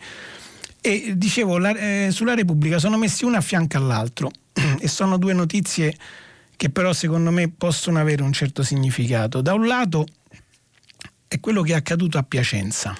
E 0.82 1.14
dicevo, 1.16 1.58
la, 1.60 1.76
eh, 1.76 2.10
sulla 2.12 2.34
Repubblica 2.34 2.78
sono 2.78 2.98
messi 2.98 3.24
uno 3.24 3.38
a 3.38 3.42
fianco 3.42 3.78
all'altro 3.78 4.32
e 4.80 4.88
sono 4.88 5.18
due 5.18 5.34
notizie 5.34 5.96
che 6.58 6.70
però 6.70 6.92
secondo 6.92 7.32
me 7.32 7.50
possono 7.50 8.00
avere 8.00 8.22
un 8.22 8.34
certo 8.34 8.64
significato. 8.64 9.42
Da 9.42 9.54
un 9.54 9.66
lato 9.66 10.06
è 11.28 11.40
quello 11.40 11.62
che 11.62 11.72
è 11.72 11.76
accaduto 11.76 12.18
a 12.18 12.24
Piacenza. 12.24 12.96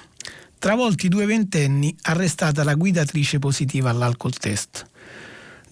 Travolti 0.58 1.08
due 1.08 1.26
ventenni, 1.26 1.94
arrestata 2.02 2.64
la 2.64 2.74
guidatrice 2.74 3.38
positiva 3.38 3.90
all'alcol 3.90 4.32
test. 4.32 4.90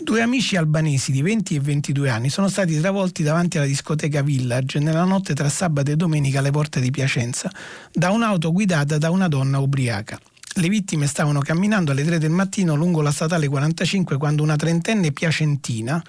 Due 0.03 0.22
amici 0.22 0.57
albanesi 0.57 1.12
di 1.12 1.20
20 1.20 1.57
e 1.57 1.61
22 1.61 2.09
anni 2.09 2.30
sono 2.30 2.48
stati 2.48 2.80
travolti 2.80 3.22
davanti 3.22 3.59
alla 3.59 3.66
discoteca 3.66 4.22
Village 4.22 4.78
nella 4.78 5.05
notte 5.05 5.34
tra 5.34 5.51
sabato 5.51 5.90
e 5.90 5.96
domenica 5.96 6.38
alle 6.38 6.51
porte 6.51 6.80
di 6.80 6.90
Piacenza 6.90 7.53
da 7.92 8.11
un'auto 8.11 8.51
guidata 8.51 8.96
da 8.96 9.11
una 9.11 9.28
donna 9.28 9.59
ubriaca. 9.59 10.18
Le 10.55 10.68
vittime 10.68 11.07
stavano 11.07 11.40
camminando 11.40 11.92
alle 11.92 12.03
3 12.03 12.18
del 12.18 12.30
mattino 12.30 12.74
lungo 12.74 13.03
la 13.03 13.12
statale 13.12 13.46
45 13.46 14.16
quando 14.16 14.42
una 14.42 14.57
trentenne 14.57 15.12
piacentina, 15.12 16.03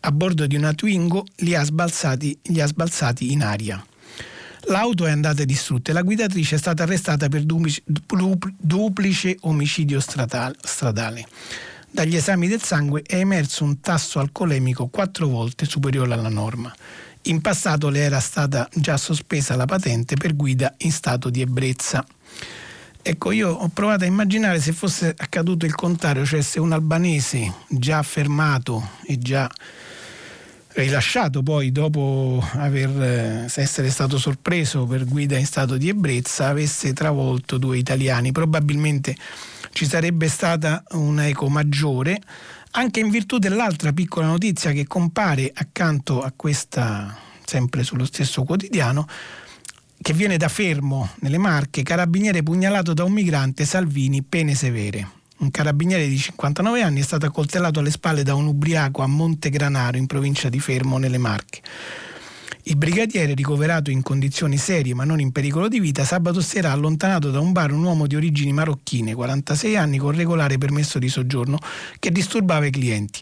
a 0.00 0.12
bordo 0.12 0.46
di 0.46 0.56
una 0.56 0.74
Twingo, 0.74 1.24
li 1.36 1.54
ha 1.54 1.62
sbalzati, 1.62 2.36
li 2.46 2.60
ha 2.60 2.66
sbalzati 2.66 3.30
in 3.30 3.42
aria. 3.44 3.82
L'auto 4.68 5.06
è 5.06 5.10
andata 5.12 5.44
distrutta 5.44 5.92
e 5.92 5.94
la 5.94 6.02
guidatrice 6.02 6.56
è 6.56 6.58
stata 6.58 6.82
arrestata 6.82 7.28
per 7.28 7.44
duplice 7.44 9.36
omicidio 9.42 10.00
stradale. 10.00 11.26
Dagli 11.96 12.16
esami 12.16 12.46
del 12.46 12.62
sangue 12.62 13.00
è 13.06 13.14
emerso 13.14 13.64
un 13.64 13.80
tasso 13.80 14.18
alcolemico 14.18 14.88
quattro 14.88 15.28
volte 15.28 15.64
superiore 15.64 16.12
alla 16.12 16.28
norma. 16.28 16.70
In 17.22 17.40
passato 17.40 17.88
le 17.88 18.00
era 18.00 18.20
stata 18.20 18.68
già 18.74 18.98
sospesa 18.98 19.56
la 19.56 19.64
patente 19.64 20.14
per 20.14 20.36
guida 20.36 20.74
in 20.80 20.92
stato 20.92 21.30
di 21.30 21.40
ebbrezza. 21.40 22.04
Ecco, 23.00 23.30
io 23.32 23.50
ho 23.50 23.68
provato 23.68 24.04
a 24.04 24.06
immaginare 24.06 24.60
se 24.60 24.72
fosse 24.72 25.14
accaduto 25.16 25.64
il 25.64 25.74
contrario, 25.74 26.26
cioè 26.26 26.42
se 26.42 26.60
un 26.60 26.72
albanese 26.72 27.50
già 27.66 28.02
fermato 28.02 28.90
e 29.06 29.16
già 29.16 29.50
rilasciato 30.74 31.42
poi 31.42 31.72
dopo 31.72 32.46
aver, 32.56 32.90
eh, 33.00 33.44
essere 33.54 33.88
stato 33.88 34.18
sorpreso 34.18 34.84
per 34.84 35.06
guida 35.06 35.38
in 35.38 35.46
stato 35.46 35.78
di 35.78 35.88
ebbrezza 35.88 36.48
avesse 36.48 36.92
travolto 36.92 37.56
due 37.56 37.78
italiani. 37.78 38.32
Probabilmente 38.32 39.16
ci 39.76 39.84
sarebbe 39.84 40.28
stata 40.28 40.82
un'eco 40.92 41.50
maggiore, 41.50 42.18
anche 42.70 43.00
in 43.00 43.10
virtù 43.10 43.36
dell'altra 43.36 43.92
piccola 43.92 44.26
notizia 44.26 44.72
che 44.72 44.86
compare 44.86 45.52
accanto 45.54 46.22
a 46.22 46.32
questa, 46.34 47.14
sempre 47.44 47.82
sullo 47.82 48.06
stesso 48.06 48.42
quotidiano, 48.44 49.06
che 50.00 50.14
viene 50.14 50.38
da 50.38 50.48
Fermo, 50.48 51.10
nelle 51.20 51.36
Marche, 51.36 51.82
carabiniere 51.82 52.42
pugnalato 52.42 52.94
da 52.94 53.04
un 53.04 53.12
migrante, 53.12 53.66
Salvini, 53.66 54.22
pene 54.22 54.54
severe. 54.54 55.10
Un 55.40 55.50
carabiniere 55.50 56.08
di 56.08 56.16
59 56.16 56.80
anni 56.80 57.00
è 57.00 57.04
stato 57.04 57.26
accoltellato 57.26 57.80
alle 57.80 57.90
spalle 57.90 58.22
da 58.22 58.34
un 58.34 58.46
ubriaco 58.46 59.02
a 59.02 59.06
Montegranaro, 59.06 59.98
in 59.98 60.06
provincia 60.06 60.48
di 60.48 60.58
Fermo, 60.58 60.96
nelle 60.96 61.18
Marche. 61.18 61.60
Il 62.68 62.76
brigadiere, 62.76 63.34
ricoverato 63.34 63.92
in 63.92 64.02
condizioni 64.02 64.56
serie 64.56 64.92
ma 64.92 65.04
non 65.04 65.20
in 65.20 65.30
pericolo 65.30 65.68
di 65.68 65.78
vita, 65.78 66.04
sabato 66.04 66.40
sera 66.40 66.70
ha 66.70 66.72
allontanato 66.72 67.30
da 67.30 67.38
un 67.38 67.52
bar 67.52 67.70
un 67.70 67.84
uomo 67.84 68.08
di 68.08 68.16
origini 68.16 68.52
marocchine, 68.52 69.14
46 69.14 69.76
anni, 69.76 69.98
con 69.98 70.10
regolare 70.10 70.58
permesso 70.58 70.98
di 70.98 71.08
soggiorno, 71.08 71.60
che 72.00 72.10
disturbava 72.10 72.66
i 72.66 72.72
clienti. 72.72 73.20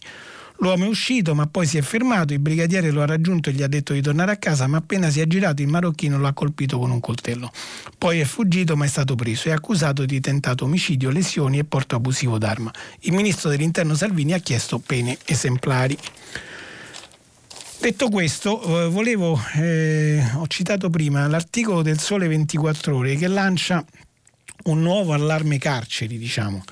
L'uomo 0.60 0.86
è 0.86 0.88
uscito, 0.88 1.34
ma 1.34 1.46
poi 1.46 1.66
si 1.66 1.76
è 1.76 1.82
fermato. 1.82 2.32
Il 2.32 2.38
brigadiere 2.38 2.90
lo 2.90 3.02
ha 3.02 3.06
raggiunto 3.06 3.50
e 3.50 3.52
gli 3.52 3.62
ha 3.62 3.66
detto 3.66 3.92
di 3.92 4.00
tornare 4.00 4.32
a 4.32 4.36
casa, 4.38 4.66
ma 4.66 4.78
appena 4.78 5.10
si 5.10 5.20
è 5.20 5.26
girato 5.26 5.60
il 5.60 5.68
marocchino 5.68 6.16
lo 6.16 6.26
ha 6.26 6.32
colpito 6.32 6.78
con 6.78 6.90
un 6.90 7.00
coltello. 7.00 7.52
Poi 7.98 8.20
è 8.20 8.24
fuggito, 8.24 8.76
ma 8.76 8.86
è 8.86 8.88
stato 8.88 9.14
preso 9.14 9.48
e 9.48 9.52
accusato 9.52 10.06
di 10.06 10.20
tentato 10.20 10.64
omicidio, 10.64 11.10
lesioni 11.10 11.58
e 11.58 11.64
porto 11.64 11.96
abusivo 11.96 12.38
d'arma. 12.38 12.72
Il 13.00 13.12
ministro 13.12 13.50
dell'Interno 13.50 13.94
Salvini 13.94 14.32
ha 14.32 14.38
chiesto 14.38 14.78
pene 14.78 15.18
esemplari. 15.26 15.98
Detto 17.84 18.08
questo, 18.08 18.86
eh, 18.86 18.88
volevo, 18.88 19.38
eh, 19.56 20.18
ho 20.36 20.46
citato 20.46 20.88
prima 20.88 21.26
l'articolo 21.26 21.82
del 21.82 21.98
Sole 21.98 22.26
24 22.28 22.96
Ore 22.96 23.14
che 23.16 23.28
lancia 23.28 23.84
un 24.64 24.80
nuovo 24.80 25.12
allarme 25.12 25.58
carceri, 25.58 26.16
diciamo. 26.16 26.64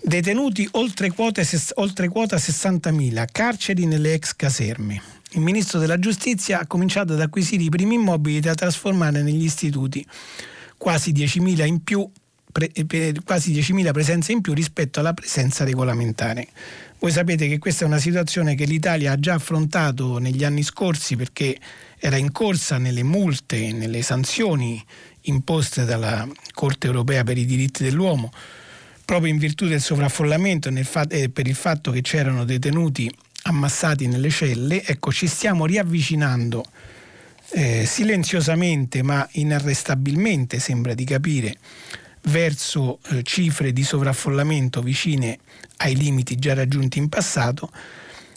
Detenuti 0.00 0.68
oltre, 0.70 1.10
quote, 1.10 1.44
oltre 1.74 2.06
quota 2.06 2.36
60.000, 2.36 3.24
carceri 3.32 3.86
nelle 3.86 4.12
ex 4.12 4.36
caserme. 4.36 5.02
Il 5.30 5.40
ministro 5.40 5.80
della 5.80 5.98
giustizia 5.98 6.60
ha 6.60 6.66
cominciato 6.68 7.14
ad 7.14 7.20
acquisire 7.20 7.64
i 7.64 7.68
primi 7.68 7.96
immobili 7.96 8.38
da 8.38 8.54
trasformare 8.54 9.20
negli 9.22 9.42
istituti, 9.42 10.06
quasi 10.76 11.10
10.000 11.10 11.66
in 11.66 11.82
più, 11.82 12.08
pre, 12.52 12.70
quasi 13.24 13.52
10.000 13.52 13.90
presenze 13.90 14.30
in 14.30 14.42
più 14.42 14.54
rispetto 14.54 15.00
alla 15.00 15.12
presenza 15.12 15.64
regolamentare. 15.64 16.46
Voi 17.00 17.12
sapete 17.12 17.46
che 17.46 17.58
questa 17.58 17.84
è 17.84 17.86
una 17.86 17.98
situazione 17.98 18.56
che 18.56 18.64
l'Italia 18.64 19.12
ha 19.12 19.20
già 19.20 19.34
affrontato 19.34 20.18
negli 20.18 20.42
anni 20.42 20.64
scorsi 20.64 21.14
perché 21.14 21.56
era 21.96 22.16
in 22.16 22.32
corsa 22.32 22.76
nelle 22.78 23.04
multe, 23.04 23.72
nelle 23.72 24.02
sanzioni 24.02 24.84
imposte 25.22 25.84
dalla 25.84 26.26
Corte 26.52 26.88
europea 26.88 27.22
per 27.22 27.38
i 27.38 27.44
diritti 27.44 27.84
dell'uomo, 27.84 28.32
proprio 29.04 29.32
in 29.32 29.38
virtù 29.38 29.68
del 29.68 29.80
sovraffollamento 29.80 30.70
e 31.08 31.28
per 31.28 31.46
il 31.46 31.54
fatto 31.54 31.92
che 31.92 32.00
c'erano 32.00 32.44
detenuti 32.44 33.08
ammassati 33.42 34.08
nelle 34.08 34.30
celle, 34.30 34.84
ecco, 34.84 35.12
ci 35.12 35.28
stiamo 35.28 35.66
riavvicinando 35.66 36.64
eh, 37.50 37.86
silenziosamente 37.86 39.04
ma 39.04 39.26
inarrestabilmente, 39.32 40.58
sembra 40.58 40.94
di 40.94 41.04
capire, 41.04 41.56
verso 42.24 42.98
eh, 43.08 43.22
cifre 43.22 43.72
di 43.72 43.82
sovraffollamento 43.82 44.80
vicine 44.80 45.38
ai 45.78 45.96
limiti 45.96 46.36
già 46.36 46.54
raggiunti 46.54 46.98
in 46.98 47.08
passato. 47.08 47.70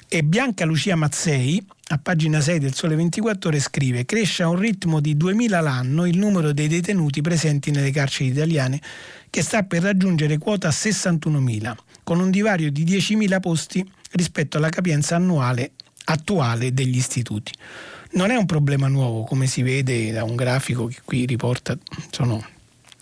E 0.07 0.23
Bianca 0.23 0.65
Lucia 0.65 0.95
Mazzei, 0.95 1.65
a 1.87 1.97
pagina 1.97 2.41
6 2.41 2.59
del 2.59 2.73
Sole 2.73 2.95
24 2.95 3.49
Ore, 3.49 3.59
scrive: 3.59 4.05
Cresce 4.05 4.43
a 4.43 4.49
un 4.49 4.57
ritmo 4.57 4.99
di 4.99 5.15
2000 5.15 5.59
l'anno 5.61 6.05
il 6.05 6.17
numero 6.17 6.51
dei 6.51 6.67
detenuti 6.67 7.21
presenti 7.21 7.71
nelle 7.71 7.91
carceri 7.91 8.29
italiane, 8.29 8.81
che 9.29 9.41
sta 9.41 9.63
per 9.63 9.83
raggiungere 9.83 10.37
quota 10.37 10.67
61.000, 10.69 11.75
con 12.03 12.19
un 12.19 12.29
divario 12.29 12.71
di 12.71 12.83
10.000 12.83 13.39
posti 13.39 13.89
rispetto 14.11 14.57
alla 14.57 14.69
capienza 14.69 15.15
annuale 15.15 15.71
attuale 16.05 16.73
degli 16.73 16.97
istituti. 16.97 17.53
Non 18.13 18.29
è 18.31 18.35
un 18.35 18.45
problema 18.45 18.89
nuovo, 18.89 19.23
come 19.23 19.47
si 19.47 19.61
vede 19.61 20.11
da 20.11 20.25
un 20.25 20.35
grafico 20.35 20.87
che 20.87 20.99
qui 21.05 21.25
riporta, 21.25 21.77
sono 22.09 22.45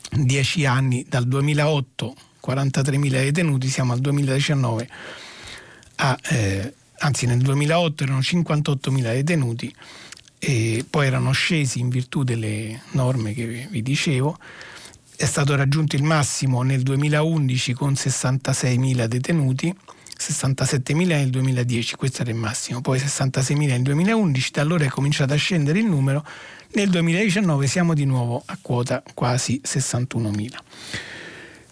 10 0.10 0.66
anni 0.66 1.06
dal 1.08 1.28
2008, 1.28 2.16
43.000 2.46 3.10
detenuti, 3.10 3.68
siamo 3.68 3.94
al 3.94 4.00
2019, 4.00 4.90
a, 5.96 6.18
eh, 6.30 6.74
anzi 7.00 7.26
nel 7.26 7.40
2008 7.40 8.04
erano 8.04 8.20
58.000 8.20 9.02
detenuti, 9.02 9.74
e 10.40 10.86
poi 10.90 11.08
erano 11.08 11.32
scesi 11.32 11.80
in 11.80 11.90
virtù 11.90 12.24
delle 12.24 12.82
norme 12.92 13.34
che 13.34 13.68
vi 13.70 13.82
dicevo, 13.82 14.38
è 15.16 15.26
stato 15.26 15.56
raggiunto 15.56 15.98
il 15.98 16.04
massimo 16.04 16.62
nel 16.62 16.82
2011 16.82 17.74
con 17.74 17.92
66.000 17.92 19.06
detenuti 19.06 19.76
67.000 20.20 21.08
nel 21.08 21.30
2010, 21.30 21.96
questo 21.96 22.22
era 22.24 22.32
il 22.32 22.36
massimo, 22.36 22.82
poi 22.82 23.00
66.000 23.00 23.68
nel 23.68 23.82
2011, 23.84 24.52
da 24.52 24.62
allora 24.62 24.84
è 24.84 24.90
cominciato 24.90 25.34
a 25.34 25.38
scendere 25.38 25.80
il 25.80 25.86
numero, 25.86 26.26
nel 26.72 26.90
2019 26.90 27.68
siamo 27.68 27.94
di 27.94 28.06
nuovo 28.06 28.42
a 28.46 28.58
quota 28.62 29.04
quasi 29.14 29.62
61.000. 29.66 30.48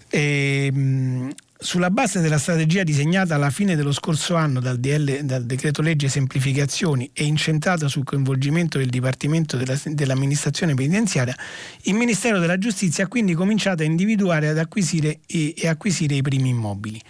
E, 0.10 0.72
mh, 0.72 1.30
sulla 1.60 1.90
base 1.90 2.22
della 2.22 2.38
strategia 2.38 2.84
disegnata 2.84 3.36
alla 3.36 3.50
fine 3.50 3.76
dello 3.76 3.92
scorso 3.92 4.36
anno 4.36 4.60
dal, 4.60 4.78
DL, 4.78 5.24
dal 5.24 5.44
decreto 5.44 5.82
legge 5.82 6.08
semplificazioni 6.08 7.10
e 7.14 7.26
incentrata 7.26 7.88
sul 7.88 8.04
coinvolgimento 8.04 8.78
del 8.78 8.90
Dipartimento 8.90 9.58
della, 9.58 9.80
dell'amministrazione 9.86 10.76
penitenziaria, 10.76 11.36
il 11.84 11.96
Ministero 11.96 12.40
della 12.40 12.58
Giustizia 12.58 13.06
ha 13.06 13.08
quindi 13.08 13.34
cominciato 13.34 13.82
a 13.82 13.86
individuare 13.86 14.50
ed 14.50 14.58
acquisire 14.58 15.20
e, 15.26 15.54
e 15.58 15.68
acquisire 15.68 16.16
i 16.16 16.22
primi 16.22 16.50
immobili 16.50 17.02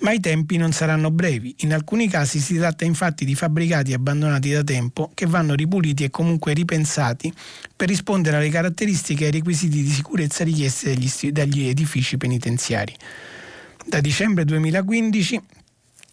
ma 0.00 0.12
i 0.12 0.20
tempi 0.20 0.56
non 0.56 0.72
saranno 0.72 1.10
brevi. 1.10 1.54
In 1.58 1.72
alcuni 1.72 2.08
casi 2.08 2.40
si 2.40 2.56
tratta 2.56 2.84
infatti 2.84 3.24
di 3.24 3.34
fabbricati 3.34 3.92
abbandonati 3.92 4.50
da 4.50 4.62
tempo 4.64 5.10
che 5.14 5.26
vanno 5.26 5.54
ripuliti 5.54 6.04
e 6.04 6.10
comunque 6.10 6.52
ripensati 6.52 7.32
per 7.74 7.88
rispondere 7.88 8.36
alle 8.36 8.48
caratteristiche 8.48 9.24
e 9.24 9.26
ai 9.26 9.32
requisiti 9.32 9.82
di 9.82 9.90
sicurezza 9.90 10.44
richiesti 10.44 10.92
dagli, 10.92 11.30
dagli 11.30 11.68
edifici 11.68 12.16
penitenziari. 12.16 12.94
Da 13.86 14.00
dicembre 14.00 14.44
2015, 14.44 15.40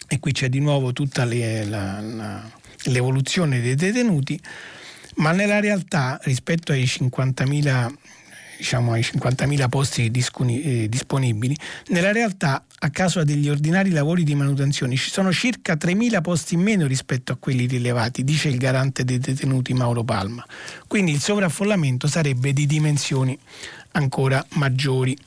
e 0.07 0.19
qui 0.19 0.32
c'è 0.32 0.49
di 0.49 0.59
nuovo 0.59 0.93
tutta 0.93 1.25
le, 1.25 1.65
la, 1.65 2.01
la, 2.01 2.51
l'evoluzione 2.84 3.61
dei 3.61 3.75
detenuti, 3.75 4.39
ma 5.15 5.32
nella 5.32 5.59
realtà 5.59 6.19
rispetto 6.23 6.71
ai 6.71 6.84
50.000 6.84 7.93
diciamo, 8.62 8.91
ai 8.91 9.01
50.000 9.01 9.70
posti 9.70 10.05
eh, 10.05 10.88
disponibili, 10.88 11.57
nella 11.88 12.12
realtà 12.12 12.64
a 12.84 12.89
causa 12.91 13.24
degli 13.24 13.49
ordinari 13.49 13.89
lavori 13.89 14.24
di 14.24 14.36
manutenzione 14.36 14.95
ci 14.95 15.09
sono 15.09 15.34
circa 15.34 15.74
3.000 15.74 16.22
posti 16.22 16.53
in 16.53 16.62
meno 16.62 16.86
rispetto 16.86 17.32
a 17.32 17.38
quelli 17.39 17.66
rilevati, 17.66 18.24
dice 18.24 18.49
il 18.49 18.57
garante 18.57 19.03
dei 19.03 19.18
detenuti 19.18 19.74
Mauro 19.74 20.03
Palma. 20.03 20.45
Quindi 20.88 21.12
il 21.12 21.20
sovraffollamento 21.20 22.07
sarebbe 22.07 22.53
di 22.53 22.68
dimensioni 22.68 23.38
ancora 23.93 24.45
maggiori. 24.49 25.18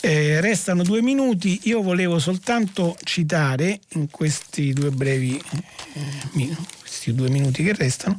Eh, 0.00 0.40
restano 0.40 0.84
due 0.84 1.02
minuti, 1.02 1.60
io 1.64 1.82
volevo 1.82 2.18
soltanto 2.18 2.96
citare 3.02 3.78
in 3.90 4.08
questi 4.10 4.72
due 4.72 4.90
brevi 4.90 5.36
eh, 5.36 6.56
questi 6.80 7.14
due 7.14 7.28
minuti 7.28 7.62
che 7.62 7.74
restano 7.74 8.18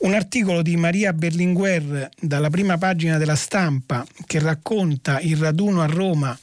un 0.00 0.14
articolo 0.14 0.62
di 0.62 0.76
Maria 0.76 1.12
Berlinguer 1.12 2.08
dalla 2.18 2.48
prima 2.48 2.78
pagina 2.78 3.18
della 3.18 3.34
stampa 3.34 4.06
che 4.26 4.38
racconta 4.38 5.20
il 5.20 5.36
raduno 5.36 5.82
a 5.82 5.86
Roma 5.86 6.36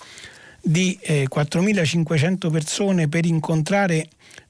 di 0.61 0.97
eh, 1.01 1.27
4.500 1.33 2.51
persone 2.51 3.07
per 3.07 3.25
incontrare 3.25 4.09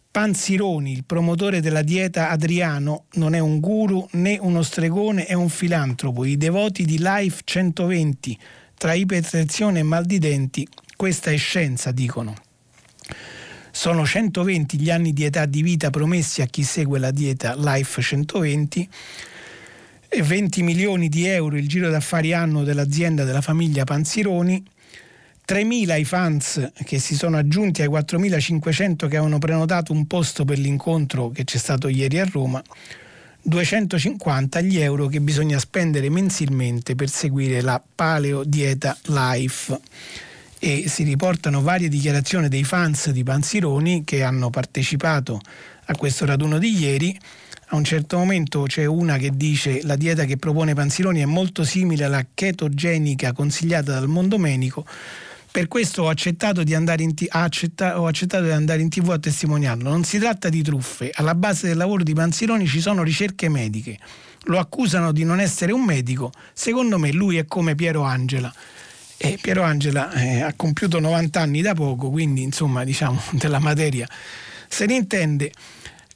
Panzironi, 0.09 0.93
il 0.93 1.03
promotore 1.05 1.61
della 1.61 1.83
dieta 1.83 2.29
Adriano, 2.29 3.05
non 3.13 3.35
è 3.35 3.39
un 3.39 3.59
guru 3.59 4.07
né 4.13 4.37
uno 4.41 4.63
stregone, 4.63 5.25
è 5.25 5.33
un 5.33 5.49
filantropo. 5.49 6.25
I 6.25 6.37
devoti 6.37 6.85
di 6.85 6.97
Life 6.99 7.41
120 7.43 8.37
tra 8.75 8.93
ipertensione 8.93 9.79
e 9.79 9.83
mal 9.83 10.05
di 10.05 10.17
denti, 10.17 10.67
questa 10.95 11.29
è 11.29 11.37
scienza, 11.37 11.91
dicono. 11.91 12.33
Sono 13.77 14.07
120 14.07 14.79
gli 14.79 14.89
anni 14.89 15.13
di 15.13 15.23
età 15.23 15.45
di 15.45 15.61
vita 15.61 15.91
promessi 15.91 16.41
a 16.41 16.47
chi 16.47 16.63
segue 16.63 16.97
la 16.97 17.11
dieta 17.11 17.53
Life 17.55 18.01
120 18.01 18.89
e 20.09 20.23
20 20.23 20.63
milioni 20.63 21.09
di 21.09 21.27
euro 21.27 21.57
il 21.57 21.67
giro 21.67 21.87
d'affari 21.91 22.33
anno 22.33 22.63
dell'azienda 22.63 23.23
della 23.23 23.41
famiglia 23.41 23.83
Panzironi, 23.83 24.65
3.000 25.47 25.99
i 25.99 26.03
fans 26.05 26.71
che 26.85 26.97
si 26.97 27.13
sono 27.13 27.37
aggiunti 27.37 27.83
ai 27.83 27.87
4.500 27.87 28.95
che 28.95 29.05
avevano 29.05 29.37
prenotato 29.37 29.93
un 29.93 30.07
posto 30.07 30.43
per 30.43 30.57
l'incontro 30.57 31.29
che 31.29 31.43
c'è 31.43 31.59
stato 31.59 31.87
ieri 31.87 32.19
a 32.19 32.25
Roma, 32.25 32.59
250 33.43 34.59
gli 34.61 34.79
euro 34.79 35.05
che 35.05 35.21
bisogna 35.21 35.59
spendere 35.59 36.09
mensilmente 36.09 36.95
per 36.95 37.09
seguire 37.09 37.61
la 37.61 37.79
Paleo 37.93 38.43
Dieta 38.43 38.97
Life 39.03 39.79
e 40.59 40.85
si 40.87 41.03
riportano 41.03 41.61
varie 41.61 41.87
dichiarazioni 41.87 42.47
dei 42.47 42.63
fans 42.63 43.11
di 43.11 43.23
Panzironi 43.23 44.03
che 44.03 44.23
hanno 44.23 44.49
partecipato 44.49 45.39
a 45.85 45.95
questo 45.95 46.25
raduno 46.25 46.57
di 46.57 46.77
ieri. 46.77 47.17
A 47.69 47.75
un 47.75 47.83
certo 47.83 48.17
momento 48.17 48.63
c'è 48.63 48.85
una 48.85 49.17
che 49.17 49.31
dice 49.33 49.81
la 49.83 49.95
dieta 49.95 50.25
che 50.25 50.37
propone 50.37 50.73
Panzironi 50.73 51.19
è 51.19 51.25
molto 51.25 51.63
simile 51.63 52.05
alla 52.05 52.25
chetogenica 52.33 53.33
consigliata 53.33 53.93
dal 53.93 54.07
Mondomenico. 54.07 54.85
Per 55.49 55.67
questo 55.67 56.03
ho 56.03 56.09
accettato, 56.09 56.63
di 56.63 56.73
andare 56.73 57.03
in 57.03 57.13
t- 57.13 57.25
accetta- 57.27 57.99
ho 57.99 58.05
accettato 58.05 58.43
di 58.43 58.51
andare 58.51 58.81
in 58.81 58.89
tv 58.89 59.09
a 59.11 59.19
testimoniarlo. 59.19 59.89
Non 59.89 60.03
si 60.03 60.17
tratta 60.19 60.49
di 60.49 60.61
truffe. 60.61 61.09
Alla 61.13 61.35
base 61.35 61.67
del 61.67 61.77
lavoro 61.77 62.03
di 62.03 62.13
Panzironi 62.13 62.67
ci 62.67 62.79
sono 62.79 63.03
ricerche 63.03 63.49
mediche. 63.49 63.97
Lo 64.43 64.59
accusano 64.59 65.11
di 65.11 65.23
non 65.23 65.39
essere 65.39 65.71
un 65.71 65.83
medico. 65.83 66.31
Secondo 66.53 66.99
me 66.99 67.11
lui 67.11 67.37
è 67.37 67.45
come 67.45 67.75
Piero 67.75 68.03
Angela 68.03 68.53
e 69.17 69.37
Piero 69.41 69.63
Angela 69.63 70.11
eh, 70.11 70.41
ha 70.41 70.53
compiuto 70.55 70.99
90 70.99 71.39
anni 71.39 71.61
da 71.61 71.73
poco, 71.73 72.09
quindi 72.09 72.43
insomma 72.43 72.83
diciamo 72.83 73.21
della 73.33 73.59
materia 73.59 74.07
se 74.67 74.85
ne 74.85 74.95
intende. 74.95 75.51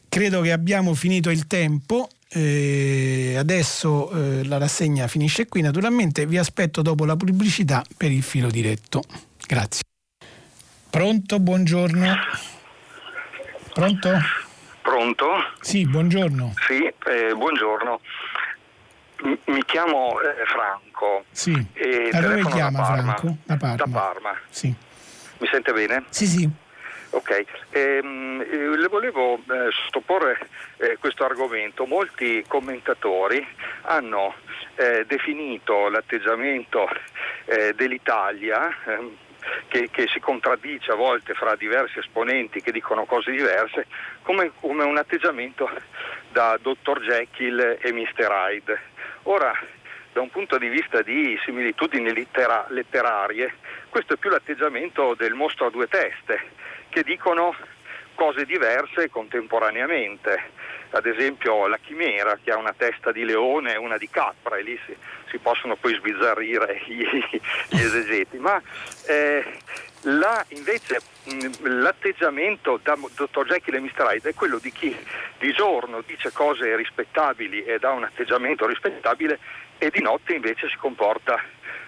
Credo 0.07 0.41
che 0.41 0.51
abbiamo 0.51 0.93
finito 0.93 1.29
il 1.29 1.47
tempo. 1.47 2.09
Eh, 2.33 3.35
adesso 3.37 4.11
eh, 4.11 4.45
la 4.45 4.57
rassegna 4.57 5.07
finisce 5.07 5.47
qui. 5.47 5.61
Naturalmente 5.61 6.25
vi 6.25 6.37
aspetto 6.37 6.81
dopo 6.81 7.05
la 7.05 7.15
pubblicità 7.15 7.83
per 7.97 8.11
il 8.11 8.23
filo 8.23 8.49
diretto. 8.49 9.03
Grazie. 9.47 9.83
Pronto? 10.89 11.39
Buongiorno. 11.39 12.15
Pronto? 13.73 14.09
Pronto? 14.81 15.27
Sì, 15.61 15.87
buongiorno. 15.87 16.53
Sì, 16.67 16.83
eh, 16.83 17.33
buongiorno. 17.33 18.01
Mi 19.45 19.63
chiamo 19.65 20.19
eh, 20.19 20.43
Franco. 21.01 21.25
Sì. 21.31 21.67
E 21.73 22.09
da 22.11 22.21
dove 22.21 22.45
chiama 22.45 22.79
da 22.79 22.85
Franco? 22.85 23.37
Da 23.43 23.57
Parma. 23.57 23.75
Da 23.75 23.87
Parma. 23.91 24.39
Sì. 24.49 24.73
Mi 25.39 25.47
sente 25.47 25.73
bene? 25.73 26.03
Sì, 26.09 26.27
sì. 26.27 26.49
Ok, 27.13 27.43
ehm, 27.71 28.45
eh, 28.49 28.77
le 28.77 28.87
volevo 28.87 29.35
eh, 29.35 29.69
sottoporre 29.83 30.37
eh, 30.77 30.97
questo 30.97 31.25
argomento. 31.25 31.85
Molti 31.85 32.45
commentatori 32.47 33.45
hanno 33.81 34.35
eh, 34.75 35.03
definito 35.05 35.89
l'atteggiamento 35.89 36.87
eh, 37.45 37.73
dell'Italia 37.75 38.69
ehm, 38.85 39.17
che, 39.67 39.89
che, 39.91 40.07
si 40.07 40.21
contraddice 40.21 40.91
a 40.91 40.95
volte 40.95 41.33
fra 41.33 41.55
diversi 41.55 41.99
esponenti 41.99 42.61
che 42.61 42.71
dicono 42.71 43.03
cose 43.03 43.31
diverse, 43.31 43.87
come, 44.21 44.51
come 44.61 44.85
un 44.85 44.95
atteggiamento 44.95 45.69
da 46.31 46.57
Dr. 46.61 47.01
Jekyll 47.01 47.77
e 47.81 47.91
Mr. 47.91 48.29
Hyde. 48.31 48.79
Ora, 49.23 49.51
da 50.13 50.21
un 50.21 50.29
punto 50.29 50.57
di 50.57 50.67
vista 50.67 51.01
di 51.01 51.37
similitudini 51.45 52.13
lettera- 52.13 52.65
letterarie, 52.69 53.53
questo 53.89 54.13
è 54.13 54.17
più 54.17 54.29
l'atteggiamento 54.29 55.15
del 55.15 55.33
mostro 55.33 55.67
a 55.67 55.69
due 55.69 55.87
teste, 55.87 56.39
che 56.89 57.03
dicono 57.03 57.55
cose 58.15 58.45
diverse 58.45 59.09
contemporaneamente. 59.09 60.59
Ad 60.91 61.05
esempio 61.05 61.67
la 61.67 61.79
chimera 61.81 62.37
che 62.43 62.51
ha 62.51 62.57
una 62.57 62.73
testa 62.75 63.13
di 63.13 63.23
leone 63.23 63.73
e 63.73 63.77
una 63.77 63.97
di 63.97 64.09
capra 64.09 64.57
e 64.57 64.63
lì 64.63 64.77
si, 64.85 64.93
si 65.29 65.37
possono 65.37 65.77
poi 65.77 65.95
sbizzarrire 65.95 66.81
gli, 66.85 67.03
gli 67.69 67.79
esegeti. 67.79 68.37
Ma 68.37 68.61
eh, 69.07 69.43
la, 70.01 70.43
invece 70.49 70.99
l'atteggiamento 71.61 72.79
da 72.83 72.97
dottor 73.15 73.45
Jekyll 73.47 73.75
e 73.75 73.79
Mr. 73.79 74.11
Hyde 74.11 74.29
è 74.29 74.33
quello 74.33 74.57
di 74.57 74.71
chi 74.71 74.95
di 75.37 75.51
giorno 75.53 76.03
dice 76.05 76.31
cose 76.31 76.75
rispettabili 76.75 77.63
ed 77.63 77.83
ha 77.83 77.91
un 77.91 78.03
atteggiamento 78.03 78.67
rispettabile 78.67 79.39
e 79.81 79.89
di 79.89 79.99
notte 79.99 80.35
invece 80.35 80.69
si 80.69 80.77
comporta 80.77 81.41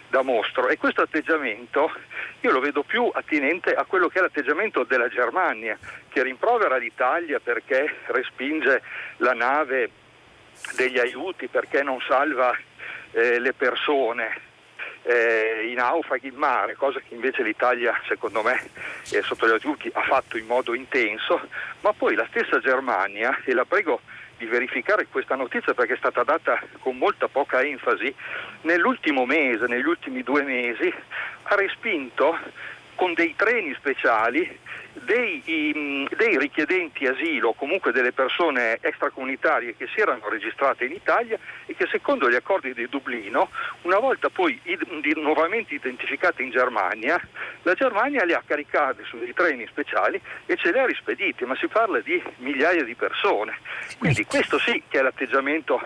da 0.10 0.24
mostro. 0.24 0.68
E 0.68 0.78
questo 0.78 1.02
atteggiamento 1.02 1.92
io 2.40 2.52
lo 2.52 2.60
vedo 2.60 2.82
più 2.82 3.08
attinente 3.14 3.76
a 3.76 3.84
quello 3.84 4.08
che 4.08 4.18
è 4.18 4.22
l'atteggiamento 4.24 4.84
della 4.84 5.08
Germania 5.10 5.78
che 6.10 6.24
rimprovera 6.24 6.78
l'Italia 6.78 7.40
perché 7.40 7.98
respinge 8.08 8.82
la 9.18 9.34
nave 9.34 9.92
degli 10.76 10.98
aiuti, 10.98 11.48
perché 11.48 11.84
non 11.84 12.00
salva 12.02 12.58
eh, 13.12 13.38
le 13.38 13.54
persone 13.54 14.42
eh, 15.04 15.68
i 15.70 15.74
naufraghi 15.76 16.30
in 16.30 16.36
mare, 16.36 16.74
cosa 16.74 17.00
che 17.00 17.14
invece 17.14 17.44
l'Italia 17.44 17.94
secondo 18.08 18.42
me 18.42 18.60
eh, 19.12 19.22
sotto 19.22 19.48
gli 19.48 19.52
aiuti 19.52 19.92
ha 19.94 20.02
fatto 20.02 20.36
in 20.36 20.48
modo 20.48 20.74
intenso, 20.74 21.48
ma 21.82 21.94
poi 21.94 22.16
la 22.16 22.26
stessa 22.32 22.60
Germania, 22.60 23.40
e 23.44 23.54
la 23.54 23.66
prego 23.66 24.02
di 24.44 24.50
verificare 24.50 25.08
questa 25.10 25.36
notizia 25.36 25.74
perché 25.74 25.94
è 25.94 25.98
stata 25.98 26.24
data 26.24 26.62
con 26.80 26.98
molta 26.98 27.30
poca 27.30 27.62
enfasi, 27.62 28.14
nell'ultimo 28.62 29.26
mese, 29.26 29.68
negli 29.68 29.86
ultimi 29.86 30.22
due 30.22 30.44
mesi, 30.44 30.94
ha 31.44 31.56
respinto 31.56 32.38
con 32.96 33.14
dei 33.14 33.34
treni 33.36 33.74
speciali 33.76 34.60
dei, 34.94 35.42
i, 35.46 36.08
dei, 36.16 36.38
richiedenti 36.38 37.06
asilo 37.08 37.54
comunque 37.54 37.92
delle 37.92 38.12
persone 38.12 38.78
extracomunitarie 38.80 39.76
che 39.76 39.88
si 39.94 40.00
erano 40.00 40.30
registrate 40.30 40.86
in 40.86 40.92
Italia 40.92 41.38
e 41.66 41.76
che 41.76 41.88
secondo 41.88 42.30
gli 42.30 42.36
accordi 42.36 42.74
di 42.74 42.88
Dublino, 42.88 43.50
una 43.82 44.00
volta 44.00 44.30
poi 44.30 44.60
id, 44.64 44.84
nuovamente 45.18 45.74
identificate 45.74 46.44
in 46.44 46.52
Germania, 46.52 47.20
la 47.64 47.74
Germania 47.74 48.24
le 48.24 48.36
ha 48.36 48.44
caricate 48.46 49.04
su 49.06 49.18
dei 49.18 49.34
treni 49.34 49.66
speciali 49.68 50.22
e 50.46 50.56
ce 50.56 50.72
le 50.72 50.80
ha 50.80 50.86
rispedite, 50.86 51.46
ma 51.46 51.56
si 51.56 51.68
parla 51.68 52.00
di 52.00 52.22
migliaia 52.38 52.84
di 52.84 52.96
persone. 52.96 53.58
Quindi 53.98 54.26
questo 54.26 54.60
sì 54.60 54.84
che 54.88 55.00
è 55.00 55.02
l'atteggiamento 55.02 55.82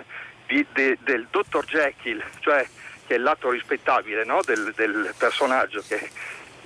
di, 0.48 0.66
de, 0.74 0.98
del 1.02 1.28
dottor 1.30 1.66
Jekyll, 1.66 2.22
cioè 2.40 2.66
che 3.08 3.14
è 3.14 3.18
il 3.18 3.24
lato 3.24 3.50
rispettabile 3.50 4.26
no? 4.26 4.42
del, 4.46 4.74
del 4.76 5.14
personaggio 5.18 5.82
che 5.88 6.10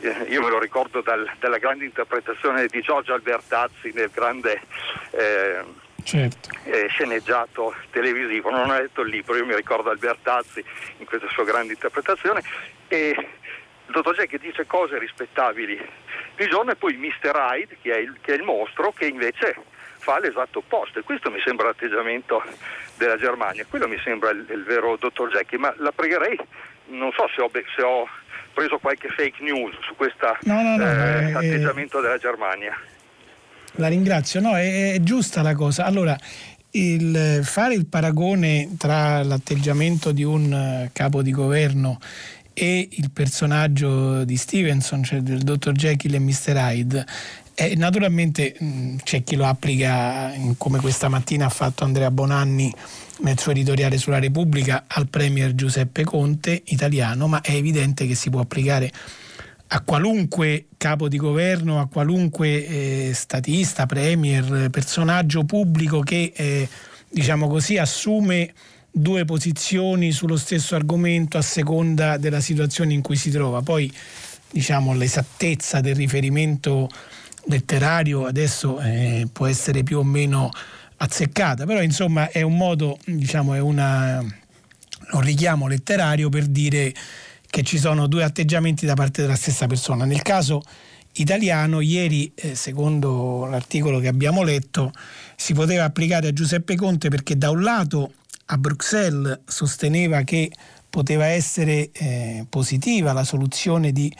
io 0.01 0.41
me 0.41 0.49
lo 0.49 0.59
ricordo 0.59 1.01
dal, 1.01 1.29
dalla 1.39 1.57
grande 1.57 1.85
interpretazione 1.85 2.65
di 2.67 2.81
Giorgio 2.81 3.13
Albertazzi 3.13 3.91
nel 3.93 4.09
grande 4.11 4.61
eh, 5.11 5.63
certo. 6.03 6.49
eh, 6.63 6.87
sceneggiato 6.87 7.75
televisivo. 7.91 8.49
Non 8.49 8.69
ho 8.69 8.73
letto 8.73 9.01
il 9.01 9.09
libro, 9.09 9.35
io 9.35 9.45
mi 9.45 9.55
ricordo 9.55 9.89
Albertazzi 9.89 10.63
in 10.97 11.05
questa 11.05 11.29
sua 11.29 11.43
grande 11.43 11.73
interpretazione 11.73 12.41
e 12.87 13.15
il 13.17 13.93
dottor 13.93 14.15
Jack 14.15 14.37
dice 14.39 14.65
cose 14.65 14.97
rispettabili 14.97 15.79
di 16.35 16.47
giorno 16.47 16.71
e 16.71 16.75
poi 16.75 16.95
Mr. 16.95 17.35
Hyde, 17.35 17.77
che 17.81 17.93
è, 17.93 17.99
il, 17.99 18.17
che 18.21 18.33
è 18.33 18.35
il 18.35 18.43
mostro, 18.43 18.91
che 18.91 19.05
invece 19.05 19.55
fa 19.97 20.19
l'esatto 20.19 20.59
opposto 20.59 20.99
e 20.99 21.03
questo 21.03 21.29
mi 21.29 21.39
sembra 21.41 21.67
l'atteggiamento 21.67 22.41
della 22.97 23.17
Germania, 23.17 23.65
quello 23.69 23.87
mi 23.87 23.99
sembra 24.03 24.31
il, 24.31 24.45
il 24.49 24.63
vero 24.63 24.95
dottor 24.95 25.29
Jackie, 25.29 25.59
ma 25.59 25.73
la 25.77 25.91
pregherei, 25.91 26.39
non 26.85 27.11
so 27.11 27.27
se 27.33 27.41
ho, 27.41 27.51
se 27.75 27.81
ho 27.83 28.07
preso 28.53 28.77
qualche 28.79 29.09
fake 29.09 29.43
news 29.43 29.75
su 29.81 29.95
questo 29.95 30.37
no, 30.43 30.61
no, 30.61 30.77
no, 30.77 30.83
eh, 30.83 31.33
atteggiamento 31.33 31.99
eh, 31.99 32.01
della 32.01 32.17
Germania. 32.17 32.77
La 33.75 33.87
ringrazio, 33.87 34.41
no, 34.41 34.55
è, 34.55 34.93
è 34.93 34.99
giusta 34.99 35.41
la 35.41 35.55
cosa. 35.55 35.85
Allora, 35.85 36.17
il, 36.71 37.41
fare 37.43 37.73
il 37.73 37.85
paragone 37.85 38.75
tra 38.77 39.23
l'atteggiamento 39.23 40.11
di 40.11 40.23
un 40.23 40.53
eh, 40.53 40.89
capo 40.93 41.21
di 41.21 41.31
governo 41.31 41.99
e 42.53 42.87
il 42.91 43.11
personaggio 43.11 44.23
di 44.23 44.35
Stevenson, 44.35 45.03
cioè 45.03 45.19
del 45.19 45.39
dottor 45.39 45.73
Jekyll 45.73 46.15
e 46.15 46.19
Mr. 46.19 46.55
Hyde, 46.55 47.05
eh, 47.55 47.75
naturalmente 47.75 48.55
mh, 48.57 48.95
c'è 49.03 49.23
chi 49.23 49.35
lo 49.35 49.45
applica 49.45 50.33
come 50.57 50.79
questa 50.79 51.09
mattina 51.09 51.45
ha 51.45 51.49
fatto 51.49 51.83
Andrea 51.83 52.11
Bonanni 52.11 52.73
nel 53.21 53.39
suo 53.39 53.51
editoriale 53.51 53.97
sulla 53.97 54.19
Repubblica 54.19 54.85
al 54.87 55.07
Premier 55.07 55.53
Giuseppe 55.55 56.03
Conte 56.03 56.61
italiano, 56.65 57.27
ma 57.27 57.41
è 57.41 57.53
evidente 57.53 58.07
che 58.07 58.15
si 58.15 58.29
può 58.29 58.41
applicare 58.41 58.91
a 59.73 59.81
qualunque 59.81 60.65
capo 60.77 61.07
di 61.07 61.17
governo, 61.17 61.79
a 61.79 61.87
qualunque 61.87 62.67
eh, 62.67 63.11
statista, 63.13 63.85
premier, 63.85 64.69
personaggio 64.69 65.45
pubblico 65.45 66.01
che 66.01 66.33
eh, 66.35 66.67
diciamo 67.09 67.47
così 67.47 67.77
assume 67.77 68.53
due 68.91 69.23
posizioni 69.23 70.11
sullo 70.11 70.35
stesso 70.35 70.75
argomento 70.75 71.37
a 71.37 71.41
seconda 71.41 72.17
della 72.17 72.41
situazione 72.41 72.93
in 72.93 73.01
cui 73.01 73.15
si 73.15 73.29
trova. 73.29 73.61
Poi 73.61 73.91
diciamo 74.51 74.93
l'esattezza 74.93 75.79
del 75.79 75.95
riferimento 75.95 76.89
letterario 77.45 78.25
adesso 78.25 78.79
eh, 78.81 79.27
può 79.31 79.47
essere 79.47 79.83
più 79.83 79.99
o 79.99 80.03
meno 80.03 80.49
azzeccata, 81.01 81.65
però 81.65 81.81
insomma 81.81 82.29
è 82.29 82.41
un 82.41 82.55
modo, 82.55 82.97
diciamo, 83.05 83.53
è 83.55 83.59
una, 83.59 84.19
un 84.19 85.21
richiamo 85.21 85.67
letterario 85.67 86.29
per 86.29 86.45
dire 86.45 86.93
che 87.47 87.63
ci 87.63 87.77
sono 87.77 88.07
due 88.07 88.23
atteggiamenti 88.23 88.85
da 88.85 88.93
parte 88.93 89.21
della 89.21 89.35
stessa 89.35 89.67
persona. 89.67 90.05
Nel 90.05 90.21
caso 90.21 90.61
italiano, 91.13 91.81
ieri, 91.81 92.31
eh, 92.35 92.55
secondo 92.55 93.45
l'articolo 93.45 93.99
che 93.99 94.07
abbiamo 94.07 94.43
letto, 94.43 94.93
si 95.35 95.53
poteva 95.53 95.85
applicare 95.85 96.27
a 96.27 96.33
Giuseppe 96.33 96.75
Conte 96.75 97.09
perché 97.09 97.35
da 97.35 97.49
un 97.49 97.63
lato 97.63 98.13
a 98.45 98.57
Bruxelles 98.57 99.39
sosteneva 99.45 100.21
che 100.21 100.51
poteva 100.89 101.25
essere 101.25 101.89
eh, 101.91 102.45
positiva 102.47 103.11
la 103.11 103.23
soluzione 103.23 103.91
di 103.91 104.13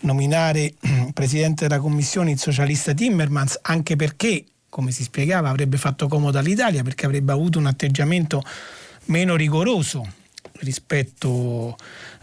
nominare 0.00 0.74
presidente 1.14 1.66
della 1.66 1.80
commissione 1.80 2.32
il 2.32 2.38
socialista 2.38 2.92
Timmermans, 2.92 3.58
anche 3.62 3.96
perché 3.96 4.44
come 4.68 4.90
si 4.90 5.02
spiegava, 5.02 5.48
avrebbe 5.48 5.76
fatto 5.76 6.08
comodo 6.08 6.38
all'Italia 6.38 6.82
perché 6.82 7.06
avrebbe 7.06 7.32
avuto 7.32 7.58
un 7.58 7.66
atteggiamento 7.66 8.42
meno 9.06 9.36
rigoroso 9.36 10.06
rispetto 10.60 11.76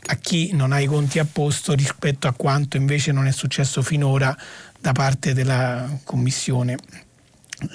a 0.05 0.15
chi 0.15 0.51
non 0.53 0.71
ha 0.71 0.79
i 0.79 0.85
conti 0.85 1.19
a 1.19 1.25
posto 1.25 1.73
rispetto 1.73 2.27
a 2.27 2.33
quanto 2.33 2.77
invece 2.77 3.11
non 3.11 3.27
è 3.27 3.31
successo 3.31 3.81
finora 3.81 4.35
da 4.79 4.91
parte 4.91 5.33
della 5.33 5.99
Commissione 6.03 6.77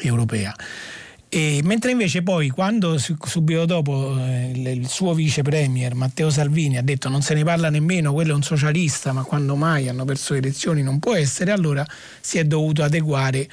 europea. 0.03 0.55
E 1.31 1.61
mentre 1.62 1.91
invece 1.91 2.23
poi 2.23 2.49
quando 2.49 2.97
subito 2.97 3.66
dopo 3.66 4.16
eh, 4.19 4.51
il 4.55 4.89
suo 4.89 5.12
vice 5.12 5.43
premier 5.43 5.95
Matteo 5.95 6.31
Salvini 6.31 6.79
ha 6.79 6.83
detto 6.83 7.11
non 7.11 7.21
se 7.21 7.35
ne 7.35 7.45
parla 7.45 7.69
nemmeno, 7.69 8.14
quello 8.14 8.33
è 8.33 8.35
un 8.35 8.43
socialista, 8.43 9.12
ma 9.12 9.25
quando 9.25 9.55
mai 9.55 9.89
hanno 9.89 10.07
perso 10.07 10.33
le 10.33 10.39
elezioni 10.39 10.83
non 10.83 10.99
può 10.99 11.14
essere, 11.14 11.51
allora 11.51 11.87
si 12.21 12.39
è 12.39 12.45
dovuto 12.45 12.83
adeguare 12.83 13.47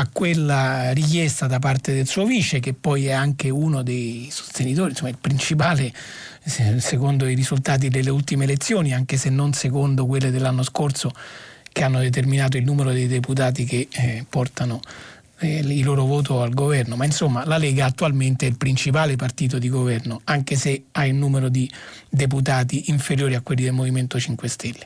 a 0.00 0.08
quella 0.12 0.92
richiesta 0.92 1.48
da 1.48 1.58
parte 1.58 1.92
del 1.92 2.06
suo 2.06 2.24
vice, 2.24 2.60
che 2.60 2.72
poi 2.72 3.06
è 3.06 3.12
anche 3.12 3.50
uno 3.50 3.82
dei 3.82 4.28
sostenitori, 4.30 4.90
insomma 4.90 5.10
il 5.10 5.18
principale 5.20 5.92
secondo 6.78 7.26
i 7.26 7.34
risultati 7.34 7.88
delle 7.88 8.10
ultime 8.10 8.44
elezioni, 8.44 8.94
anche 8.94 9.16
se 9.16 9.28
non 9.28 9.52
secondo 9.52 10.06
quelle 10.06 10.30
dell'anno 10.30 10.62
scorso 10.62 11.12
che 11.70 11.82
hanno 11.82 11.98
determinato 11.98 12.56
il 12.56 12.64
numero 12.64 12.92
dei 12.92 13.08
deputati 13.08 13.64
che 13.64 13.88
eh, 13.90 14.24
portano 14.28 14.80
eh, 15.40 15.58
il 15.58 15.84
loro 15.84 16.04
voto 16.04 16.42
al 16.42 16.54
governo, 16.54 16.96
ma 16.96 17.04
insomma 17.04 17.44
la 17.44 17.58
Lega 17.58 17.84
attualmente 17.84 18.46
è 18.46 18.48
il 18.48 18.56
principale 18.56 19.16
partito 19.16 19.58
di 19.58 19.68
governo, 19.68 20.20
anche 20.24 20.56
se 20.56 20.84
ha 20.92 21.06
il 21.06 21.14
numero 21.14 21.48
di 21.48 21.70
deputati 22.08 22.90
inferiori 22.90 23.34
a 23.34 23.40
quelli 23.40 23.64
del 23.64 23.72
Movimento 23.72 24.18
5 24.18 24.48
Stelle. 24.48 24.84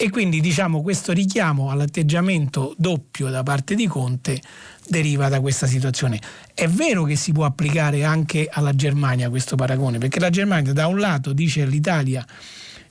E 0.00 0.10
quindi 0.10 0.40
diciamo 0.40 0.80
questo 0.80 1.10
richiamo 1.10 1.72
all'atteggiamento 1.72 2.72
doppio 2.78 3.30
da 3.30 3.42
parte 3.42 3.74
di 3.74 3.88
Conte 3.88 4.40
deriva 4.86 5.28
da 5.28 5.40
questa 5.40 5.66
situazione. 5.66 6.20
È 6.54 6.68
vero 6.68 7.02
che 7.02 7.16
si 7.16 7.32
può 7.32 7.44
applicare 7.44 8.04
anche 8.04 8.48
alla 8.48 8.72
Germania 8.72 9.28
questo 9.28 9.56
paragone, 9.56 9.98
perché 9.98 10.20
la 10.20 10.30
Germania 10.30 10.72
da 10.72 10.86
un 10.86 11.00
lato 11.00 11.32
dice 11.32 11.62
all'Italia 11.62 12.24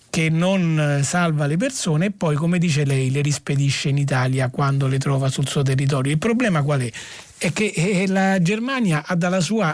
che 0.09 0.29
non 0.29 0.99
salva 1.01 1.45
le 1.45 1.55
persone 1.55 2.07
e 2.07 2.11
poi, 2.11 2.35
come 2.35 2.57
dice 2.57 2.83
lei, 2.83 3.09
le 3.09 3.21
rispedisce 3.21 3.87
in 3.87 3.97
Italia 3.97 4.49
quando 4.49 4.87
le 4.87 4.97
trova 4.97 5.29
sul 5.29 5.47
suo 5.47 5.61
territorio. 5.61 6.11
Il 6.11 6.17
problema 6.17 6.61
qual 6.61 6.81
è? 6.81 6.91
È 7.37 7.53
che 7.53 7.71
eh, 7.73 8.05
la 8.07 8.41
Germania 8.41 9.05
ha 9.05 9.15
dalla 9.15 9.39
sua 9.39 9.73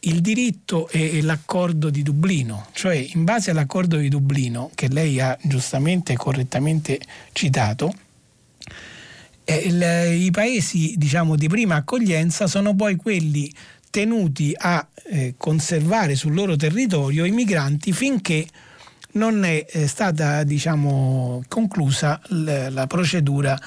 il 0.00 0.20
diritto 0.20 0.88
e 0.88 1.20
l'accordo 1.22 1.90
di 1.90 2.02
Dublino, 2.02 2.66
cioè 2.72 2.94
in 2.94 3.24
base 3.24 3.50
all'accordo 3.50 3.96
di 3.96 4.08
Dublino, 4.08 4.70
che 4.74 4.88
lei 4.88 5.20
ha 5.20 5.36
giustamente 5.42 6.12
e 6.12 6.16
correttamente 6.16 7.00
citato, 7.32 7.92
eh, 9.44 9.56
il, 9.56 10.22
i 10.22 10.30
paesi 10.30 10.94
diciamo, 10.96 11.34
di 11.34 11.48
prima 11.48 11.76
accoglienza 11.76 12.46
sono 12.46 12.74
poi 12.74 12.96
quelli 12.96 13.52
tenuti 13.90 14.54
a 14.56 14.86
eh, 15.06 15.34
conservare 15.36 16.14
sul 16.14 16.34
loro 16.34 16.54
territorio 16.56 17.24
i 17.24 17.30
migranti 17.30 17.92
finché 17.92 18.46
non 19.12 19.42
è 19.44 19.66
stata 19.86 20.44
diciamo, 20.44 21.42
conclusa 21.48 22.20
la 22.28 22.86
procedura 22.86 23.58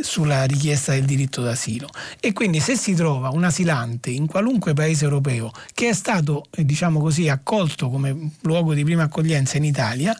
sulla 0.00 0.44
richiesta 0.44 0.92
del 0.92 1.04
diritto 1.04 1.42
d'asilo. 1.42 1.88
E 2.20 2.32
quindi 2.32 2.60
se 2.60 2.76
si 2.76 2.94
trova 2.94 3.30
un 3.30 3.44
asilante 3.44 4.10
in 4.10 4.26
qualunque 4.26 4.74
paese 4.74 5.04
europeo 5.04 5.52
che 5.72 5.88
è 5.88 5.92
stato 5.92 6.44
diciamo 6.50 7.00
così 7.00 7.28
accolto 7.28 7.88
come 7.90 8.30
luogo 8.40 8.74
di 8.74 8.84
prima 8.84 9.04
accoglienza 9.04 9.56
in 9.56 9.64
Italia 9.64 10.16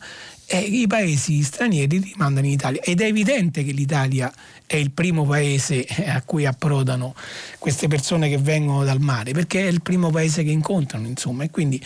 eh, 0.46 0.58
i 0.58 0.86
paesi 0.86 1.42
stranieri 1.42 1.98
rimandano 1.98 2.46
in 2.46 2.52
Italia. 2.52 2.82
Ed 2.82 3.00
è 3.00 3.06
evidente 3.06 3.64
che 3.64 3.72
l'Italia 3.72 4.32
è 4.66 4.76
il 4.76 4.90
primo 4.90 5.24
paese 5.24 5.86
a 6.06 6.22
cui 6.22 6.46
approdano 6.46 7.14
queste 7.58 7.88
persone 7.88 8.28
che 8.28 8.38
vengono 8.38 8.84
dal 8.84 9.00
mare 9.00 9.32
perché 9.32 9.60
è 9.60 9.70
il 9.70 9.82
primo 9.82 10.10
paese 10.10 10.44
che 10.44 10.50
incontrano 10.50 11.06
insomma. 11.06 11.44
E 11.44 11.50
quindi 11.50 11.82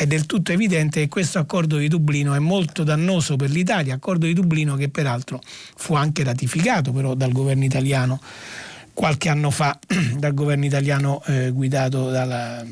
è 0.00 0.06
del 0.06 0.24
tutto 0.24 0.52
evidente 0.52 1.00
che 1.00 1.08
questo 1.08 1.38
accordo 1.38 1.76
di 1.76 1.86
Dublino 1.86 2.32
è 2.32 2.38
molto 2.38 2.84
dannoso 2.84 3.36
per 3.36 3.50
l'Italia, 3.50 3.92
accordo 3.92 4.24
di 4.24 4.32
Dublino 4.32 4.74
che 4.74 4.88
peraltro 4.88 5.42
fu 5.76 5.92
anche 5.92 6.24
ratificato 6.24 6.90
però 6.90 7.12
dal 7.12 7.32
governo 7.32 7.64
italiano 7.64 8.18
qualche 8.94 9.28
anno 9.28 9.50
fa, 9.50 9.78
dal 10.16 10.32
governo 10.32 10.64
italiano 10.64 11.22
eh, 11.26 11.50
guidato 11.50 12.08
dal 12.08 12.66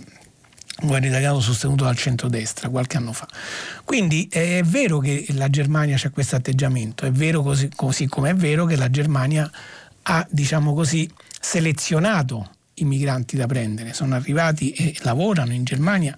governo 0.80 1.06
italiano 1.08 1.40
sostenuto 1.40 1.84
dal 1.84 1.98
centrodestra 1.98 2.70
qualche 2.70 2.96
anno 2.96 3.12
fa. 3.12 3.28
Quindi 3.84 4.26
è 4.30 4.62
vero 4.64 4.98
che 4.98 5.26
la 5.32 5.50
Germania 5.50 5.98
ha 6.02 6.08
questo 6.08 6.34
atteggiamento, 6.34 7.04
è 7.04 7.10
vero 7.10 7.42
così, 7.42 7.68
così 7.76 8.06
come 8.06 8.30
è 8.30 8.34
vero 8.34 8.64
che 8.64 8.76
la 8.76 8.88
Germania 8.88 9.50
ha, 10.04 10.26
diciamo 10.30 10.72
così, 10.72 11.06
selezionato 11.38 12.52
i 12.80 12.84
migranti 12.84 13.36
da 13.36 13.46
prendere, 13.46 13.92
sono 13.92 14.14
arrivati 14.14 14.70
e 14.70 14.96
lavorano 15.00 15.52
in 15.52 15.64
Germania 15.64 16.16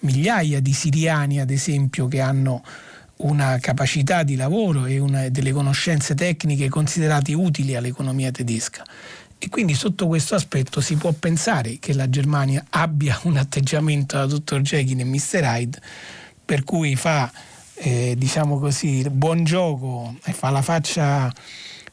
migliaia 0.00 0.60
di 0.60 0.72
siriani, 0.72 1.40
ad 1.40 1.50
esempio, 1.50 2.08
che 2.08 2.20
hanno 2.20 2.62
una 3.16 3.58
capacità 3.60 4.22
di 4.22 4.36
lavoro 4.36 4.86
e 4.86 4.98
una, 4.98 5.28
delle 5.28 5.52
conoscenze 5.52 6.14
tecniche 6.14 6.68
considerate 6.68 7.34
utili 7.34 7.74
all'economia 7.74 8.30
tedesca. 8.30 8.84
E 9.38 9.48
quindi 9.48 9.74
sotto 9.74 10.06
questo 10.06 10.34
aspetto 10.34 10.80
si 10.80 10.96
può 10.96 11.12
pensare 11.12 11.78
che 11.78 11.94
la 11.94 12.10
Germania 12.10 12.64
abbia 12.70 13.18
un 13.22 13.36
atteggiamento 13.38 14.16
da 14.16 14.26
Dr. 14.26 14.60
Jekyll 14.60 15.00
e 15.00 15.04
Mr. 15.04 15.42
Hyde 15.42 15.80
per 16.44 16.64
cui 16.64 16.96
fa, 16.96 17.30
eh, 17.74 18.14
diciamo 18.18 18.58
così, 18.58 19.08
buon 19.08 19.44
gioco 19.44 20.14
e 20.24 20.32
fa 20.32 20.50
la 20.50 20.62
faccia 20.62 21.32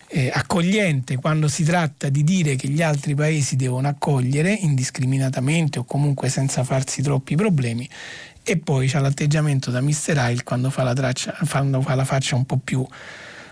eh, 0.10 0.32
accogliente 0.34 1.18
quando 1.18 1.48
si 1.48 1.64
tratta 1.64 2.10
di 2.10 2.24
dire 2.24 2.56
che 2.56 2.68
gli 2.68 2.82
altri 2.82 3.14
paesi 3.14 3.56
devono 3.56 3.88
accogliere 3.88 4.52
indiscriminatamente 4.52 5.80
o 5.80 5.84
comunque 5.84 6.30
senza 6.30 6.64
farsi 6.64 7.02
troppi 7.02 7.36
problemi 7.36 7.88
e 8.44 8.58
poi 8.58 8.88
c'è 8.88 9.00
l'atteggiamento 9.00 9.72
da 9.72 9.82
Mr. 9.82 10.16
Isle 10.32 10.44
quando 10.44 10.70
fa 10.70 10.84
la, 10.84 10.94
traccia, 10.94 11.36
quando 11.50 11.82
fa 11.82 11.96
la 11.96 12.06
faccia 12.06 12.36
un 12.36 12.46
po' 12.46 12.58
più 12.64 12.86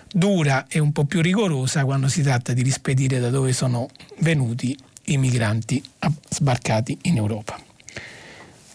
dura 0.08 0.68
e 0.70 0.80
un 0.80 0.94
po' 0.94 1.04
più 1.04 1.22
rigorosa 1.22 1.84
quando 1.84 2.08
si 2.08 2.22
tratta 2.22 2.54
di 2.54 2.62
rispedire 2.62 3.20
da 3.20 3.30
dove 3.30 3.52
sono 3.52 3.90
venuti 4.20 4.78
i 5.08 5.18
migranti 5.18 5.84
sbarcati 6.30 6.98
in 7.04 7.18
Europa. 7.18 7.60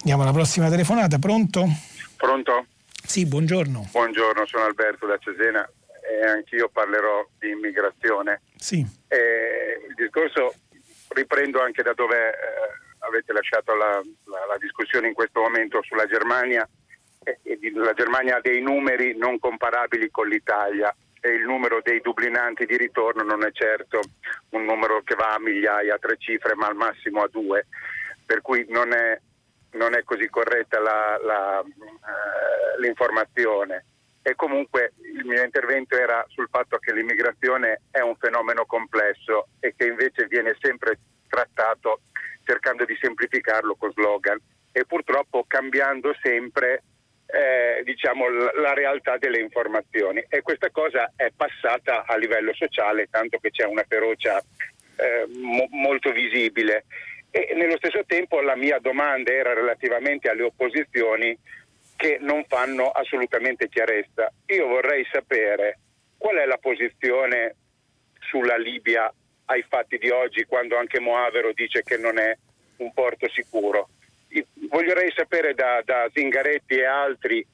Andiamo 0.01 0.23
alla 0.23 0.33
prossima 0.33 0.69
telefonata, 0.69 1.19
pronto? 1.19 1.67
Pronto? 2.17 2.67
Sì, 3.03 3.25
buongiorno. 3.25 3.89
Buongiorno, 3.91 4.47
sono 4.47 4.65
Alberto 4.65 5.07
da 5.07 5.17
Cesena 5.19 5.67
e 6.11 6.27
anch'io 6.27 6.69
parlerò 6.69 7.27
di 7.39 7.51
immigrazione. 7.51 8.43
Sì. 8.57 8.85
E 9.09 9.81
il 9.89 9.95
discorso 9.95 10.55
riprendo 11.11 11.61
anche 11.61 11.83
da 11.83 11.93
dove 11.93 12.31
eh, 12.31 12.35
avete 13.01 13.33
lasciato 13.33 13.75
la, 13.75 14.01
la, 14.25 14.47
la, 14.49 14.57
discussione 14.59 15.09
in 15.09 15.15
questo 15.15 15.41
momento 15.41 15.83
sulla 15.83 16.07
Germania. 16.07 16.69
E, 17.23 17.39
e 17.43 17.59
la 17.75 17.93
Germania 17.93 18.37
ha 18.37 18.41
dei 18.41 18.61
numeri 18.61 19.17
non 19.17 19.39
comparabili 19.39 20.11
con 20.11 20.29
l'Italia 20.29 20.95
e 21.21 21.29
il 21.31 21.43
numero 21.43 21.81
dei 21.83 22.01
dublinanti 22.01 22.65
di 22.65 22.77
ritorno 22.79 23.23
non 23.23 23.45
è 23.45 23.53
certo 23.53 24.01
un 24.51 24.65
numero 24.65 25.03
che 25.03 25.15
va 25.15 25.35
a 25.35 25.41
migliaia, 25.41 25.95
a 25.95 25.99
tre 25.99 26.17
cifre, 26.19 26.55
ma 26.55 26.67
al 26.67 26.77
massimo 26.77 27.23
a 27.23 27.29
due, 27.29 27.67
per 28.25 28.41
cui 28.41 28.65
non 28.71 28.95
è, 28.95 29.21
non 29.73 29.95
è 29.95 30.03
così 30.03 30.29
corretta 30.31 30.81
la, 30.81 31.21
la, 31.23 31.63
uh, 31.63 32.81
l'informazione 32.81 33.85
e 34.23 34.35
comunque 34.35 34.93
il 35.15 35.25
mio 35.25 35.43
intervento 35.43 35.97
era 35.97 36.25
sul 36.29 36.49
fatto 36.51 36.79
che 36.79 36.93
l'immigrazione 36.93 37.83
è 37.91 38.01
un 38.01 38.17
fenomeno 38.17 38.67
complesso 38.67 39.49
e 39.61 39.75
che 39.77 39.87
invece 39.87 40.27
viene 40.27 40.57
sempre 40.61 40.99
trattato 41.29 42.01
cercando 42.45 42.85
di 42.85 42.97
semplificarlo 43.01 43.77
con 43.77 43.93
slogan. 43.93 44.39
E 44.73 44.85
purtroppo 44.85 45.45
cambiando 45.49 46.15
sempre 46.23 46.83
eh, 47.27 47.83
diciamo, 47.85 48.29
la 48.29 48.75
realtà 48.75 49.17
delle 49.17 49.41
informazioni. 49.41 50.25
E 50.29 50.43
questa 50.43 50.71
cosa 50.71 51.13
è 51.17 51.31
passata 51.35 52.05
a 52.07 52.17
livello 52.17 52.53
sociale 52.55 53.09
tanto 53.11 53.39
che 53.39 53.51
c'è 53.51 53.65
una 53.65 53.85
ferocia 53.89 54.39
eh, 54.39 55.27
mo- 55.29 55.69
molto 55.71 56.13
visibile. 56.13 56.85
E 57.31 57.53
nello 57.55 57.77
stesso 57.77 58.05
tempo 58.07 58.41
la 58.41 58.57
mia 58.57 58.79
domanda 58.81 59.33
era 59.33 59.55
relativamente 59.55 60.29
alle 60.29 60.43
opposizioni 60.43 61.37
che 62.01 62.17
non 62.19 62.45
fanno 62.49 62.89
assolutamente 62.89 63.69
chiarezza. 63.69 64.33
Io 64.47 64.69
vorrei 64.69 65.07
sapere 65.13 65.81
qual 66.17 66.37
è 66.37 66.47
la 66.47 66.57
posizione 66.57 67.57
sulla 68.21 68.57
Libia 68.57 69.13
ai 69.45 69.63
fatti 69.69 69.99
di 69.99 70.09
oggi, 70.09 70.47
quando 70.47 70.79
anche 70.79 70.99
Moavero 70.99 71.53
dice 71.53 71.83
che 71.83 71.99
non 71.99 72.19
è 72.19 72.35
un 72.79 72.91
porto 72.95 73.29
sicuro. 73.29 73.91
Vorrei 74.71 75.13
sapere 75.15 75.53
da, 75.53 75.83
da 75.85 76.09
Zingaretti 76.11 76.77
e 76.77 76.87
altri 76.87 77.47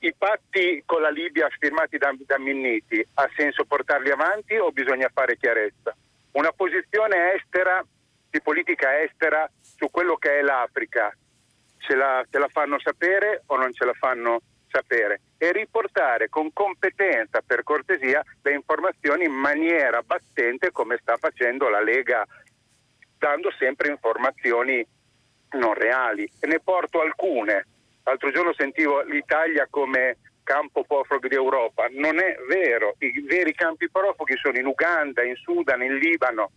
i 0.00 0.12
patti 0.12 0.82
con 0.84 1.00
la 1.00 1.08
Libia 1.08 1.48
firmati 1.58 1.96
da, 1.96 2.14
da 2.18 2.38
Minniti, 2.38 3.02
ha 3.14 3.30
senso 3.34 3.64
portarli 3.64 4.10
avanti 4.10 4.58
o 4.58 4.72
bisogna 4.72 5.08
fare 5.10 5.38
chiarezza? 5.38 5.96
Una 6.32 6.52
posizione 6.52 7.32
estera, 7.32 7.82
di 8.28 8.42
politica 8.42 9.00
estera, 9.00 9.50
su 9.62 9.90
quello 9.90 10.16
che 10.16 10.40
è 10.40 10.42
l'Africa, 10.42 11.16
ce 11.86 11.94
la, 11.94 12.24
ce 12.28 12.38
la 12.38 12.48
fanno 12.48 12.78
sapere 12.80 13.42
o 13.46 13.56
non 13.56 13.72
ce 13.72 13.84
la 13.84 13.92
fanno 13.92 14.40
sapere 14.68 15.20
e 15.38 15.52
riportare 15.52 16.28
con 16.28 16.52
competenza, 16.52 17.40
per 17.46 17.62
cortesia, 17.62 18.22
le 18.42 18.52
informazioni 18.52 19.24
in 19.24 19.32
maniera 19.32 20.02
battente 20.02 20.72
come 20.72 20.98
sta 21.00 21.16
facendo 21.16 21.68
la 21.68 21.80
Lega, 21.80 22.26
dando 23.18 23.50
sempre 23.58 23.88
informazioni 23.90 24.84
non 25.52 25.74
reali. 25.74 26.28
E 26.40 26.46
ne 26.46 26.60
porto 26.60 27.00
alcune. 27.00 27.66
L'altro 28.04 28.30
giorno 28.30 28.52
sentivo 28.54 29.02
l'Italia 29.02 29.66
come 29.70 30.18
campo 30.42 30.84
profughi 30.84 31.28
d'Europa. 31.28 31.86
Non 31.90 32.18
è 32.18 32.36
vero, 32.48 32.94
i 32.98 33.20
veri 33.22 33.52
campi 33.52 33.90
profughi 33.90 34.36
sono 34.36 34.58
in 34.58 34.66
Uganda, 34.66 35.22
in 35.22 35.34
Sudan, 35.36 35.82
in 35.82 35.96
Libano, 35.96 36.50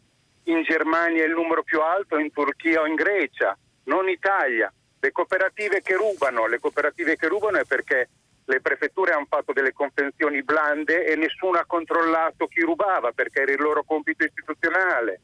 in 0.43 0.63
Germania 0.63 1.23
è 1.23 1.27
il 1.27 1.34
numero 1.34 1.63
più 1.63 1.82
alto, 1.82 2.17
in 2.17 2.32
Turchia 2.32 2.82
o 2.82 2.86
in 2.86 2.95
Grecia, 2.95 3.57
non 3.86 4.09
Italia. 4.09 4.71
Le 5.02 5.12
cooperative 5.12 5.82
che 5.82 5.95
rubano, 5.95 6.47
le 6.47 6.60
cooperative 6.60 7.16
che 7.16 7.28
rubano 7.28 7.58
è 7.58 7.66
perché 7.66 8.10
le 8.50 8.62
prefetture 8.62 9.14
hanno 9.14 9.28
fatto 9.30 9.54
delle 9.54 9.74
convenzioni 9.74 10.43
blande 10.43 11.06
e 11.06 11.16
nessuno 11.16 11.60
ha 11.60 11.66
controllato 11.66 12.47
chi 12.47 12.62
rubava 12.62 13.12
perché 13.12 13.41
era 13.41 13.52
il 13.52 13.62
loro 13.62 13.84
compito 13.84 14.26
istituzionale. 14.26 15.22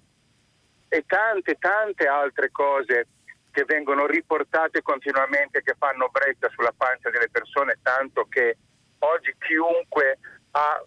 E 0.87 1.03
tante, 1.07 1.55
tante 1.55 2.07
altre 2.07 2.51
cose 2.51 3.07
che 3.51 3.65
vengono 3.65 4.05
riportate 4.05 4.81
continuamente, 4.81 5.63
che 5.63 5.75
fanno 5.77 6.09
bretta 6.09 6.49
sulla 6.49 6.73
pancia 6.75 7.09
delle 7.09 7.29
persone, 7.29 7.79
tanto 7.81 8.27
che 8.29 8.57
oggi 8.99 9.33
chiunque 9.39 10.19
ha, 10.51 10.81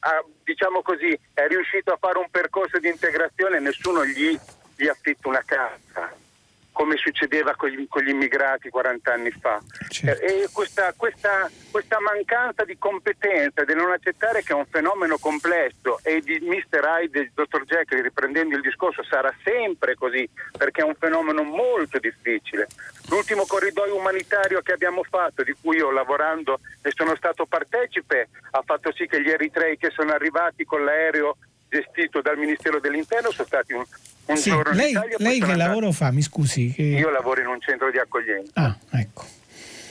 ha, 0.00 0.24
diciamo 0.42 0.82
così, 0.82 1.18
è 1.34 1.46
riuscito 1.46 1.92
a 1.92 1.98
fare 2.00 2.18
un 2.18 2.30
percorso 2.30 2.78
di 2.78 2.88
integrazione, 2.88 3.60
nessuno 3.60 4.04
gli, 4.04 4.36
gli 4.76 4.88
affitta 4.88 5.28
una 5.28 5.42
casa 5.44 6.24
come 6.76 6.98
succedeva 6.98 7.54
con 7.56 7.70
gli, 7.70 7.86
con 7.88 8.02
gli 8.02 8.10
immigrati 8.10 8.68
40 8.68 9.10
anni 9.10 9.30
fa. 9.30 9.58
Certo. 9.88 10.22
E 10.22 10.46
questa, 10.52 10.92
questa, 10.94 11.50
questa, 11.70 11.98
mancanza 12.00 12.64
di 12.64 12.76
competenza, 12.76 13.64
di 13.64 13.72
non 13.72 13.90
accettare 13.90 14.42
che 14.42 14.52
è 14.52 14.54
un 14.54 14.66
fenomeno 14.66 15.16
complesso 15.16 15.98
e 16.02 16.20
di 16.20 16.38
Mr. 16.38 16.84
Hyde 16.84 17.20
e 17.20 17.30
Dr. 17.34 17.64
Jekyll, 17.64 18.02
riprendendo 18.02 18.56
il 18.56 18.60
discorso, 18.60 19.02
sarà 19.04 19.34
sempre 19.42 19.94
così 19.94 20.28
perché 20.58 20.82
è 20.82 20.84
un 20.84 20.94
fenomeno 20.96 21.42
molto 21.44 21.98
difficile. 21.98 22.66
L'ultimo 23.08 23.46
corridoio 23.46 23.96
umanitario 23.96 24.60
che 24.60 24.72
abbiamo 24.72 25.02
fatto, 25.02 25.42
di 25.42 25.56
cui 25.58 25.76
io 25.76 25.90
lavorando 25.90 26.60
e 26.82 26.92
sono 26.94 27.16
stato 27.16 27.46
partecipe, 27.46 28.28
ha 28.50 28.62
fatto 28.62 28.92
sì 28.92 29.06
che 29.06 29.22
gli 29.22 29.30
eritrei 29.30 29.78
che 29.78 29.90
sono 29.96 30.12
arrivati 30.12 30.66
con 30.66 30.84
l'aereo 30.84 31.38
gestito 31.68 32.20
dal 32.20 32.36
Ministero 32.36 32.80
dell'Interno 32.80 33.30
sono 33.30 33.46
stati 33.46 33.72
un, 33.72 33.84
un 34.26 34.36
sì, 34.36 34.50
giorno 34.50 34.74
lei, 34.74 34.90
in 34.90 34.96
Italia. 34.96 35.16
Lei 35.18 35.40
che 35.40 35.56
lavoro 35.56 35.92
fa, 35.92 36.10
mi 36.10 36.22
scusi? 36.22 36.72
Che... 36.72 36.82
Io 36.82 37.10
lavoro 37.10 37.40
in 37.40 37.46
un 37.46 37.60
centro 37.60 37.90
di 37.90 37.98
accoglienza. 37.98 38.52
Ah, 38.54 38.76
ecco. 38.98 39.24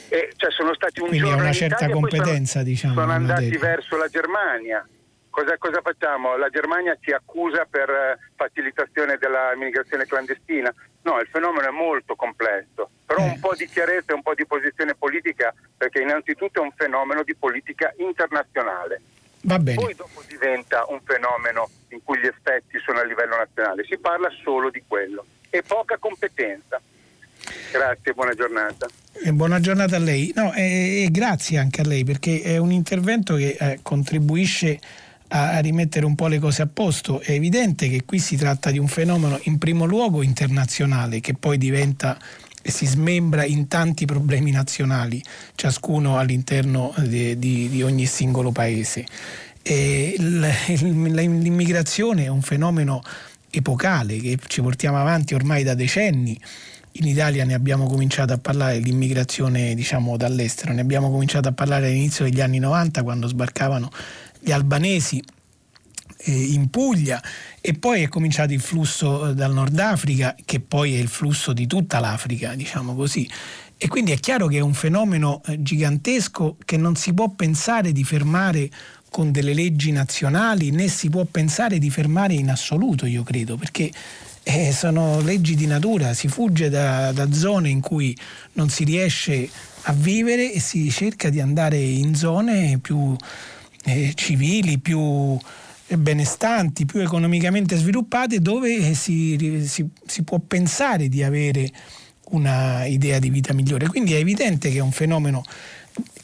E, 0.08 0.32
cioè, 0.36 0.50
sono 0.52 0.74
stati 0.74 1.00
un 1.00 1.08
Quindi 1.08 1.26
giorno 1.26 1.42
una 1.42 1.52
certa 1.52 1.84
Italia, 1.84 1.94
competenza, 1.94 2.52
sono, 2.52 2.64
diciamo. 2.64 2.94
Sono 2.94 3.12
andati 3.12 3.44
materia. 3.44 3.68
verso 3.68 3.96
la 3.96 4.08
Germania. 4.08 4.88
Cosa, 5.28 5.58
cosa, 5.58 5.80
facciamo? 5.82 6.36
La 6.36 6.48
Germania 6.48 6.96
ci 7.00 7.10
accusa 7.10 7.66
per 7.68 8.18
facilitazione 8.36 9.18
dell'immigrazione 9.18 10.06
clandestina? 10.06 10.72
No, 11.02 11.20
il 11.20 11.28
fenomeno 11.30 11.68
è 11.68 11.72
molto 11.72 12.14
complesso 12.14 12.90
però 13.06 13.20
eh. 13.20 13.28
un 13.30 13.38
po' 13.38 13.54
di 13.54 13.66
chiarezza 13.66 14.12
e 14.12 14.14
un 14.14 14.22
po' 14.22 14.34
di 14.34 14.44
posizione 14.44 14.94
politica, 14.94 15.54
perché 15.76 16.00
innanzitutto 16.00 16.60
è 16.60 16.62
un 16.62 16.72
fenomeno 16.72 17.22
di 17.22 17.34
politica 17.36 17.94
internazionale. 17.98 19.00
Va 19.46 19.60
bene. 19.60 19.80
Poi 19.80 19.94
dopo 19.94 20.22
diventa 20.26 20.84
un 20.88 21.00
fenomeno 21.04 21.70
in 21.88 22.00
cui 22.02 22.18
gli 22.18 22.26
effetti 22.26 22.78
sono 22.84 22.98
a 22.98 23.04
livello 23.04 23.36
nazionale, 23.36 23.84
si 23.84 23.96
parla 23.96 24.28
solo 24.42 24.70
di 24.70 24.82
quello 24.86 25.24
e 25.50 25.62
poca 25.62 25.98
competenza. 25.98 26.80
Grazie, 27.70 28.12
buona 28.12 28.34
giornata. 28.34 28.88
E 29.12 29.32
buona 29.32 29.60
giornata 29.60 29.96
a 29.96 29.98
lei. 30.00 30.32
No, 30.34 30.52
e, 30.52 31.04
e, 31.04 31.10
grazie 31.12 31.58
anche 31.58 31.80
a 31.80 31.86
lei 31.86 32.02
perché 32.02 32.42
è 32.42 32.56
un 32.56 32.72
intervento 32.72 33.36
che 33.36 33.56
eh, 33.58 33.78
contribuisce 33.82 34.80
a, 35.28 35.52
a, 35.52 35.58
rimettere 35.60 36.06
un 36.06 36.16
po' 36.16 36.26
le 36.26 36.40
cose 36.40 36.62
a 36.62 36.66
posto. 36.66 37.20
È 37.20 37.30
evidente 37.30 37.88
che 37.88 38.04
qui 38.04 38.18
si 38.18 38.36
tratta 38.36 38.72
di 38.72 38.78
un 38.78 38.88
fenomeno 38.88 39.38
in 39.44 39.58
primo 39.58 39.84
luogo 39.84 40.22
internazionale 40.22 41.20
che 41.20 41.34
poi 41.34 41.56
diventa 41.56 42.18
e 42.66 42.72
si 42.72 42.84
smembra 42.84 43.44
in 43.44 43.68
tanti 43.68 44.06
problemi 44.06 44.50
nazionali, 44.50 45.22
ciascuno 45.54 46.18
all'interno 46.18 46.92
di, 46.98 47.38
di, 47.38 47.68
di 47.68 47.82
ogni 47.84 48.06
singolo 48.06 48.50
paese. 48.50 49.06
l'immigrazione 49.62 52.24
è 52.24 52.28
un 52.28 52.42
fenomeno 52.42 53.00
epocale 53.50 54.18
che 54.18 54.36
ci 54.48 54.62
portiamo 54.62 54.98
avanti 54.98 55.34
ormai 55.34 55.62
da 55.62 55.74
decenni. 55.74 56.36
In 56.98 57.06
Italia 57.06 57.44
ne 57.44 57.54
abbiamo 57.54 57.86
cominciato 57.86 58.32
a 58.32 58.38
parlare 58.38 58.80
dell'immigrazione 58.80 59.76
diciamo 59.76 60.16
dall'estero, 60.16 60.72
ne 60.72 60.80
abbiamo 60.80 61.08
cominciato 61.08 61.46
a 61.46 61.52
parlare 61.52 61.86
all'inizio 61.86 62.24
degli 62.24 62.40
anni 62.40 62.58
90 62.58 63.04
quando 63.04 63.28
sbarcavano 63.28 63.92
gli 64.40 64.50
albanesi 64.50 65.22
eh, 66.18 66.32
in 66.32 66.68
Puglia 66.68 67.22
e 67.66 67.74
poi 67.74 68.02
è 68.02 68.08
cominciato 68.08 68.52
il 68.52 68.60
flusso 68.60 69.30
eh, 69.30 69.34
dal 69.34 69.52
Nord 69.52 69.76
Africa 69.80 70.36
che 70.44 70.60
poi 70.60 70.94
è 70.94 70.98
il 70.98 71.08
flusso 71.08 71.52
di 71.52 71.66
tutta 71.66 71.98
l'Africa, 71.98 72.54
diciamo 72.54 72.94
così. 72.94 73.28
E 73.76 73.88
quindi 73.88 74.12
è 74.12 74.20
chiaro 74.20 74.46
che 74.46 74.58
è 74.58 74.60
un 74.60 74.72
fenomeno 74.72 75.42
eh, 75.44 75.60
gigantesco 75.60 76.58
che 76.64 76.76
non 76.76 76.94
si 76.94 77.12
può 77.12 77.28
pensare 77.30 77.90
di 77.90 78.04
fermare 78.04 78.70
con 79.10 79.32
delle 79.32 79.52
leggi 79.52 79.90
nazionali 79.90 80.70
né 80.70 80.86
si 80.86 81.10
può 81.10 81.24
pensare 81.24 81.78
di 81.78 81.90
fermare 81.90 82.34
in 82.34 82.50
assoluto, 82.50 83.04
io 83.04 83.24
credo, 83.24 83.56
perché 83.56 83.90
eh, 84.44 84.70
sono 84.70 85.20
leggi 85.20 85.56
di 85.56 85.66
natura, 85.66 86.14
si 86.14 86.28
fugge 86.28 86.68
da, 86.68 87.10
da 87.10 87.32
zone 87.32 87.68
in 87.68 87.80
cui 87.80 88.16
non 88.52 88.68
si 88.68 88.84
riesce 88.84 89.50
a 89.82 89.92
vivere 89.92 90.52
e 90.52 90.60
si 90.60 90.88
cerca 90.92 91.30
di 91.30 91.40
andare 91.40 91.78
in 91.78 92.14
zone 92.14 92.78
più 92.78 93.16
eh, 93.82 94.12
civili, 94.14 94.78
più 94.78 95.36
benestanti, 95.88 96.86
più 96.86 97.00
economicamente 97.00 97.76
sviluppate, 97.76 98.40
dove 98.40 98.94
si, 98.94 99.64
si, 99.66 99.88
si 100.04 100.22
può 100.24 100.38
pensare 100.40 101.08
di 101.08 101.22
avere 101.22 101.70
una 102.30 102.84
idea 102.86 103.18
di 103.18 103.30
vita 103.30 103.52
migliore. 103.52 103.86
Quindi 103.86 104.14
è 104.14 104.18
evidente 104.18 104.70
che 104.70 104.78
è 104.78 104.82
un 104.82 104.92
fenomeno 104.92 105.44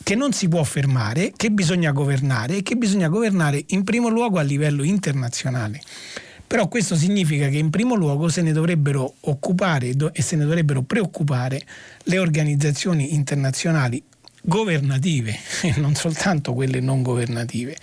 che 0.03 0.15
non 0.15 0.33
si 0.33 0.49
può 0.49 0.63
fermare, 0.65 1.33
che 1.37 1.51
bisogna 1.51 1.93
governare 1.93 2.57
e 2.57 2.63
che 2.63 2.77
bisogna 2.77 3.09
governare 3.09 3.63
in 3.69 3.85
primo 3.85 4.09
luogo 4.09 4.39
a 4.39 4.43
livello 4.43 4.83
internazionale. 4.83 5.81
Però 6.47 6.69
questo 6.69 6.97
significa 6.97 7.49
che 7.49 7.57
in 7.57 7.71
primo 7.71 7.95
luogo 7.95 8.29
se 8.29 8.43
ne 8.43 8.53
dovrebbero 8.53 9.15
occupare 9.21 9.95
e 10.13 10.23
se 10.23 10.37
ne 10.37 10.45
dovrebbero 10.45 10.83
preoccupare 10.83 11.61
le 12.05 12.19
organizzazioni 12.19 13.15
internazionali 13.15 14.03
governative 14.43 15.39
e 15.63 15.75
non 15.81 15.95
soltanto 15.95 16.53
quelle 16.53 16.81
non 16.81 17.03
governative 17.03 17.77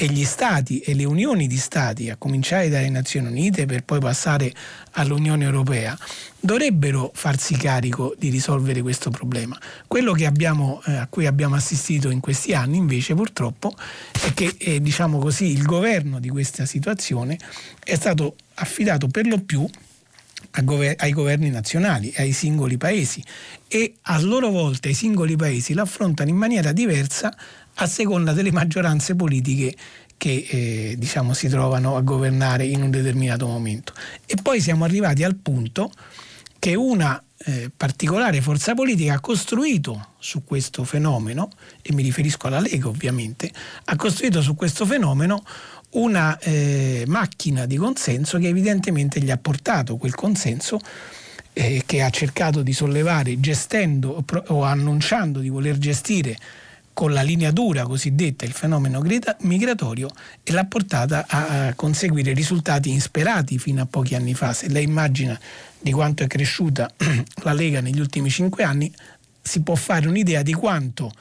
e 0.00 0.06
gli 0.06 0.24
stati 0.24 0.78
e 0.78 0.94
le 0.94 1.04
unioni 1.04 1.48
di 1.48 1.56
stati, 1.56 2.08
a 2.08 2.14
cominciare 2.14 2.68
dalle 2.68 2.88
Nazioni 2.88 3.26
Unite 3.26 3.66
per 3.66 3.82
poi 3.82 3.98
passare 3.98 4.54
all'Unione 4.92 5.42
Europea, 5.42 5.98
dovrebbero 6.38 7.10
farsi 7.12 7.56
carico 7.56 8.14
di 8.16 8.30
risolvere 8.30 8.80
questo 8.80 9.10
problema. 9.10 9.58
Quello 9.88 10.12
abbiamo, 10.24 10.80
eh, 10.86 10.94
a 10.94 11.08
cui 11.10 11.26
abbiamo 11.26 11.56
assistito 11.56 12.10
in 12.10 12.20
questi 12.20 12.54
anni 12.54 12.76
invece 12.76 13.16
purtroppo 13.16 13.74
è 14.24 14.32
che 14.34 14.54
eh, 14.58 14.80
diciamo 14.80 15.18
così, 15.18 15.46
il 15.46 15.64
governo 15.64 16.20
di 16.20 16.28
questa 16.28 16.64
situazione 16.64 17.36
è 17.82 17.96
stato 17.96 18.36
affidato 18.54 19.08
per 19.08 19.26
lo 19.26 19.40
più 19.40 19.68
ai 20.50 21.12
governi 21.12 21.50
nazionali, 21.50 22.12
ai 22.16 22.32
singoli 22.32 22.76
paesi 22.76 23.22
e 23.68 23.94
a 24.02 24.20
loro 24.20 24.50
volta 24.50 24.88
i 24.88 24.94
singoli 24.94 25.36
paesi 25.36 25.74
l'affrontano 25.74 26.30
in 26.30 26.36
maniera 26.36 26.72
diversa 26.72 27.34
a 27.74 27.86
seconda 27.86 28.32
delle 28.32 28.52
maggioranze 28.52 29.14
politiche 29.14 29.74
che 30.16 30.46
eh, 30.48 30.94
diciamo, 30.98 31.32
si 31.32 31.48
trovano 31.48 31.96
a 31.96 32.00
governare 32.00 32.66
in 32.66 32.82
un 32.82 32.90
determinato 32.90 33.46
momento. 33.46 33.92
E 34.26 34.36
poi 34.42 34.60
siamo 34.60 34.84
arrivati 34.84 35.22
al 35.22 35.36
punto 35.36 35.92
che 36.58 36.74
una 36.74 37.22
eh, 37.44 37.70
particolare 37.74 38.40
forza 38.40 38.74
politica 38.74 39.14
ha 39.14 39.20
costruito 39.20 40.08
su 40.18 40.42
questo 40.42 40.82
fenomeno, 40.82 41.50
e 41.82 41.92
mi 41.92 42.02
riferisco 42.02 42.48
alla 42.48 42.58
Lega 42.58 42.88
ovviamente, 42.88 43.50
ha 43.84 43.94
costruito 43.94 44.42
su 44.42 44.56
questo 44.56 44.84
fenomeno 44.84 45.44
una 45.90 46.38
eh, 46.38 47.04
macchina 47.06 47.66
di 47.66 47.76
consenso 47.76 48.38
che 48.38 48.48
evidentemente 48.48 49.20
gli 49.20 49.30
ha 49.30 49.38
portato 49.38 49.96
quel 49.96 50.14
consenso 50.14 50.78
eh, 51.52 51.82
che 51.86 52.02
ha 52.02 52.10
cercato 52.10 52.62
di 52.62 52.72
sollevare 52.72 53.40
gestendo 53.40 54.22
o 54.48 54.62
annunciando 54.62 55.40
di 55.40 55.48
voler 55.48 55.78
gestire 55.78 56.36
con 56.92 57.12
la 57.12 57.22
linea 57.22 57.52
dura 57.52 57.84
cosiddetta 57.84 58.44
il 58.44 58.50
fenomeno 58.50 59.00
migratorio 59.42 60.10
e 60.42 60.50
l'ha 60.50 60.64
portata 60.64 61.26
a 61.28 61.72
conseguire 61.74 62.32
risultati 62.32 62.90
insperati 62.90 63.56
fino 63.56 63.80
a 63.80 63.86
pochi 63.86 64.16
anni 64.16 64.34
fa. 64.34 64.52
Se 64.52 64.68
lei 64.68 64.82
immagina 64.82 65.38
di 65.78 65.92
quanto 65.92 66.24
è 66.24 66.26
cresciuta 66.26 66.92
la 67.44 67.52
Lega 67.52 67.80
negli 67.80 68.00
ultimi 68.00 68.30
cinque 68.30 68.64
anni, 68.64 68.92
si 69.40 69.62
può 69.62 69.76
fare 69.76 70.08
un'idea 70.08 70.42
di 70.42 70.52
quanto 70.52 71.12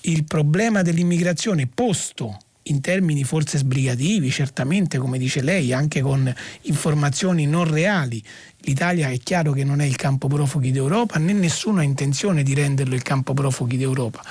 il 0.00 0.24
problema 0.24 0.82
dell'immigrazione 0.82 1.68
posto 1.72 2.40
in 2.64 2.80
termini 2.80 3.24
forse 3.24 3.58
sbrigativi, 3.58 4.30
certamente 4.30 4.98
come 4.98 5.18
dice 5.18 5.42
lei, 5.42 5.72
anche 5.72 6.00
con 6.00 6.32
informazioni 6.62 7.46
non 7.46 7.70
reali. 7.70 8.22
L'Italia 8.60 9.08
è 9.08 9.18
chiaro 9.18 9.52
che 9.52 9.64
non 9.64 9.80
è 9.80 9.84
il 9.84 9.96
campo 9.96 10.28
profughi 10.28 10.70
d'Europa, 10.70 11.18
né 11.18 11.32
nessuno 11.32 11.80
ha 11.80 11.84
intenzione 11.84 12.42
di 12.42 12.54
renderlo 12.54 12.94
il 12.94 13.02
campo 13.02 13.34
profughi 13.34 13.76
d'Europa 13.76 14.22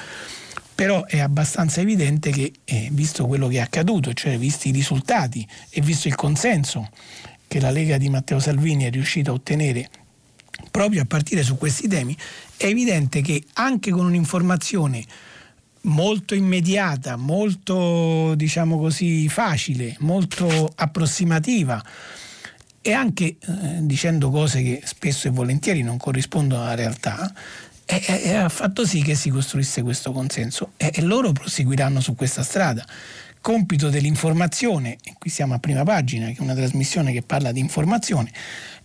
però 0.74 1.06
è 1.06 1.20
abbastanza 1.20 1.80
evidente 1.80 2.32
che, 2.32 2.52
eh, 2.64 2.90
visto 2.92 3.28
quello 3.28 3.48
che 3.48 3.58
è 3.58 3.60
accaduto, 3.60 4.14
cioè 4.14 4.40
visti 4.40 4.70
i 4.70 4.72
risultati 4.72 5.48
e 5.70 5.80
visto 5.80 6.08
il 6.08 6.16
consenso 6.16 6.90
che 7.48 7.60
la 7.60 7.70
Lega 7.70 8.00
di 8.00 8.10
Matteo 8.10 8.40
Salvini 8.40 8.86
è 8.86 8.90
riuscita 8.90 9.30
a 9.30 9.34
ottenere 9.36 9.88
proprio 10.72 11.02
a 11.02 11.06
partire 11.06 11.44
su 11.44 11.58
questi 11.58 11.88
temi, 11.88 12.18
è 12.58 12.66
evidente 12.66 13.22
che 13.22 13.44
anche 13.54 13.92
con 13.92 14.06
un'informazione 14.06 15.04
molto 15.84 16.36
immediata, 16.36 17.16
molto 17.16 18.36
diciamo 18.36 18.78
così 18.78 19.28
facile, 19.30 19.96
molto 20.00 20.72
approssimativa. 20.76 21.84
E 22.84 22.94
anche 22.94 23.24
eh, 23.26 23.38
dicendo 23.82 24.32
cose 24.32 24.64
che 24.64 24.82
spesso 24.84 25.28
e 25.28 25.32
volentieri 25.32 25.84
non 25.84 25.98
corrispondono 25.98 26.64
alla 26.64 26.76
realtà, 26.76 27.32
e, 27.86 28.04
e, 28.08 28.36
ha 28.36 28.50
fatto 28.50 28.86
sì 28.86 29.02
che 29.02 29.16
si 29.16 29.30
costruisse 29.30 29.82
questo 29.82 30.12
consenso. 30.12 30.72
E, 30.78 30.92
e 30.94 31.02
loro 31.02 31.32
proseguiranno 31.32 32.00
su 32.00 32.16
questa 32.16 32.44
strada. 32.44 32.86
Compito 33.40 33.90
dell'informazione, 33.90 34.98
e 35.04 35.16
qui 35.18 35.30
siamo 35.30 35.56
a 35.56 35.60
prima 35.60 35.84
pagina, 35.84 36.28
che 36.28 36.38
è 36.38 36.42
una 36.42 36.54
trasmissione 36.54 37.12
che 37.12 37.22
parla 37.24 37.52
di 37.52 37.60
informazione, 37.60 38.32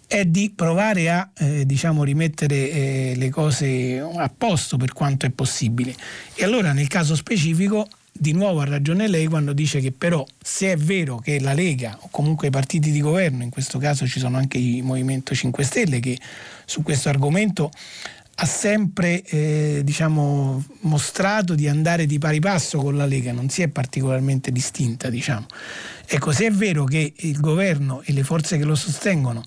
è 0.07 0.25
di 0.25 0.53
provare 0.55 1.11
a 1.11 1.31
eh, 1.37 1.67
diciamo, 1.67 2.05
rimettere 2.05 2.71
eh, 2.71 3.15
le 3.17 3.31
cose 3.31 3.99
a 3.99 4.31
posto 4.37 4.77
per 4.77 4.93
quanto 4.93 5.27
è 5.27 5.31
possibile. 5.31 5.95
E 6.35 6.45
allora 6.45 6.73
nel 6.73 6.87
caso 6.87 7.15
specifico, 7.15 7.89
di 8.19 8.33
nuovo 8.33 8.61
ha 8.61 8.65
ragione 8.65 9.09
lei 9.09 9.27
quando 9.27 9.53
dice 9.53 9.81
che 9.81 9.93
però 9.93 10.25
se 10.41 10.73
è 10.73 10.77
vero 10.77 11.19
che 11.19 11.41
la 11.41 11.53
Lega 11.53 11.99
o 12.01 12.09
comunque 12.11 12.49
i 12.49 12.51
partiti 12.51 12.91
di 12.91 13.01
governo, 13.01 13.43
in 13.43 13.51
questo 13.51 13.79
caso 13.79 14.07
ci 14.07 14.19
sono 14.19 14.37
anche 14.37 14.59
il 14.59 14.83
Movimento 14.83 15.35
5 15.35 15.65
Stelle 15.65 16.01
che 16.01 16.19
su 16.65 16.83
questo 16.83 17.09
argomento 17.09 17.71
ha 18.39 18.45
sempre 18.45 19.23
eh, 19.23 19.81
diciamo, 19.83 20.63
mostrato 20.81 21.55
di 21.55 21.69
andare 21.69 22.05
di 22.05 22.19
pari 22.19 22.39
passo 22.39 22.79
con 22.79 22.97
la 22.97 23.07
Lega, 23.07 23.33
non 23.33 23.49
si 23.49 23.63
è 23.63 23.69
particolarmente 23.69 24.53
distinta. 24.53 25.09
Diciamo. 25.09 25.47
Ecco, 26.07 26.33
se 26.33 26.47
è 26.47 26.51
vero 26.51 26.85
che 26.85 27.15
il 27.17 27.41
governo 27.41 28.03
e 28.05 28.13
le 28.13 28.23
forze 28.25 28.59
che 28.59 28.65
lo 28.65 28.75
sostengono 28.75 29.43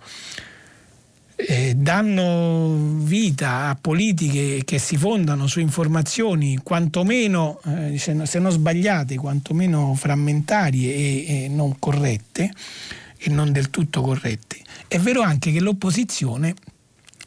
eh, 1.48 1.74
danno 1.74 2.98
vita 2.98 3.70
a 3.70 3.78
politiche 3.80 4.64
che 4.66 4.78
si 4.78 4.98
fondano 4.98 5.48
su 5.48 5.62
informazioni 5.62 6.60
quantomeno, 6.62 7.62
eh, 7.66 7.98
se 7.98 8.40
non 8.40 8.52
sbagliate, 8.52 9.16
quantomeno 9.16 9.94
frammentarie 9.96 10.94
e, 10.94 11.26
e 11.46 11.48
non 11.48 11.80
corrette 11.80 12.52
e 13.18 13.30
non 13.30 13.54
del 13.54 13.70
tutto 13.70 14.02
corrette, 14.02 14.58
è 14.88 15.00
vero 15.00 15.22
anche 15.22 15.52
che 15.54 15.62
l'opposizione 15.62 16.54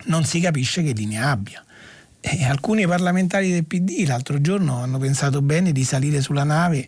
non 0.04 0.24
si 0.24 0.40
capisce 0.40 0.82
che 0.82 0.92
linea 0.92 1.30
abbia. 1.30 1.64
E 2.20 2.44
alcuni 2.44 2.86
parlamentari 2.86 3.50
del 3.50 3.64
PD 3.64 4.04
l'altro 4.06 4.40
giorno 4.40 4.76
hanno 4.76 4.98
pensato 4.98 5.42
bene 5.42 5.72
di 5.72 5.84
salire 5.84 6.20
sulla 6.20 6.44
nave 6.44 6.86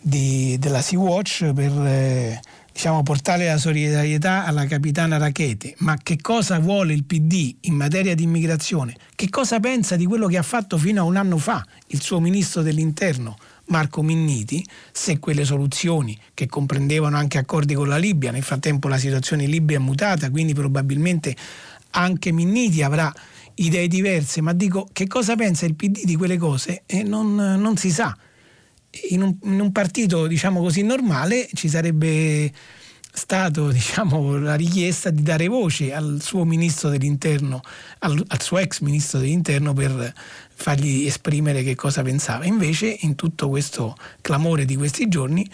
di, 0.00 0.56
della 0.58 0.80
Sea-Watch 0.80 1.52
per 1.52 1.72
eh, 1.72 2.40
diciamo, 2.76 3.02
portare 3.02 3.46
la 3.46 3.56
solidarietà 3.56 4.44
alla 4.44 4.66
capitana 4.66 5.16
Rachete, 5.16 5.76
ma 5.78 5.96
che 5.96 6.18
cosa 6.20 6.58
vuole 6.58 6.92
il 6.92 7.04
PD 7.04 7.56
in 7.62 7.74
materia 7.74 8.14
di 8.14 8.24
immigrazione? 8.24 8.94
Che 9.14 9.30
cosa 9.30 9.58
pensa 9.60 9.96
di 9.96 10.04
quello 10.04 10.26
che 10.26 10.36
ha 10.36 10.42
fatto 10.42 10.76
fino 10.76 11.00
a 11.00 11.04
un 11.04 11.16
anno 11.16 11.38
fa 11.38 11.64
il 11.88 12.02
suo 12.02 12.20
ministro 12.20 12.60
dell'interno? 12.60 13.38
Marco 13.68 14.02
Minniti, 14.02 14.62
se 14.92 15.18
quelle 15.18 15.46
soluzioni 15.46 16.18
che 16.34 16.46
comprendevano 16.48 17.16
anche 17.16 17.38
accordi 17.38 17.72
con 17.72 17.88
la 17.88 17.96
Libia, 17.96 18.30
nel 18.30 18.42
frattempo 18.42 18.88
la 18.88 18.98
situazione 18.98 19.44
in 19.44 19.50
Libia 19.50 19.78
è 19.78 19.80
mutata, 19.80 20.30
quindi 20.30 20.52
probabilmente 20.52 21.34
anche 21.92 22.30
Minniti 22.30 22.82
avrà 22.82 23.10
idee 23.54 23.88
diverse, 23.88 24.42
ma 24.42 24.52
dico 24.52 24.86
che 24.92 25.06
cosa 25.06 25.34
pensa 25.34 25.64
il 25.64 25.74
PD 25.74 26.04
di 26.04 26.14
quelle 26.14 26.36
cose 26.36 26.82
e 26.84 27.02
non, 27.02 27.36
non 27.36 27.78
si 27.78 27.90
sa 27.90 28.14
in 29.10 29.22
un, 29.22 29.36
in 29.44 29.60
un 29.60 29.72
partito 29.72 30.26
diciamo 30.26 30.60
così 30.60 30.82
normale 30.82 31.48
ci 31.52 31.68
sarebbe 31.68 32.52
stato 33.16 33.70
diciamo, 33.72 34.38
la 34.38 34.54
richiesta 34.54 35.10
di 35.10 35.22
dare 35.22 35.48
voce 35.48 35.92
al 35.92 36.18
suo 36.20 36.44
ministro 36.44 36.90
dell'interno, 36.90 37.62
al, 38.00 38.22
al, 38.26 38.42
suo 38.42 38.58
ex 38.58 38.80
ministro 38.80 39.18
dell'interno 39.18 39.72
per 39.72 40.12
fargli 40.54 41.06
esprimere 41.06 41.62
che 41.62 41.74
cosa 41.74 42.02
pensava. 42.02 42.44
Invece 42.44 42.96
in 43.00 43.14
tutto 43.14 43.48
questo 43.48 43.96
clamore 44.20 44.64
di 44.64 44.76
questi 44.76 45.08
giorni 45.08 45.48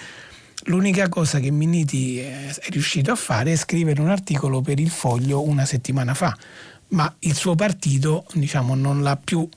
l'unica 0.66 1.08
cosa 1.08 1.40
che 1.40 1.50
Minniti 1.50 2.18
è 2.18 2.52
riuscito 2.70 3.10
a 3.12 3.16
fare 3.16 3.52
è 3.52 3.56
scrivere 3.56 4.00
un 4.00 4.10
articolo 4.10 4.60
per 4.60 4.78
il 4.78 4.90
foglio 4.90 5.42
una 5.42 5.64
settimana 5.64 6.14
fa, 6.14 6.36
ma 6.88 7.12
il 7.20 7.34
suo 7.34 7.54
partito 7.54 8.26
diciamo, 8.34 8.74
non 8.74 9.02
l'ha 9.02 9.16
più 9.16 9.48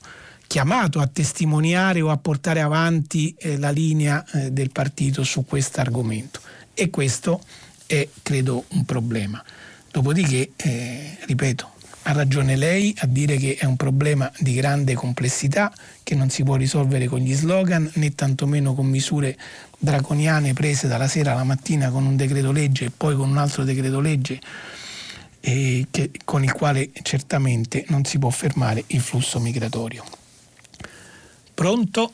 chiamato 0.46 1.00
a 1.00 1.06
testimoniare 1.06 2.00
o 2.00 2.10
a 2.10 2.16
portare 2.16 2.60
avanti 2.60 3.34
eh, 3.38 3.58
la 3.58 3.70
linea 3.70 4.24
eh, 4.32 4.50
del 4.50 4.70
partito 4.70 5.24
su 5.24 5.44
questo 5.44 5.80
argomento 5.80 6.40
e 6.74 6.90
questo 6.90 7.40
è 7.86 8.08
credo 8.22 8.64
un 8.68 8.84
problema. 8.84 9.42
Dopodiché, 9.90 10.50
eh, 10.56 11.16
ripeto, 11.26 11.70
ha 12.08 12.12
ragione 12.12 12.54
lei 12.54 12.94
a 12.98 13.06
dire 13.06 13.36
che 13.36 13.56
è 13.56 13.64
un 13.64 13.76
problema 13.76 14.30
di 14.38 14.54
grande 14.54 14.94
complessità 14.94 15.72
che 16.02 16.14
non 16.14 16.30
si 16.30 16.44
può 16.44 16.54
risolvere 16.54 17.06
con 17.06 17.18
gli 17.18 17.34
slogan 17.34 17.90
né 17.94 18.14
tantomeno 18.14 18.74
con 18.74 18.86
misure 18.86 19.36
draconiane 19.78 20.52
prese 20.52 20.86
dalla 20.86 21.08
sera 21.08 21.32
alla 21.32 21.44
mattina 21.44 21.90
con 21.90 22.06
un 22.06 22.14
decreto 22.14 22.52
legge 22.52 22.86
e 22.86 22.92
poi 22.96 23.16
con 23.16 23.28
un 23.28 23.38
altro 23.38 23.64
decreto 23.64 23.98
legge 24.00 24.38
eh, 25.40 25.86
che, 25.90 26.10
con 26.24 26.44
il 26.44 26.52
quale 26.52 26.90
certamente 27.02 27.84
non 27.88 28.04
si 28.04 28.18
può 28.18 28.30
fermare 28.30 28.84
il 28.88 29.00
flusso 29.00 29.40
migratorio. 29.40 30.04
Pronto? 31.56 32.12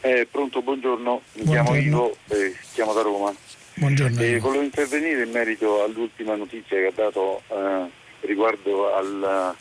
Eh, 0.00 0.26
pronto, 0.28 0.60
buongiorno, 0.60 1.22
mi 1.34 1.42
buongiorno. 1.44 1.70
chiamo 1.70 1.86
Ivo, 1.86 2.16
eh, 2.30 2.56
chiamo 2.72 2.92
da 2.94 3.02
Roma. 3.02 3.32
Buongiorno. 3.74 4.20
Eh, 4.20 4.40
volevo 4.40 4.64
intervenire 4.64 5.22
in 5.22 5.30
merito 5.30 5.84
all'ultima 5.84 6.34
notizia 6.34 6.76
che 6.78 6.86
ha 6.86 6.92
dato 6.92 7.42
eh, 7.46 7.88
riguardo 8.22 8.92
al 8.92 9.54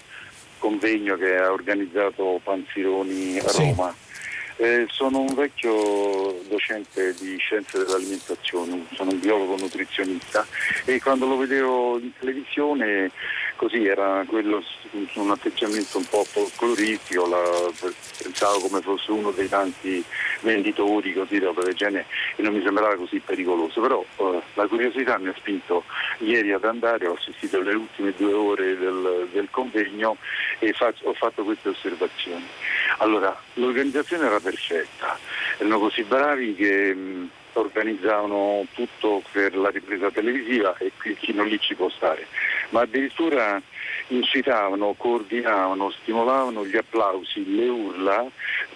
convegno 0.58 1.18
che 1.18 1.36
ha 1.36 1.52
organizzato 1.52 2.40
Panzironi 2.44 3.38
a 3.38 3.52
Roma. 3.52 3.96
Sì. 3.96 4.64
Eh, 4.64 4.86
sono 4.90 5.20
un 5.20 5.36
vecchio 5.36 6.42
docente 6.48 7.14
di 7.14 7.38
scienze 7.38 7.78
dell'alimentazione, 7.78 8.88
sono 8.96 9.12
un 9.12 9.20
biologo 9.20 9.56
nutrizionista 9.58 10.48
e 10.86 11.00
quando 11.00 11.28
lo 11.28 11.38
vedevo 11.38 12.00
in 12.00 12.10
televisione 12.18 13.12
così 13.56 13.86
era 13.86 14.24
quello, 14.28 14.64
un 15.16 15.32
atteggiamento 15.32 15.98
un 15.98 16.06
po' 16.06 16.24
folcloristico, 16.24 17.30
pensavo 18.22 18.60
come 18.60 18.82
fosse 18.82 19.12
uno 19.12 19.32
dei 19.32 19.50
tanti 19.50 20.04
venditori 20.42 21.14
così 21.14 21.40
roba 21.40 21.64
del 21.64 21.74
genere 21.74 22.06
e 22.36 22.42
non 22.42 22.54
mi 22.54 22.62
sembrava 22.64 22.96
così 22.96 23.20
pericoloso, 23.20 23.82
però 23.82 24.04
eh, 24.18 24.42
la 24.54 24.68
curiosità 24.68 25.18
mi 25.18 25.30
ha 25.30 25.34
spinto 25.36 25.84
ieri 26.20 26.52
ad 26.52 26.64
andare, 26.64 27.08
ho 27.08 27.14
assistito 27.14 27.58
alle 27.58 27.74
ultime 27.74 28.14
due 28.16 28.34
ore 28.34 28.78
del, 28.78 29.28
del 29.32 29.48
convegno 29.50 30.18
e 30.60 30.74
faccio, 30.74 31.08
ho 31.08 31.14
fatto 31.14 31.44
queste 31.44 31.70
osservazioni. 31.70 32.48
Allora, 32.98 33.38
l'organizzazione 33.54 34.26
era 34.26 34.40
perfetta, 34.40 35.18
erano 35.58 35.80
così 35.80 36.04
bravi 36.04 36.56
che 36.56 36.94
mh, 36.94 37.30
organizzavano 37.60 38.66
tutto 38.74 39.22
per 39.32 39.56
la 39.56 39.70
ripresa 39.70 40.12
televisiva 40.12 40.76
e 40.78 40.92
chi 40.98 41.34
non 41.34 41.48
lì 41.48 41.60
ci 41.60 41.76
può 41.76 41.90
stare, 41.90 42.28
ma 42.70 42.82
addirittura 42.82 43.62
incitavano, 44.08 44.94
coordinavano, 44.98 45.92
stimolavano 45.92 46.66
gli 46.66 46.78
applausi, 46.78 47.56
le 47.56 47.68
urla, 47.68 48.26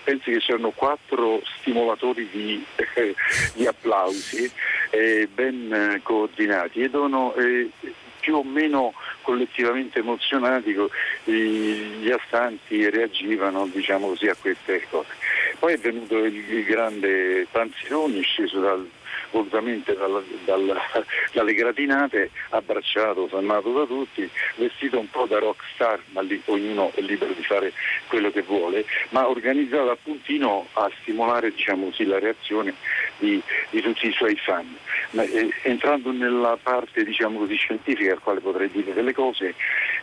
pensi 0.03 0.31
che 0.31 0.39
c'erano 0.39 0.71
quattro 0.71 1.41
stimolatori 1.59 2.27
di, 2.31 2.65
eh, 2.95 3.15
di 3.53 3.67
applausi 3.67 4.51
eh, 4.89 5.27
ben 5.31 5.99
coordinati. 6.03 6.81
E 6.81 6.89
dovevano 6.89 7.35
eh, 7.35 7.69
più 8.29 8.37
o 8.37 8.43
meno 8.43 8.93
collettivamente 9.23 9.99
emozionati 9.99 10.75
gli 11.23 12.11
astanti 12.11 12.87
reagivano 12.87 13.65
diciamo 13.65 14.09
così, 14.09 14.27
a 14.27 14.35
queste 14.39 14.85
cose. 14.87 15.09
Poi 15.57 15.73
è 15.73 15.77
venuto 15.79 16.23
il, 16.23 16.63
grande 16.63 17.47
Panzironi 17.49 18.21
sceso 18.21 18.59
dal, 18.59 18.87
volutamente 19.31 19.95
dalla, 19.95 20.21
dalla, 20.45 20.79
dalle 21.33 21.53
gratinate, 21.53 22.31
abbracciato, 22.49 23.27
fermato 23.27 23.71
da 23.71 23.85
tutti, 23.85 24.29
vestito 24.55 24.99
un 24.99 25.09
po' 25.09 25.25
da 25.25 25.39
rockstar, 25.39 25.99
ma 26.11 26.21
lì 26.21 26.41
ognuno 26.45 26.91
è 26.93 27.01
libero 27.01 27.33
di 27.33 27.43
fare 27.43 27.73
quello 28.07 28.31
che 28.31 28.41
vuole, 28.41 28.85
ma 29.09 29.27
organizzato 29.27 29.91
appuntino 29.91 30.67
a 30.73 30.89
stimolare 31.01 31.51
diciamo 31.51 31.85
così, 31.85 32.05
la 32.05 32.19
reazione 32.19 32.73
di, 33.17 33.41
di, 33.69 33.81
tutti 33.81 34.07
i 34.07 34.11
suoi 34.11 34.35
fan. 34.35 34.75
Ma, 35.11 35.23
eh, 35.23 35.51
entrando 35.63 36.11
nella 36.11 36.57
parte 36.61 37.03
diciamo 37.03 37.39
così, 37.39 37.55
scientifica 37.55 38.13
al 38.13 38.19
quale 38.19 38.39
potrei 38.39 38.69
dire 38.69 38.93
delle 38.93 39.13
cose, 39.13 39.53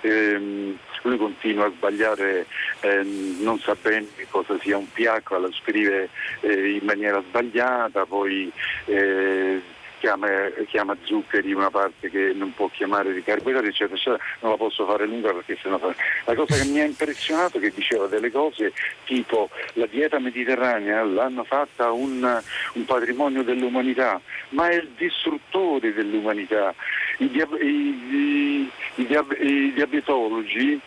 ehm, 0.02 0.78
lui 1.06 1.18
continua 1.18 1.66
a 1.66 1.70
sbagliare, 1.70 2.46
ehm, 2.80 3.38
non 3.40 3.58
sa 3.60 3.76
bene 3.80 4.06
cosa 4.30 4.58
sia 4.60 4.76
un 4.76 4.90
pH, 4.90 5.30
la 5.30 5.50
scrive 5.52 6.08
eh, 6.40 6.70
in 6.72 6.84
maniera 6.84 7.22
sbagliata, 7.26 8.04
poi 8.06 8.50
eh, 8.86 9.60
chiama, 9.98 10.28
chiama, 10.68 10.96
zuccheri 11.02 11.52
una 11.52 11.70
parte 11.70 12.10
che 12.10 12.32
non 12.34 12.54
può 12.54 12.68
chiamare 12.68 13.12
di 13.12 13.22
carboidrati, 13.22 13.68
eccetera, 13.68 13.96
eccetera, 13.96 14.22
non 14.40 14.52
la 14.52 14.56
posso 14.56 14.86
fare 14.86 15.06
lunga 15.06 15.32
perché 15.32 15.58
sennò 15.60 15.78
fa... 15.78 15.94
La 16.24 16.34
cosa 16.34 16.56
che 16.56 16.68
mi 16.68 16.80
ha 16.80 16.84
impressionato 16.84 17.58
è 17.58 17.60
che 17.60 17.72
diceva 17.74 18.06
delle 18.06 18.30
cose 18.30 18.72
tipo 19.04 19.50
la 19.74 19.86
dieta 19.86 20.18
mediterranea 20.18 21.02
l'hanno 21.02 21.44
fatta 21.44 21.90
un, 21.90 22.42
un 22.72 22.84
patrimonio 22.84 23.42
dell'umanità, 23.42 24.20
ma 24.50 24.68
è 24.68 24.74
il 24.76 24.90
distruttore 24.96 25.92
dell'umanità. 25.92 26.74
I, 27.18 27.30
diab- 27.30 27.60
i, 27.60 28.70
i, 28.96 29.06
diab- 29.06 29.40
i 29.40 29.72
diabetologi 29.72 30.80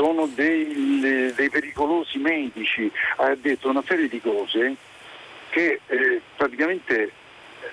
sono 0.00 0.26
dei, 0.34 1.32
dei, 1.34 1.50
pericolosi 1.50 2.16
medici, 2.16 2.90
ha 3.16 3.34
detto 3.34 3.68
una 3.68 3.82
serie 3.86 4.08
di 4.08 4.18
cose 4.18 4.74
che 5.50 5.80
eh, 5.86 6.22
praticamente 6.36 7.12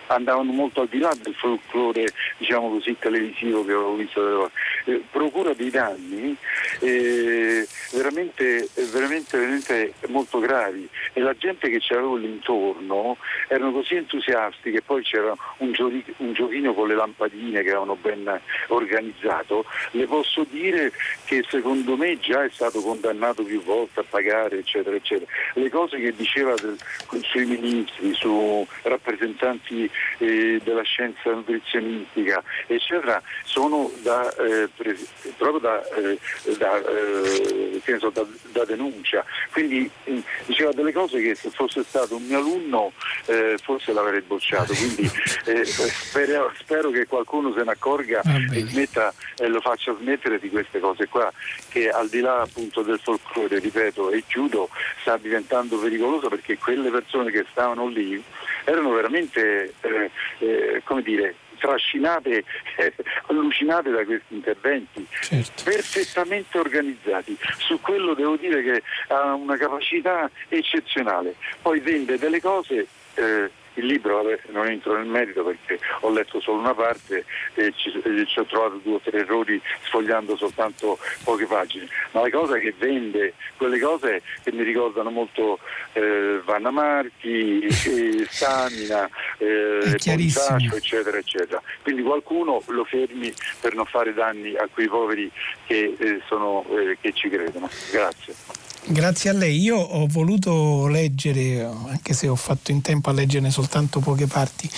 andavano 0.07 0.51
molto 0.51 0.81
al 0.81 0.87
di 0.87 0.99
là 0.99 1.13
del 1.21 1.33
folklore 1.35 2.07
diciamo 2.37 2.69
così, 2.69 2.95
televisivo 2.97 3.63
che 3.65 3.71
avevo 3.71 3.95
visto, 3.95 4.51
eh, 4.85 5.01
procura 5.11 5.53
dei 5.53 5.69
danni 5.69 6.35
eh, 6.79 7.67
veramente, 7.93 8.67
veramente, 8.91 9.37
veramente, 9.37 9.93
molto 10.07 10.39
gravi. 10.39 10.87
E 11.13 11.21
la 11.21 11.35
gente 11.35 11.69
che 11.69 11.79
c'avevo 11.79 12.15
lì 12.15 12.27
intorno 12.27 13.17
erano 13.47 13.71
così 13.71 13.95
entusiasti 13.95 14.71
che 14.71 14.81
poi 14.81 15.03
c'era 15.03 15.33
un, 15.57 15.71
giochi, 15.71 16.03
un 16.17 16.33
giochino 16.33 16.73
con 16.73 16.87
le 16.87 16.95
lampadine 16.95 17.61
che 17.61 17.69
avevano 17.69 17.95
ben 17.95 18.39
organizzato, 18.67 19.65
le 19.91 20.05
posso 20.05 20.45
dire 20.49 20.91
che 21.25 21.43
secondo 21.49 21.95
me 21.95 22.19
già 22.19 22.43
è 22.43 22.49
stato 22.51 22.81
condannato 22.81 23.43
più 23.43 23.61
volte 23.63 24.01
a 24.01 24.05
pagare 24.07 24.59
eccetera 24.59 24.95
eccetera. 24.95 25.29
Le 25.53 25.69
cose 25.69 25.97
che 25.99 26.13
diceva 26.15 26.53
del, 26.55 26.77
sui 27.23 27.45
ministri, 27.45 28.13
su 28.13 28.65
rappresentanti 28.83 29.76
eh, 30.17 30.59
della 30.63 30.83
scienza 30.83 31.31
nutrizionistica, 31.31 32.43
eccetera, 32.65 33.21
sono 33.43 33.91
da, 34.01 34.29
eh, 34.35 34.69
pre- 34.75 34.97
proprio 35.37 35.59
da, 35.59 35.83
eh, 35.95 36.19
da, 36.57 36.77
eh, 36.77 37.97
so, 37.99 38.11
da, 38.11 38.65
denuncia. 38.65 39.23
Quindi 39.51 39.89
mm, 40.09 40.19
diceva 40.45 40.71
delle 40.71 40.91
cose 40.91 41.21
che 41.21 41.35
se 41.35 41.49
fosse 41.49 41.83
stato 41.83 42.15
un 42.15 42.23
mio 42.23 42.39
alunno 42.39 42.91
eh, 43.25 43.57
forse 43.61 43.93
l'avrei 43.93 44.21
bocciato. 44.21 44.73
Quindi 44.73 45.07
spero, 45.63 46.51
spero, 46.57 46.89
che 46.89 47.07
qualcuno 47.07 47.53
se 47.53 47.63
ne 47.63 47.71
accorga 47.71 48.21
e 48.51 48.65
smetta, 48.65 49.13
lo 49.47 49.59
faccia 49.61 49.95
smettere 49.99 50.39
di 50.39 50.49
queste 50.49 50.79
cose 50.79 51.07
qua, 51.07 51.31
che 51.69 51.89
al 51.89 52.09
di 52.09 52.19
là 52.19 52.41
appunto 52.41 52.81
del 52.81 52.99
folklore, 52.99 53.59
ripeto, 53.59 54.11
e 54.11 54.23
chiudo, 54.27 54.69
sta 55.01 55.17
diventando 55.17 55.77
pericoloso 55.77 56.29
perché 56.29 56.57
quelle 56.57 56.89
persone 56.89 57.31
che 57.31 57.45
stavano 57.51 57.87
lì 57.87 58.21
erano 58.67 58.91
veramente 58.91 59.73
eh, 59.79 60.11
eh, 60.39 60.81
come 60.83 61.01
dire, 61.01 61.35
trascinate, 61.57 62.43
eh, 62.75 62.93
allucinate 63.27 63.89
da 63.91 64.03
questi 64.03 64.33
interventi, 64.33 65.07
certo. 65.21 65.63
perfettamente 65.63 66.57
organizzati. 66.57 67.37
Su 67.59 67.79
quello 67.79 68.13
devo 68.13 68.35
dire 68.35 68.61
che 68.61 68.83
ha 69.07 69.33
una 69.33 69.55
capacità 69.55 70.29
eccezionale. 70.49 71.35
Poi 71.61 71.79
vende 71.79 72.17
delle 72.17 72.41
cose 72.41 72.87
eh, 73.15 73.49
il 73.77 73.85
libro, 73.85 74.21
vabbè, 74.21 74.39
non 74.49 74.67
entro 74.67 74.95
nel 74.97 75.07
merito 75.07 75.43
perché 75.43 75.79
ho 76.01 76.09
letto 76.11 76.39
solo 76.39 76.59
una 76.59 76.73
parte 76.73 77.25
e 77.53 77.73
ci, 77.75 77.91
e 78.03 78.25
ci 78.25 78.39
ho 78.39 78.45
trovato 78.45 78.79
due 78.83 78.95
o 78.95 78.99
tre 78.99 79.19
errori 79.19 79.61
sfogliando 79.83 80.35
soltanto 80.35 80.97
poche 81.23 81.45
pagine, 81.45 81.87
ma 82.11 82.21
la 82.21 82.29
cosa 82.29 82.57
che 82.57 82.73
vende, 82.77 83.33
quelle 83.57 83.79
cose 83.79 84.21
che 84.43 84.51
mi 84.51 84.63
ricordano 84.63 85.09
molto 85.09 85.59
eh, 85.93 86.41
Vanna 86.43 86.71
Marchi, 86.71 87.59
eh, 87.65 88.25
Stamina, 88.29 89.09
eh, 89.37 89.95
Ponciaccio, 90.03 90.75
eccetera, 90.75 91.17
eccetera. 91.17 91.61
Quindi 91.81 92.01
qualcuno 92.01 92.61
lo 92.67 92.83
fermi 92.83 93.33
per 93.59 93.73
non 93.75 93.85
fare 93.85 94.13
danni 94.13 94.55
a 94.55 94.67
quei 94.71 94.87
poveri 94.87 95.29
che, 95.65 95.95
eh, 95.97 96.21
sono, 96.27 96.65
eh, 96.69 96.97
che 96.99 97.13
ci 97.13 97.29
credono. 97.29 97.69
Grazie. 97.91 98.66
Grazie 98.89 99.31
a 99.31 99.33
lei. 99.33 99.59
Io 99.59 99.77
ho 99.77 100.07
voluto 100.07 100.87
leggere, 100.87 101.61
anche 101.61 102.13
se 102.13 102.29
ho 102.29 102.35
fatto 102.35 102.71
in 102.71 102.79
tempo 102.81 103.09
a 103.09 103.13
leggerne 103.13 103.51
soltanto 103.51 103.99
poche 103.99 104.27
parti, 104.27 104.69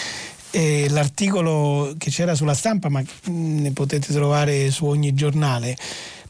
eh, 0.49 0.87
l'articolo 0.89 1.93
che 1.95 2.09
c'era 2.09 2.33
sulla 2.33 2.55
stampa, 2.55 2.89
ma 2.89 3.03
ne 3.25 3.71
potete 3.71 4.11
trovare 4.11 4.71
su 4.71 4.85
ogni 4.85 5.13
giornale, 5.13 5.77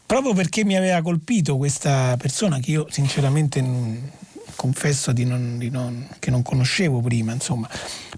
proprio 0.06 0.34
perché 0.34 0.66
mi 0.66 0.76
aveva 0.76 1.02
colpito 1.02 1.56
questa 1.56 2.18
persona 2.18 2.60
che 2.60 2.72
io 2.72 2.88
sinceramente 2.90 3.62
non, 3.62 4.12
confesso 4.58 5.14
di 5.14 5.24
non, 5.24 5.58
di 5.58 5.70
non, 5.70 6.06
che 6.20 6.32
non 6.32 6.42
conoscevo 6.42 7.00
prima, 7.00 7.32
insomma. 7.32 7.70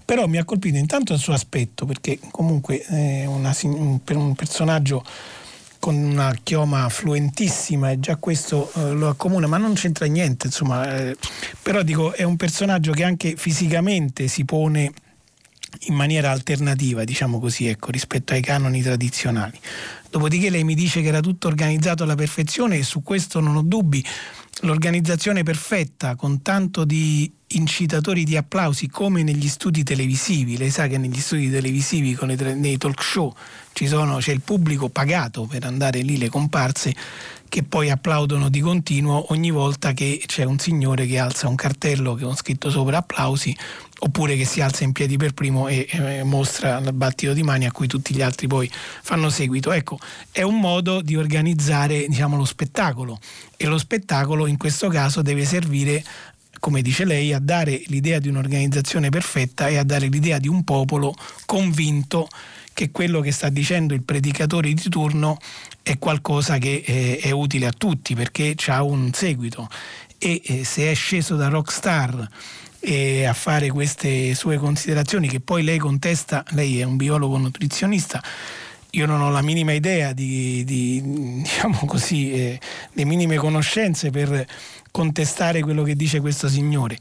Però 0.04 0.26
mi 0.26 0.38
ha 0.38 0.44
colpito 0.44 0.76
intanto 0.76 1.12
il 1.12 1.20
suo 1.20 1.34
aspetto, 1.34 1.86
perché 1.86 2.18
comunque 2.32 2.80
è 2.80 3.26
una, 3.26 3.56
un, 3.62 4.00
un 4.04 4.34
personaggio 4.34 5.04
con 5.82 5.96
una 5.96 6.32
chioma 6.44 6.88
fluentissima 6.88 7.90
e 7.90 7.98
già 7.98 8.14
questo 8.14 8.70
eh, 8.76 8.92
lo 8.92 9.08
accomuna, 9.08 9.48
ma 9.48 9.56
non 9.56 9.74
c'entra 9.74 10.06
niente, 10.06 10.46
insomma, 10.46 10.96
eh, 10.96 11.16
però 11.60 11.82
dico 11.82 12.12
è 12.12 12.22
un 12.22 12.36
personaggio 12.36 12.92
che 12.92 13.02
anche 13.02 13.34
fisicamente 13.36 14.28
si 14.28 14.44
pone 14.44 14.92
in 15.86 15.94
maniera 15.94 16.30
alternativa, 16.30 17.02
diciamo 17.02 17.40
così, 17.40 17.66
ecco, 17.66 17.90
rispetto 17.90 18.32
ai 18.32 18.42
canoni 18.42 18.80
tradizionali. 18.80 19.58
Dopodiché 20.08 20.50
lei 20.50 20.62
mi 20.62 20.76
dice 20.76 21.02
che 21.02 21.08
era 21.08 21.18
tutto 21.18 21.48
organizzato 21.48 22.04
alla 22.04 22.14
perfezione 22.14 22.76
e 22.76 22.84
su 22.84 23.02
questo 23.02 23.40
non 23.40 23.56
ho 23.56 23.62
dubbi. 23.62 24.04
L'organizzazione 24.60 25.42
perfetta, 25.42 26.14
con 26.14 26.42
tanto 26.42 26.84
di 26.84 27.28
incitatori 27.56 28.24
di 28.24 28.36
applausi 28.36 28.88
come 28.88 29.22
negli 29.22 29.48
studi 29.48 29.82
televisivi. 29.82 30.56
Lei 30.56 30.70
sa 30.70 30.86
che 30.86 30.98
negli 30.98 31.20
studi 31.20 31.50
televisivi, 31.50 32.16
le, 32.20 32.54
nei 32.54 32.78
talk 32.78 33.02
show, 33.02 33.34
sono, 33.72 34.18
c'è 34.18 34.32
il 34.32 34.40
pubblico 34.42 34.88
pagato 34.88 35.44
per 35.44 35.64
andare 35.64 36.00
lì, 36.00 36.18
le 36.18 36.28
comparse, 36.28 36.94
che 37.52 37.62
poi 37.62 37.90
applaudono 37.90 38.48
di 38.48 38.60
continuo 38.60 39.30
ogni 39.32 39.50
volta 39.50 39.92
che 39.92 40.22
c'è 40.24 40.44
un 40.44 40.58
signore 40.58 41.04
che 41.04 41.18
alza 41.18 41.48
un 41.48 41.54
cartello 41.54 42.16
con 42.16 42.34
scritto 42.34 42.70
sopra 42.70 42.96
applausi 42.96 43.54
oppure 43.98 44.36
che 44.36 44.46
si 44.46 44.62
alza 44.62 44.84
in 44.84 44.92
piedi 44.92 45.18
per 45.18 45.34
primo 45.34 45.68
e, 45.68 45.86
e 45.90 46.22
mostra 46.24 46.78
il 46.78 46.92
battito 46.94 47.34
di 47.34 47.42
mani 47.42 47.66
a 47.66 47.70
cui 47.70 47.86
tutti 47.86 48.14
gli 48.14 48.22
altri 48.22 48.46
poi 48.46 48.70
fanno 49.02 49.28
seguito. 49.28 49.70
Ecco, 49.70 49.98
è 50.30 50.40
un 50.40 50.58
modo 50.58 51.02
di 51.02 51.14
organizzare 51.14 52.06
diciamo, 52.08 52.36
lo 52.36 52.46
spettacolo 52.46 53.18
e 53.56 53.66
lo 53.66 53.76
spettacolo 53.76 54.46
in 54.46 54.56
questo 54.56 54.88
caso 54.88 55.20
deve 55.20 55.44
servire 55.44 56.02
come 56.62 56.80
dice 56.80 57.04
lei, 57.04 57.32
a 57.32 57.40
dare 57.40 57.82
l'idea 57.86 58.20
di 58.20 58.28
un'organizzazione 58.28 59.08
perfetta 59.08 59.66
e 59.66 59.78
a 59.78 59.82
dare 59.82 60.06
l'idea 60.06 60.38
di 60.38 60.46
un 60.46 60.62
popolo 60.62 61.12
convinto 61.44 62.28
che 62.72 62.92
quello 62.92 63.20
che 63.20 63.32
sta 63.32 63.48
dicendo 63.48 63.94
il 63.94 64.04
predicatore 64.04 64.72
di 64.72 64.88
turno 64.88 65.38
è 65.82 65.98
qualcosa 65.98 66.58
che 66.58 66.84
eh, 66.86 67.18
è 67.20 67.32
utile 67.32 67.66
a 67.66 67.72
tutti 67.76 68.14
perché 68.14 68.54
ha 68.68 68.84
un 68.84 69.12
seguito. 69.12 69.68
E 70.18 70.40
eh, 70.44 70.64
se 70.64 70.88
è 70.88 70.94
sceso 70.94 71.34
da 71.34 71.48
rockstar 71.48 72.28
e 72.78 73.24
a 73.24 73.32
fare 73.32 73.68
queste 73.70 74.32
sue 74.36 74.56
considerazioni 74.56 75.26
che 75.26 75.40
poi 75.40 75.64
lei 75.64 75.78
contesta, 75.78 76.44
lei 76.50 76.78
è 76.78 76.84
un 76.84 76.96
biologo 76.96 77.38
nutrizionista, 77.38 78.22
io 78.94 79.06
non 79.06 79.22
ho 79.22 79.30
la 79.30 79.40
minima 79.40 79.72
idea 79.72 80.12
di, 80.12 80.64
di 80.64 81.00
diciamo 81.40 81.80
così, 81.86 82.32
eh, 82.32 82.60
le 82.92 83.04
minime 83.04 83.36
conoscenze 83.36 84.10
per 84.10 84.46
contestare 84.90 85.62
quello 85.62 85.82
che 85.82 85.96
dice 85.96 86.20
questo 86.20 86.48
signore. 86.48 86.98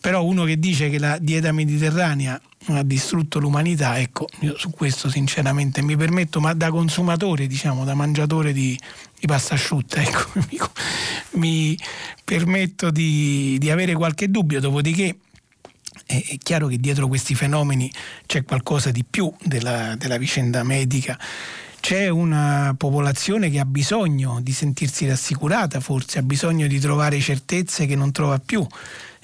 Però 0.00 0.24
uno 0.24 0.44
che 0.44 0.58
dice 0.58 0.88
che 0.90 0.98
la 0.98 1.18
dieta 1.18 1.52
mediterranea 1.52 2.40
ha 2.68 2.82
distrutto 2.82 3.38
l'umanità, 3.38 3.98
ecco, 3.98 4.26
io 4.40 4.56
su 4.56 4.70
questo 4.70 5.08
sinceramente 5.10 5.82
mi 5.82 5.96
permetto, 5.96 6.40
ma 6.40 6.52
da 6.52 6.70
consumatore, 6.70 7.46
diciamo, 7.46 7.84
da 7.84 7.94
mangiatore 7.94 8.52
di, 8.52 8.78
di 9.18 9.26
pasta 9.26 9.54
asciutta, 9.54 10.00
ecco, 10.02 10.40
mi, 10.48 10.58
mi 11.32 11.78
permetto 12.24 12.90
di, 12.90 13.56
di 13.58 13.70
avere 13.70 13.94
qualche 13.94 14.30
dubbio, 14.30 14.60
dopodiché 14.60 15.16
è 16.06 16.36
chiaro 16.42 16.66
che 16.66 16.78
dietro 16.78 17.08
questi 17.08 17.34
fenomeni 17.34 17.90
c'è 18.26 18.44
qualcosa 18.44 18.90
di 18.90 19.04
più 19.08 19.32
della, 19.42 19.94
della 19.96 20.18
vicenda 20.18 20.62
medica 20.62 21.18
c'è 21.80 22.08
una 22.08 22.74
popolazione 22.76 23.50
che 23.50 23.58
ha 23.58 23.64
bisogno 23.64 24.40
di 24.42 24.52
sentirsi 24.52 25.08
rassicurata, 25.08 25.80
forse 25.80 26.18
ha 26.18 26.22
bisogno 26.22 26.66
di 26.66 26.78
trovare 26.78 27.18
certezze 27.20 27.86
che 27.86 27.96
non 27.96 28.12
trova 28.12 28.38
più. 28.38 28.64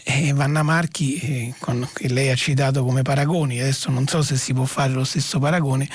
E 0.02 0.32
Vanna 0.32 0.62
Marchi, 0.62 1.18
eh, 1.18 1.54
con, 1.58 1.86
che 1.92 2.08
lei 2.08 2.30
ha 2.30 2.34
citato 2.34 2.82
come 2.82 3.02
paragoni, 3.02 3.60
adesso 3.60 3.90
non 3.90 4.06
so 4.06 4.22
se 4.22 4.36
si 4.36 4.54
può 4.54 4.64
fare 4.64 4.92
lo 4.92 5.04
stesso 5.04 5.38
paragone, 5.38 5.88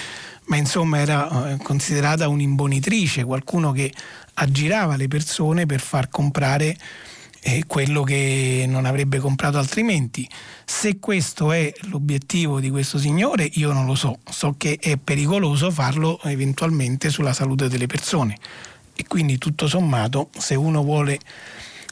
ma 0.46 0.58
insomma 0.58 1.00
era 1.00 1.54
eh, 1.54 1.58
considerata 1.58 2.28
un'imbonitrice, 2.28 3.24
qualcuno 3.24 3.72
che 3.72 3.92
aggirava 4.36 4.98
le 4.98 5.08
persone 5.08 5.66
per 5.66 5.80
far 5.80 6.10
comprare 6.10 6.78
eh, 7.44 7.64
quello 7.66 8.04
che 8.04 8.66
non 8.68 8.86
avrebbe 8.86 9.20
comprato 9.20 9.58
altrimenti. 9.58 10.28
Se 10.66 11.00
questo 11.00 11.52
è 11.52 11.74
l'obiettivo 11.90 12.60
di 12.60 12.70
questo 12.70 12.98
signore, 12.98 13.50
io 13.54 13.72
non 13.72 13.86
lo 13.86 13.96
so, 13.96 14.20
so 14.30 14.56
che 14.58 14.78
è 14.80 14.98
pericoloso 14.98 15.72
farlo 15.72 16.22
eventualmente 16.24 17.10
sulla 17.10 17.34
salute 17.34 17.68
delle 17.68 17.88
persone 17.88 18.38
e 18.96 19.06
quindi 19.08 19.38
tutto 19.38 19.68
sommato 19.68 20.30
se 20.38 20.56
uno 20.56 20.84
vuole 20.84 21.20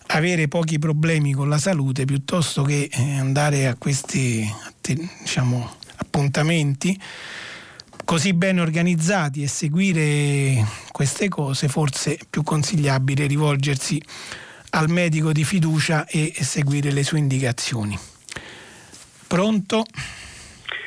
avere 0.08 0.48
pochi 0.48 0.80
problemi 0.80 1.34
con 1.34 1.50
la 1.50 1.58
salute 1.58 2.06
piuttosto 2.06 2.64
che 2.64 2.90
eh, 2.92 3.18
andare 3.18 3.68
a 3.68 3.76
questi 3.76 4.48
diciamo, 4.82 5.70
appuntamenti 5.98 7.00
così 8.06 8.34
ben 8.34 8.60
organizzati 8.60 9.44
e 9.44 9.48
seguire 9.48 10.66
queste 10.92 11.30
cose, 11.30 11.68
forse 11.68 12.16
è 12.16 12.20
più 12.28 12.42
consigliabile 12.42 13.28
rivolgersi 13.28 14.02
al 14.72 14.90
medico 14.90 15.32
di 15.32 15.44
fiducia 15.44 16.06
e 16.08 16.34
seguire 16.40 16.92
le 16.92 17.04
sue 17.04 17.20
indicazioni. 17.20 17.98
Pronto? 19.28 19.86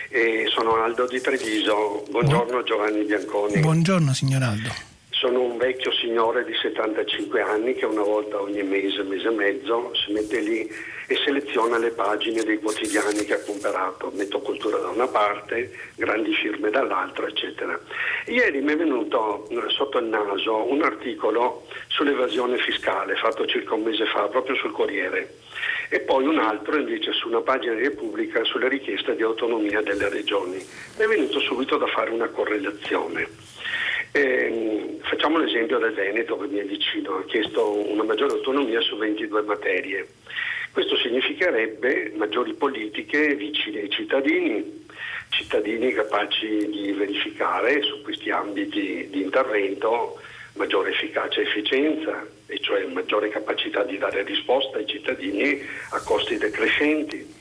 Eh, 0.09 0.45
sono 0.49 0.83
Aldo 0.83 1.07
di 1.07 1.21
Treviso, 1.21 2.05
buongiorno 2.11 2.63
Giovanni 2.65 3.05
Bianconi. 3.05 3.61
Buongiorno 3.61 4.13
signor 4.13 4.43
Aldo. 4.43 4.69
Sono 5.11 5.43
un 5.43 5.57
vecchio 5.57 5.93
signore 5.93 6.45
di 6.45 6.53
75 6.61 7.41
anni 7.41 7.75
che 7.75 7.87
una 7.87 8.03
volta 8.03 8.41
ogni 8.41 8.63
mese, 8.63 9.03
mese 9.05 9.29
e 9.29 9.31
mezzo 9.31 9.93
si 9.95 10.13
mette 10.13 10.41
lì 10.41 10.69
e 11.13 11.17
seleziona 11.25 11.77
le 11.77 11.91
pagine 11.91 12.43
dei 12.43 12.59
quotidiani 12.59 13.25
che 13.25 13.35
ha 13.35 13.41
comprato. 13.41 14.11
Metto 14.15 14.41
cultura 14.41 14.79
da 14.79 14.89
una 14.89 15.07
parte, 15.07 15.71
grandi 15.95 16.35
firme 16.35 16.71
dall'altra, 16.71 17.27
eccetera. 17.27 17.79
Ieri 18.27 18.61
mi 18.61 18.73
è 18.73 18.77
venuto 18.77 19.47
eh, 19.51 19.69
sotto 19.69 19.99
il 19.99 20.07
naso 20.07 20.71
un 20.71 20.83
articolo 20.83 21.67
sull'evasione 21.89 22.57
fiscale 22.59 23.17
fatto 23.17 23.47
circa 23.47 23.75
un 23.75 23.83
mese 23.83 24.07
fa, 24.07 24.29
proprio 24.29 24.57
sul 24.57 24.73
Corriere, 24.73 25.35
e 25.91 26.01
poi 26.01 26.27
un 26.27 26.39
altro 26.39 26.77
invece 26.77 27.13
su 27.13 27.29
una 27.29 27.43
pagina 27.43 27.75
di 27.75 27.83
Repubblica 27.83 28.43
sulle 28.45 28.69
richieste 28.69 29.15
di 29.15 29.23
autonomia 29.23 29.83
delle 29.83 30.09
regioni. 30.09 30.57
Mi 30.97 31.05
è 31.05 31.07
venuto 31.07 31.39
subito 31.41 31.77
da 31.77 31.87
fare 31.89 32.11
una 32.11 32.29
correlazione. 32.29 33.29
Eh, 34.15 34.99
facciamo 35.03 35.39
l'esempio 35.39 35.79
del 35.79 35.93
Veneto 35.93 36.39
che 36.39 36.47
mi 36.47 36.59
è 36.59 36.65
vicino, 36.65 37.17
ha 37.17 37.25
chiesto 37.25 37.91
una 37.91 38.03
maggiore 38.03 38.33
autonomia 38.33 38.81
su 38.81 38.97
22 38.97 39.43
materie. 39.43 40.07
Questo 40.73 40.97
significherebbe 40.97 42.13
maggiori 42.17 42.55
politiche 42.55 43.35
vicine 43.35 43.81
ai 43.81 43.91
cittadini, 43.91 44.87
cittadini 45.29 45.93
capaci 45.93 46.67
di 46.71 46.93
verificare 46.93 47.83
su 47.83 48.01
questi 48.03 48.31
ambiti 48.31 49.07
di 49.11 49.21
intervento 49.21 50.19
maggiore 50.55 50.91
efficacia 50.91 51.41
e 51.41 51.45
efficienza, 51.45 52.27
e 52.47 52.59
cioè 52.61 52.85
maggiore 52.87 53.29
capacità 53.29 53.83
di 53.85 53.99
dare 53.99 54.23
risposta 54.23 54.79
ai 54.79 54.87
cittadini 54.87 55.61
a 55.91 56.03
costi 56.03 56.39
decrescenti. 56.39 57.41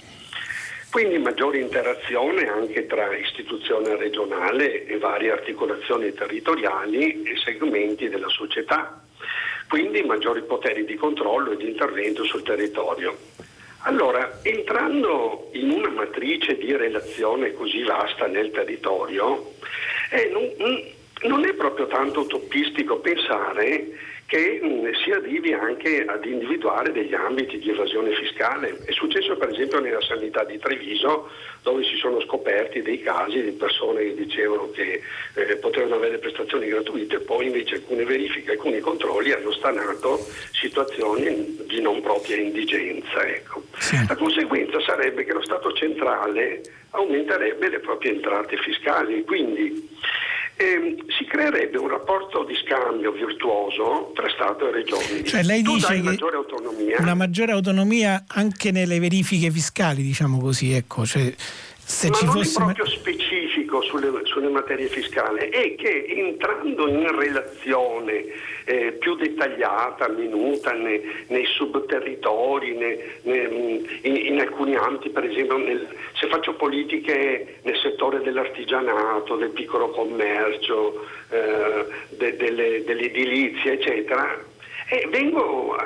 Quindi 0.89 1.17
maggiore 1.17 1.59
interazione 1.59 2.49
anche 2.49 2.85
tra 2.85 3.15
istituzione 3.15 3.95
regionale 3.95 4.85
e 4.85 4.97
varie 4.97 5.31
articolazioni 5.31 6.13
territoriali 6.13 7.23
e 7.23 7.37
segmenti 7.37 8.09
della 8.09 8.27
società. 8.27 9.01
Quindi 9.71 10.03
maggiori 10.03 10.41
poteri 10.41 10.83
di 10.83 10.95
controllo 10.95 11.51
e 11.51 11.55
di 11.55 11.69
intervento 11.69 12.25
sul 12.25 12.43
territorio. 12.43 13.17
Allora, 13.83 14.41
entrando 14.43 15.47
in 15.53 15.71
una 15.71 15.87
matrice 15.87 16.57
di 16.57 16.75
relazione 16.75 17.53
così 17.53 17.81
vasta 17.83 18.27
nel 18.27 18.51
territorio, 18.51 19.53
eh, 20.11 20.29
non, 20.29 20.83
non 21.29 21.45
è 21.45 21.53
proprio 21.53 21.87
tanto 21.87 22.19
utopistico 22.19 22.99
pensare 22.99 23.87
che 24.31 24.61
mh, 24.61 24.93
si 25.03 25.11
arrivi 25.11 25.51
anche 25.51 26.05
ad 26.05 26.23
individuare 26.23 26.93
degli 26.93 27.13
ambiti 27.13 27.59
di 27.59 27.69
evasione 27.69 28.15
fiscale. 28.15 28.77
È 28.85 28.91
successo 28.93 29.35
per 29.35 29.49
esempio 29.49 29.81
nella 29.81 29.99
sanità 29.99 30.45
di 30.45 30.57
Treviso 30.57 31.29
dove 31.63 31.83
si 31.83 31.97
sono 31.97 32.21
scoperti 32.21 32.81
dei 32.81 33.01
casi 33.01 33.41
di 33.41 33.51
persone 33.51 34.03
che 34.03 34.15
dicevano 34.15 34.71
che 34.71 35.01
eh, 35.33 35.57
potevano 35.57 35.95
avere 35.95 36.17
prestazioni 36.17 36.69
gratuite, 36.69 37.19
poi 37.19 37.47
invece 37.47 37.75
alcune 37.75 38.05
verifiche, 38.05 38.51
alcuni 38.51 38.79
controlli 38.79 39.33
hanno 39.33 39.51
stanato 39.51 40.25
situazioni 40.53 41.57
di 41.67 41.81
non 41.81 41.99
propria 41.99 42.37
indigenza. 42.37 43.27
Ecco. 43.27 43.63
Sì. 43.79 43.97
La 44.07 44.15
conseguenza 44.15 44.79
sarebbe 44.79 45.25
che 45.25 45.33
lo 45.33 45.41
Stato 45.41 45.73
centrale 45.73 46.61
aumenterebbe 46.91 47.67
le 47.67 47.79
proprie 47.79 48.13
entrate 48.13 48.55
fiscali, 48.55 49.25
quindi 49.25 49.89
eh, 50.61 50.95
si 51.17 51.25
creerebbe 51.25 51.77
un 51.77 51.89
rapporto 51.89 52.43
di 52.43 52.55
scambio 52.63 53.11
virtuoso 53.11 54.11
tra 54.13 54.29
Stato 54.29 54.67
e 54.67 54.71
Regioni. 54.71 55.23
Cioè 55.25 55.41
lei 55.43 55.63
tu 55.63 55.73
dice 55.73 55.95
che 55.95 56.01
maggiore 56.01 56.37
una 56.99 57.15
maggiore 57.15 57.51
autonomia 57.51 58.25
anche 58.27 58.71
nelle 58.71 58.99
verifiche 58.99 59.49
fiscali, 59.49 60.03
diciamo 60.03 60.39
così, 60.39 60.73
ecco, 60.73 61.05
cioè, 61.05 61.33
se 61.83 62.09
Ma 62.09 62.15
ci 62.15 62.25
non 62.25 62.33
fosse... 62.35 62.59
è 62.59 62.63
proprio 62.63 62.85
specifico 62.85 63.81
sulle, 63.81 64.11
sulle 64.23 64.49
materie 64.49 64.87
fiscali, 64.87 65.49
è 65.49 65.75
che 65.75 66.05
entrando 66.07 66.87
in 66.87 67.07
relazione 67.17 68.25
eh, 68.65 68.93
più 68.93 69.15
dettagliata, 69.15 70.07
minuta 70.09 70.71
ne, 70.73 71.01
nei 71.27 71.45
subterritori, 71.45 72.75
ne, 72.75 72.97
ne, 73.23 73.81
in, 74.01 74.15
in, 74.15 74.39
alcuni 74.39 74.75
ambiti, 74.75 75.09
per 75.09 75.25
esempio 75.25 75.57
nel, 75.57 75.87
se 76.13 76.27
faccio 76.27 76.53
politiche 76.53 77.59
nel 77.63 77.77
settore 77.77 78.21
dell'artigianato, 78.21 79.35
del 79.35 79.51
piccolo 79.51 79.89
commercio, 79.89 81.05
eh, 81.29 81.85
de, 82.09 82.35
delle, 82.37 82.83
dell'edilizia, 82.83 83.71
eccetera, 83.71 84.49
e 84.89 85.07
vengo 85.09 85.73
a, 85.73 85.85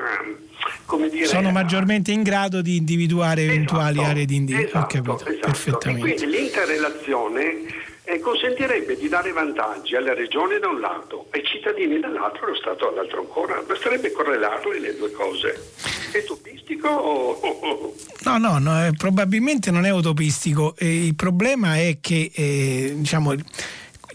come 0.86 1.10
dire, 1.10 1.26
sono 1.26 1.52
maggiormente 1.52 2.12
in 2.12 2.24
grado 2.24 2.62
di 2.62 2.78
individuare 2.78 3.42
esatto, 3.42 3.54
eventuali 3.54 4.04
aree 4.04 4.26
di 4.26 4.36
indirizzo. 4.36 4.88
Esatto, 4.88 5.26
esatto. 5.28 5.90
E 5.90 5.98
quindi 5.98 6.26
l'interrelazione 6.26 7.84
eh, 8.06 8.20
consentirebbe 8.20 8.96
di 8.98 9.10
dare 9.10 9.32
vantaggi 9.32 9.96
alle 9.96 10.14
regioni 10.14 10.60
da 10.60 10.68
un 10.68 10.80
lato, 10.80 11.28
ai 11.32 11.44
cittadini 11.44 12.00
dall'altro 12.00 12.44
e 12.44 12.50
allo 12.50 12.56
Stato 12.56 12.90
dall'altro 12.90 13.20
ancora. 13.20 13.62
Basterebbe 13.66 14.12
correlarle 14.12 14.80
le 14.80 14.96
due 14.96 15.12
cose. 15.12 15.72
È 16.12 16.18
utopistico 16.18 16.88
o... 16.88 17.94
No, 18.24 18.38
no, 18.38 18.60
no 18.60 18.86
eh, 18.86 18.92
probabilmente 18.96 19.72
non 19.72 19.86
è 19.86 19.90
utopistico. 19.90 20.76
Eh, 20.78 21.06
il 21.06 21.16
problema 21.16 21.78
è 21.78 21.98
che, 22.00 22.32
eh, 22.34 22.94
diciamo, 22.96 23.34
il 23.34 23.44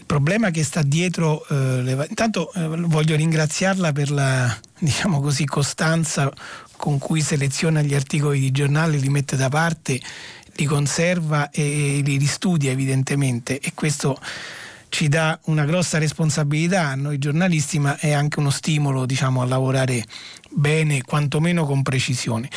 problema 0.05 0.51
che 0.51 0.63
sta 0.63 0.81
dietro... 0.81 1.45
Le... 1.49 2.05
Intanto 2.09 2.51
eh, 2.53 2.67
voglio 2.67 3.15
ringraziarla 3.15 3.91
per 3.91 4.09
la, 4.09 4.57
diciamo 4.79 5.21
così, 5.21 5.45
costanza 5.45 6.31
con 6.77 6.97
cui 6.97 7.21
seleziona 7.21 7.81
gli 7.81 7.93
articoli 7.93 8.39
di 8.39 8.51
giornale, 8.51 8.97
li 8.97 9.09
mette 9.09 9.35
da 9.35 9.49
parte 9.49 9.99
li 10.61 10.65
conserva 10.65 11.49
e 11.49 12.01
li 12.03 12.17
ristudia 12.17 12.71
evidentemente 12.71 13.59
e 13.59 13.71
questo 13.73 14.19
ci 14.89 15.07
dà 15.07 15.39
una 15.45 15.65
grossa 15.65 15.97
responsabilità 15.97 16.87
a 16.89 16.95
noi 16.95 17.17
giornalisti 17.17 17.79
ma 17.79 17.97
è 17.97 18.11
anche 18.11 18.39
uno 18.39 18.49
stimolo 18.49 19.05
diciamo, 19.05 19.41
a 19.41 19.45
lavorare 19.45 20.03
bene, 20.49 21.01
quantomeno 21.01 21.65
con 21.65 21.81
precisione. 21.81 22.49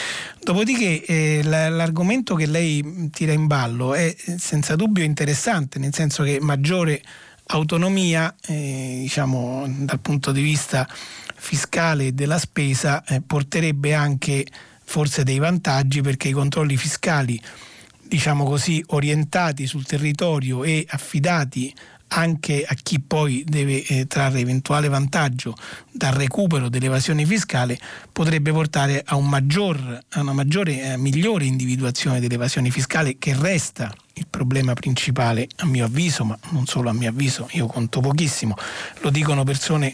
Dopodiché 0.43 1.05
eh, 1.05 1.43
l'argomento 1.45 2.35
che 2.35 2.47
lei 2.47 3.09
tira 3.13 3.33
in 3.33 3.47
ballo 3.47 3.95
è 3.95 4.15
senza 4.37 4.75
dubbio 4.75 5.05
interessante, 5.05 5.79
nel 5.79 5.95
senso 5.95 6.25
che 6.25 6.39
maggiore 6.41 7.01
autonomia 7.47 8.35
eh, 8.47 8.99
diciamo, 9.03 9.65
dal 9.69 10.01
punto 10.01 10.33
di 10.33 10.43
vista 10.43 10.89
fiscale 11.37 12.07
e 12.07 12.13
della 12.13 12.39
spesa 12.39 13.05
eh, 13.05 13.23
porterebbe 13.23 13.95
anche 13.95 14.45
forse 14.83 15.23
dei 15.23 15.39
vantaggi 15.39 16.01
perché 16.01 16.29
i 16.29 16.33
controlli 16.33 16.77
fiscali 16.77 17.41
diciamo 18.15 18.45
così, 18.45 18.81
orientati 18.91 19.67
sul 19.67 19.85
territorio 19.85 20.63
e 20.63 20.87
affidati 20.89 21.75
anche 22.09 22.65
a 22.65 22.73
chi 22.81 23.01
poi 23.01 23.43
deve 23.45 23.83
eh, 23.83 24.07
trarre 24.07 24.39
eventuale 24.39 24.87
vantaggio 24.89 25.57
dal 25.91 26.13
recupero 26.13 26.69
dell'evasione 26.69 27.27
fiscale 27.27 27.77
potrebbe 28.13 28.53
portare 28.53 29.03
a, 29.05 29.17
un 29.17 29.29
maggior, 29.29 29.99
a 30.11 30.21
una 30.21 30.33
maggiore, 30.33 30.93
eh, 30.93 30.97
migliore 30.97 31.47
individuazione 31.47 32.21
dell'evasione 32.21 32.71
fiscale 32.71 33.17
che 33.19 33.35
resta 33.37 33.93
il 34.13 34.29
problema 34.31 34.75
principale 34.75 35.49
a 35.57 35.67
mio 35.67 35.87
avviso, 35.87 36.25
ma 36.25 36.39
non 36.51 36.67
solo 36.67 36.91
a 36.91 36.93
mio 36.93 37.11
avviso, 37.11 37.49
io 37.51 37.67
conto 37.67 37.99
pochissimo, 37.99 38.55
lo 39.01 39.11
dicono 39.11 39.43
persone 39.43 39.93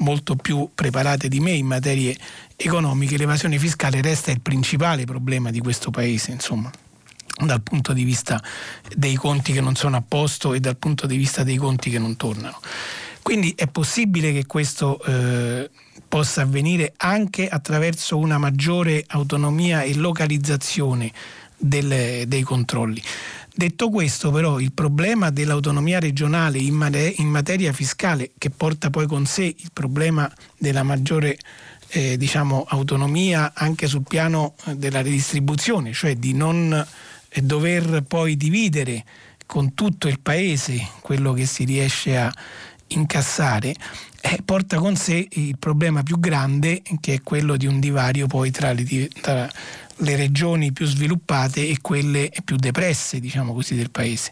molto 0.00 0.36
più 0.36 0.68
preparate 0.74 1.28
di 1.28 1.40
me 1.40 1.52
in 1.52 1.64
materie 1.64 2.14
economiche, 2.54 3.16
l'evasione 3.16 3.58
fiscale 3.58 4.02
resta 4.02 4.30
il 4.30 4.42
principale 4.42 5.04
problema 5.04 5.50
di 5.50 5.60
questo 5.60 5.90
paese, 5.90 6.32
insomma 6.32 6.70
dal 7.46 7.62
punto 7.62 7.92
di 7.92 8.04
vista 8.04 8.42
dei 8.96 9.14
conti 9.14 9.52
che 9.52 9.60
non 9.60 9.74
sono 9.74 9.96
a 9.96 10.02
posto 10.06 10.54
e 10.54 10.60
dal 10.60 10.76
punto 10.76 11.06
di 11.06 11.16
vista 11.16 11.42
dei 11.42 11.56
conti 11.56 11.90
che 11.90 11.98
non 11.98 12.16
tornano. 12.16 12.60
Quindi 13.22 13.54
è 13.56 13.68
possibile 13.68 14.32
che 14.32 14.46
questo 14.46 15.02
eh, 15.04 15.70
possa 16.08 16.42
avvenire 16.42 16.92
anche 16.96 17.48
attraverso 17.48 18.18
una 18.18 18.36
maggiore 18.36 19.04
autonomia 19.06 19.82
e 19.82 19.94
localizzazione 19.94 21.12
delle, 21.56 22.24
dei 22.26 22.42
controlli. 22.42 23.00
Detto 23.54 23.90
questo 23.90 24.30
però 24.30 24.58
il 24.58 24.72
problema 24.72 25.30
dell'autonomia 25.30 26.00
regionale 26.00 26.58
in, 26.58 26.74
mate- 26.74 27.14
in, 27.18 27.28
materia 27.28 27.72
fiscale 27.72 28.32
che 28.38 28.50
porta 28.50 28.90
poi 28.90 29.06
con 29.06 29.26
sé 29.26 29.44
il 29.44 29.70
problema 29.72 30.30
della 30.56 30.82
maggiore 30.82 31.38
eh, 31.88 32.16
diciamo, 32.16 32.64
autonomia 32.66 33.52
anche 33.54 33.86
sul 33.86 34.04
piano 34.08 34.54
della 34.74 35.02
redistribuzione, 35.02 35.92
cioè 35.92 36.16
di 36.16 36.32
non 36.32 36.86
e 37.32 37.40
dover 37.40 38.04
poi 38.06 38.36
dividere 38.36 39.04
con 39.46 39.74
tutto 39.74 40.08
il 40.08 40.20
paese 40.20 40.86
quello 41.00 41.32
che 41.32 41.46
si 41.46 41.64
riesce 41.64 42.16
a 42.16 42.32
incassare, 42.88 43.74
eh, 44.20 44.38
porta 44.44 44.78
con 44.78 44.96
sé 44.96 45.26
il 45.30 45.56
problema 45.58 46.02
più 46.02 46.20
grande 46.20 46.82
che 47.00 47.14
è 47.14 47.22
quello 47.22 47.56
di 47.56 47.66
un 47.66 47.80
divario 47.80 48.26
poi 48.26 48.50
tra 48.50 48.72
le, 48.72 49.08
tra 49.20 49.50
le 49.96 50.16
regioni 50.16 50.72
più 50.72 50.86
sviluppate 50.86 51.68
e 51.68 51.78
quelle 51.80 52.30
più 52.44 52.56
depresse, 52.56 53.20
diciamo 53.20 53.52
così, 53.52 53.74
del 53.74 53.90
paese. 53.90 54.30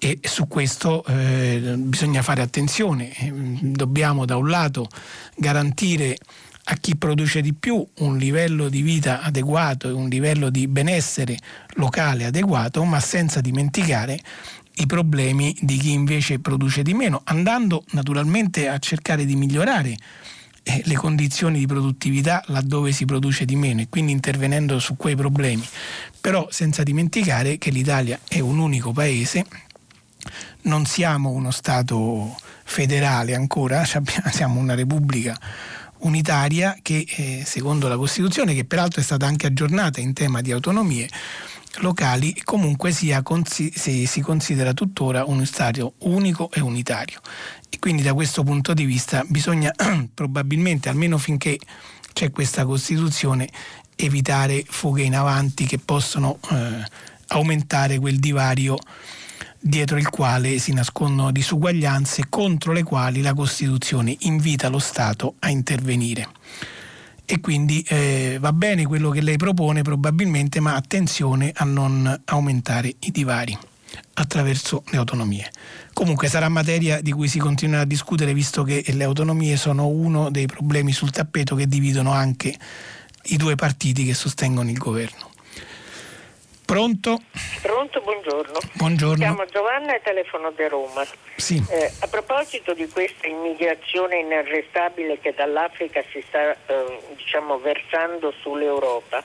E 0.00 0.20
su 0.22 0.46
questo 0.46 1.04
eh, 1.06 1.74
bisogna 1.76 2.22
fare 2.22 2.40
attenzione, 2.40 3.12
dobbiamo 3.60 4.24
da 4.24 4.36
un 4.36 4.48
lato 4.48 4.88
garantire 5.34 6.16
a 6.70 6.74
chi 6.74 6.96
produce 6.96 7.40
di 7.40 7.54
più 7.54 7.86
un 7.98 8.18
livello 8.18 8.68
di 8.68 8.82
vita 8.82 9.22
adeguato 9.22 9.88
e 9.88 9.92
un 9.92 10.08
livello 10.08 10.50
di 10.50 10.68
benessere 10.68 11.38
locale 11.74 12.26
adeguato, 12.26 12.84
ma 12.84 13.00
senza 13.00 13.40
dimenticare 13.40 14.18
i 14.74 14.86
problemi 14.86 15.56
di 15.60 15.78
chi 15.78 15.92
invece 15.92 16.40
produce 16.40 16.82
di 16.82 16.92
meno, 16.92 17.22
andando 17.24 17.84
naturalmente 17.92 18.68
a 18.68 18.78
cercare 18.78 19.24
di 19.24 19.34
migliorare 19.34 19.96
eh, 20.62 20.82
le 20.84 20.94
condizioni 20.94 21.58
di 21.58 21.66
produttività 21.66 22.42
laddove 22.48 22.92
si 22.92 23.06
produce 23.06 23.46
di 23.46 23.56
meno 23.56 23.80
e 23.80 23.88
quindi 23.88 24.12
intervenendo 24.12 24.78
su 24.78 24.94
quei 24.96 25.16
problemi, 25.16 25.66
però 26.20 26.48
senza 26.50 26.82
dimenticare 26.82 27.56
che 27.56 27.70
l'Italia 27.70 28.20
è 28.28 28.40
un 28.40 28.58
unico 28.58 28.92
paese, 28.92 29.46
non 30.62 30.84
siamo 30.84 31.30
uno 31.30 31.50
Stato 31.50 32.36
federale 32.62 33.34
ancora, 33.34 33.84
siamo 34.30 34.60
una 34.60 34.74
Repubblica 34.74 35.34
unitaria 36.00 36.76
che 36.82 37.06
eh, 37.16 37.42
secondo 37.44 37.88
la 37.88 37.96
Costituzione, 37.96 38.54
che 38.54 38.64
peraltro 38.64 39.00
è 39.00 39.04
stata 39.04 39.26
anche 39.26 39.46
aggiornata 39.46 40.00
in 40.00 40.12
tema 40.12 40.40
di 40.40 40.52
autonomie 40.52 41.08
locali, 41.80 42.34
comunque 42.44 42.92
sia, 42.92 43.22
si, 43.44 44.06
si 44.06 44.20
considera 44.20 44.72
tuttora 44.72 45.24
un 45.24 45.44
Stato 45.46 45.94
unico 45.98 46.50
e 46.52 46.60
unitario. 46.60 47.20
E 47.68 47.78
quindi 47.78 48.02
da 48.02 48.14
questo 48.14 48.42
punto 48.42 48.74
di 48.74 48.84
vista 48.84 49.24
bisogna 49.26 49.72
probabilmente, 50.12 50.88
almeno 50.88 51.18
finché 51.18 51.58
c'è 52.12 52.30
questa 52.30 52.64
Costituzione, 52.64 53.48
evitare 53.94 54.64
fughe 54.66 55.02
in 55.02 55.16
avanti 55.16 55.66
che 55.66 55.78
possono 55.78 56.38
eh, 56.50 56.84
aumentare 57.28 57.98
quel 57.98 58.18
divario 58.18 58.78
dietro 59.60 59.98
il 59.98 60.08
quale 60.08 60.58
si 60.58 60.72
nascondono 60.72 61.32
disuguaglianze 61.32 62.24
contro 62.28 62.72
le 62.72 62.82
quali 62.82 63.20
la 63.20 63.34
Costituzione 63.34 64.16
invita 64.20 64.68
lo 64.68 64.78
Stato 64.78 65.34
a 65.40 65.50
intervenire. 65.50 66.28
E 67.24 67.40
quindi 67.40 67.84
eh, 67.88 68.38
va 68.40 68.52
bene 68.52 68.86
quello 68.86 69.10
che 69.10 69.20
lei 69.20 69.36
propone 69.36 69.82
probabilmente, 69.82 70.60
ma 70.60 70.74
attenzione 70.74 71.52
a 71.54 71.64
non 71.64 72.22
aumentare 72.24 72.94
i 73.00 73.10
divari 73.10 73.56
attraverso 74.14 74.82
le 74.90 74.96
autonomie. 74.96 75.50
Comunque 75.92 76.28
sarà 76.28 76.48
materia 76.48 77.00
di 77.00 77.12
cui 77.12 77.28
si 77.28 77.38
continuerà 77.38 77.82
a 77.82 77.86
discutere 77.86 78.32
visto 78.32 78.62
che 78.62 78.84
le 78.86 79.04
autonomie 79.04 79.56
sono 79.56 79.88
uno 79.88 80.30
dei 80.30 80.46
problemi 80.46 80.92
sul 80.92 81.10
tappeto 81.10 81.54
che 81.54 81.66
dividono 81.66 82.12
anche 82.12 82.56
i 83.24 83.36
due 83.36 83.56
partiti 83.56 84.04
che 84.04 84.14
sostengono 84.14 84.70
il 84.70 84.78
governo. 84.78 85.27
Pronto? 86.68 87.22
Pronto, 87.62 88.02
buongiorno. 88.02 88.58
Buongiorno. 88.74 89.14
Mi 89.14 89.20
chiamo 89.20 89.46
Giovanna 89.46 89.94
e 89.94 90.02
telefono 90.02 90.50
da 90.50 90.68
Roma. 90.68 91.02
Sì. 91.36 91.64
Eh, 91.70 91.90
a 92.00 92.06
proposito 92.08 92.74
di 92.74 92.86
questa 92.88 93.26
immigrazione 93.26 94.18
inarrestabile 94.18 95.18
che 95.18 95.32
dall'Africa 95.32 96.04
si 96.12 96.22
sta 96.28 96.52
eh, 96.52 97.00
diciamo, 97.16 97.58
versando 97.58 98.34
sull'Europa, 98.42 99.24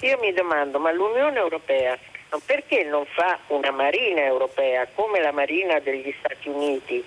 io 0.00 0.18
mi 0.18 0.32
domando, 0.32 0.80
ma 0.80 0.90
l'Unione 0.90 1.38
Europea 1.38 1.96
perché 2.44 2.82
non 2.82 3.04
fa 3.06 3.38
una 3.48 3.70
marina 3.70 4.22
europea 4.22 4.88
come 4.92 5.20
la 5.20 5.30
marina 5.30 5.78
degli 5.78 6.12
Stati 6.18 6.48
Uniti? 6.48 7.04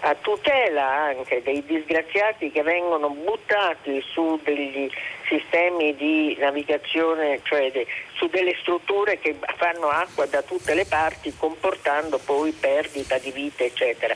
A 0.00 0.14
tutela 0.14 0.84
anche 0.84 1.42
dei 1.42 1.64
disgraziati 1.64 2.50
che 2.50 2.62
vengono 2.62 3.10
buttati 3.10 4.02
su 4.12 4.40
degli 4.42 4.90
sistemi 5.26 5.94
di 5.94 6.36
navigazione, 6.38 7.40
cioè 7.42 7.70
de, 7.70 7.86
su 8.14 8.26
delle 8.28 8.56
strutture 8.60 9.18
che 9.18 9.36
fanno 9.56 9.88
acqua 9.88 10.26
da 10.26 10.42
tutte 10.42 10.74
le 10.74 10.86
parti 10.86 11.34
comportando 11.36 12.18
poi 12.18 12.52
perdita 12.52 13.18
di 13.18 13.30
vite 13.30 13.66
eccetera. 13.66 14.14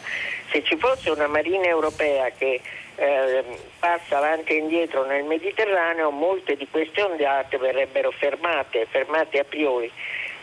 Se 0.51 0.63
ci 0.65 0.77
fosse 0.77 1.11
una 1.11 1.27
marina 1.27 1.67
europea 1.67 2.31
che 2.31 2.61
eh, 2.97 3.45
passa 3.79 4.19
avanti 4.19 4.53
e 4.53 4.59
indietro 4.59 5.05
nel 5.05 5.25
Mediterraneo 5.25 6.11
molte 6.11 6.57
di 6.57 6.67
queste 6.71 7.03
ondate 7.03 7.59
verrebbero 7.59 8.11
fermate, 8.11 8.87
fermate 8.89 9.41
a 9.41 9.45
priori. 9.45 9.91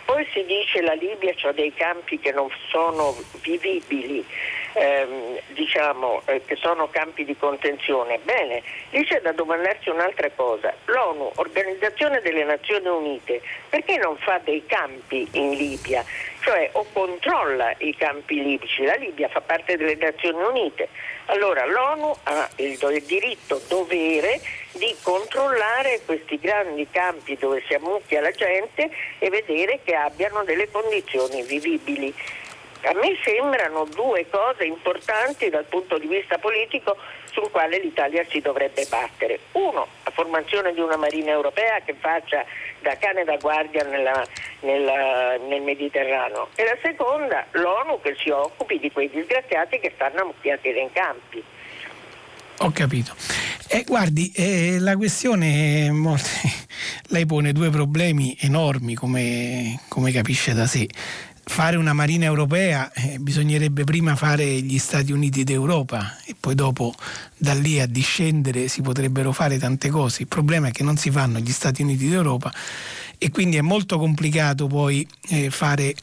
Poi 0.04 0.28
si 0.34 0.44
dice 0.46 0.80
che 0.80 0.82
la 0.82 0.94
Libia 0.94 1.34
ha 1.42 1.52
dei 1.52 1.74
campi 1.74 2.20
che 2.20 2.32
non 2.32 2.50
sono 2.70 3.16
vivibili 3.42 4.26
ehm, 4.74 5.40
diciamo, 5.48 6.22
eh, 6.26 6.42
che 6.46 6.56
sono 6.56 6.90
campi 6.90 7.26
di 7.26 7.36
contenzione. 7.38 8.20
Bene, 8.24 8.62
lì 8.92 9.06
c'è 9.06 9.22
da 9.22 9.32
domandarsi 9.32 9.90
un'altra 9.90 10.30
cosa. 10.36 10.74
L'ONU, 10.86 11.32
Organizzazione 11.36 12.22
delle 12.22 12.44
Nazioni 12.44 12.88
Unite, 12.88 13.42
perché 13.70 13.98
non 13.98 14.18
fa 14.18 14.40
dei 14.44 14.66
campi 14.66 15.28
in 15.34 15.52
Libia? 15.52 16.04
Cioè 16.42 16.70
o 16.74 16.86
controlla 16.92 17.74
i 17.78 17.96
campi 17.96 18.42
libici, 18.42 18.84
la 18.84 18.96
Libia 18.96 19.30
fa 19.30 19.42
parte 19.42 19.78
delle 19.78 19.96
Nazioni 19.96 20.42
Unite. 20.42 20.90
Allora 21.26 21.66
l'ONU 21.66 22.16
ha 22.24 22.50
il, 22.58 22.78
il 22.82 23.04
diritto, 23.04 23.62
dovere 23.68 24.42
di 24.74 24.96
controllare 25.02 26.02
questi 26.06 26.40
grandi 26.40 26.88
campi 26.90 27.38
dove 27.38 27.64
si 27.68 27.74
ammucchia 27.74 28.22
la 28.22 28.32
gente 28.32 28.90
e 29.20 29.30
vedere 29.30 29.80
che 29.84 29.96
abbiano 29.96 30.44
delle 30.44 30.70
condizioni 30.70 31.44
vivibili. 31.44 32.14
A 32.84 32.94
me 32.94 33.16
sembrano 33.24 33.86
due 33.86 34.26
cose 34.30 34.66
importanti 34.66 35.50
dal 35.50 35.66
punto 35.66 36.00
di 36.00 36.08
vista 36.08 36.40
politico 36.40 36.98
sul 37.32 37.50
quale 37.52 37.80
l'Italia 37.80 38.26
si 38.28 38.42
dovrebbe 38.42 38.86
battere. 38.90 39.40
Uno, 39.54 39.88
la 40.04 40.12
formazione 40.12 40.74
di 40.74 40.80
una 40.80 40.98
Marina 40.98 41.30
europea 41.30 41.80
che 41.86 41.94
faccia 41.94 42.44
da 42.82 42.98
cane 42.98 43.24
da 43.24 43.38
guardia 43.38 43.84
nella, 43.84 44.26
nella, 44.62 45.38
nel 45.38 45.62
Mediterraneo 45.62 46.50
e 46.56 46.64
la 46.64 46.78
seconda, 46.82 47.46
l'ONU 47.52 48.02
che 48.02 48.16
si 48.18 48.30
occupi 48.30 48.80
di 48.80 48.92
quei 48.92 49.10
disgraziati 49.10 49.80
che 49.80 49.92
stanno 49.94 50.22
ammucchiati 50.22 50.72
nei 50.72 50.90
campi. 50.92 51.44
Ho 52.64 52.72
capito. 52.72 53.16
Eh, 53.68 53.84
guardi, 53.88 54.32
eh, 54.36 54.78
la 54.80 54.98
questione, 54.98 55.90
molto... 55.92 56.28
lei 57.10 57.26
pone 57.26 57.52
due 57.54 57.70
problemi 57.70 58.36
enormi 58.40 58.96
come, 58.96 59.80
come 59.88 60.12
capisce 60.12 60.54
da 60.54 60.66
sé 60.66 60.88
fare 61.52 61.76
una 61.76 61.92
marina 61.92 62.24
europea 62.24 62.94
eh, 62.94 63.20
bisognerebbe 63.20 63.84
prima 63.84 64.16
fare 64.16 64.46
gli 64.62 64.80
Stati 64.80 65.12
Uniti 65.12 65.44
d'Europa 65.44 66.16
e 66.26 66.34
poi 66.40 66.56
dopo 66.56 66.96
da 67.36 67.54
lì 67.54 67.82
a 67.82 67.86
discendere 67.88 68.70
si 68.70 68.82
potrebbero 68.82 69.34
fare 69.34 69.58
tante 69.60 69.90
cose. 69.90 70.22
Il 70.22 70.30
problema 70.30 70.70
è 70.70 70.72
che 70.72 70.82
non 70.82 70.96
si 70.96 71.12
fanno 71.12 71.40
gli 71.40 71.52
Stati 71.52 71.82
Uniti 71.82 72.08
d'Europa 72.08 72.54
e 73.18 73.30
quindi 73.32 73.58
è 73.58 73.62
molto 73.62 74.00
complicato 74.00 74.68
poi 74.68 75.06
eh, 75.28 75.50
fare 75.50 75.94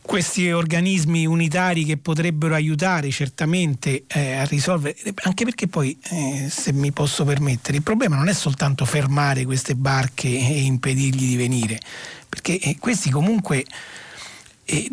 questi 0.00 0.50
organismi 0.50 1.26
unitari 1.26 1.84
che 1.84 1.98
potrebbero 1.98 2.54
aiutare 2.54 3.10
certamente 3.10 4.04
eh, 4.06 4.36
a 4.36 4.44
risolvere, 4.44 4.96
anche 5.24 5.44
perché 5.44 5.66
poi, 5.66 5.98
eh, 6.10 6.48
se 6.48 6.72
mi 6.72 6.92
posso 6.92 7.24
permettere, 7.24 7.76
il 7.76 7.82
problema 7.82 8.16
non 8.16 8.28
è 8.28 8.34
soltanto 8.34 8.86
fermare 8.86 9.44
queste 9.44 9.74
barche 9.74 10.28
e 10.28 10.62
impedirgli 10.62 11.28
di 11.28 11.36
venire, 11.36 11.78
perché 12.26 12.58
eh, 12.58 12.78
questi 12.78 13.10
comunque 13.10 13.64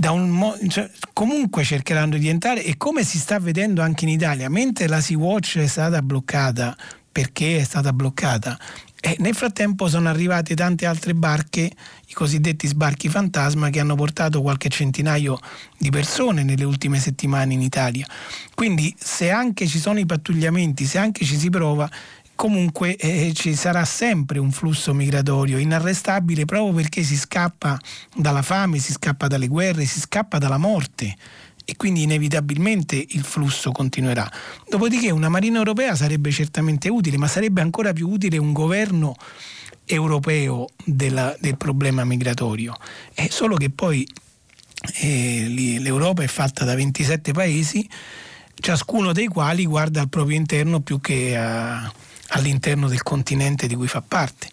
mo- 0.10 0.58
cioè, 0.68 0.90
comunque 1.14 1.64
cercheranno 1.64 2.18
di 2.18 2.28
entrare 2.28 2.64
e 2.64 2.78
come 2.78 3.04
si 3.04 3.18
sta 3.18 3.40
vedendo 3.40 3.82
anche 3.82 4.06
in 4.06 4.12
Italia, 4.12 4.50
mentre 4.50 4.88
la 4.88 5.02
Sea-Watch 5.02 5.58
è 5.58 5.68
stata 5.68 6.02
bloccata 6.02 6.76
perché 7.12 7.58
è 7.58 7.64
stata 7.64 7.92
bloccata, 7.92 8.58
e 9.04 9.16
nel 9.20 9.36
frattempo 9.36 9.90
sono 9.90 10.08
arrivate 10.08 10.56
tante 10.56 10.86
altre 10.86 11.14
barche, 11.14 11.72
i 12.08 12.14
cosiddetti 12.14 12.68
sbarchi 12.68 13.10
fantasma, 13.10 13.70
che 13.70 13.80
hanno 13.80 13.96
portato 13.96 14.42
qualche 14.42 14.70
centinaio 14.70 15.40
di 15.78 15.90
persone 15.90 16.44
nelle 16.44 16.64
ultime 16.64 17.00
settimane 17.00 17.54
in 17.54 17.62
Italia. 17.62 18.08
Quindi 18.54 18.96
se 18.98 19.32
anche 19.32 19.66
ci 19.66 19.80
sono 19.80 20.00
i 20.00 20.06
pattugliamenti, 20.06 20.86
se 20.86 21.00
anche 21.00 21.26
ci 21.26 21.36
si 21.36 21.50
prova, 21.50 21.90
comunque 22.42 22.96
eh, 22.96 23.34
ci 23.36 23.54
sarà 23.54 23.86
sempre 23.86 24.40
un 24.40 24.52
flusso 24.52 24.96
migratorio 24.96 25.60
inarrestabile 25.60 26.46
proprio 26.46 26.74
perché 26.74 27.04
si 27.04 27.16
scappa 27.16 27.80
dalla 28.16 28.42
fame, 28.42 28.80
si 28.80 28.94
scappa 28.94 29.28
dalle 29.28 29.46
guerre, 29.46 29.86
si 29.86 30.00
scappa 30.00 30.40
dalla 30.40 30.58
morte 30.58 31.16
e 31.64 31.76
quindi 31.76 32.02
inevitabilmente 32.02 32.96
il 33.10 33.24
flusso 33.24 33.72
continuerà. 33.72 34.28
Dopodiché 34.68 35.12
una 35.12 35.30
Marina 35.30 35.60
europea 35.60 35.94
sarebbe 35.94 36.32
certamente 36.32 36.90
utile, 36.90 37.18
ma 37.18 37.28
sarebbe 37.28 37.62
ancora 37.62 37.94
più 37.94 38.10
utile 38.10 38.40
un 38.40 38.54
governo 38.54 39.14
europeo 39.86 40.68
della, 40.84 41.36
del 41.40 41.58
problema 41.58 42.04
migratorio. 42.06 42.76
È 43.14 43.28
solo 43.28 43.56
che 43.56 43.70
poi 43.70 44.04
eh, 45.02 45.78
l'Europa 45.80 46.24
è 46.24 46.28
fatta 46.28 46.66
da 46.66 46.74
27 46.74 47.34
paesi, 47.34 47.88
ciascuno 48.56 49.12
dei 49.12 49.28
quali 49.28 49.64
guarda 49.68 50.02
al 50.02 50.10
proprio 50.10 50.38
interno 50.38 50.80
più 50.80 51.00
che 51.00 51.38
a 51.38 52.10
all'interno 52.32 52.88
del 52.88 53.04
continente 53.04 53.68
di 53.68 53.76
cui 53.76 53.88
fa 53.88 54.02
parte. 54.02 54.50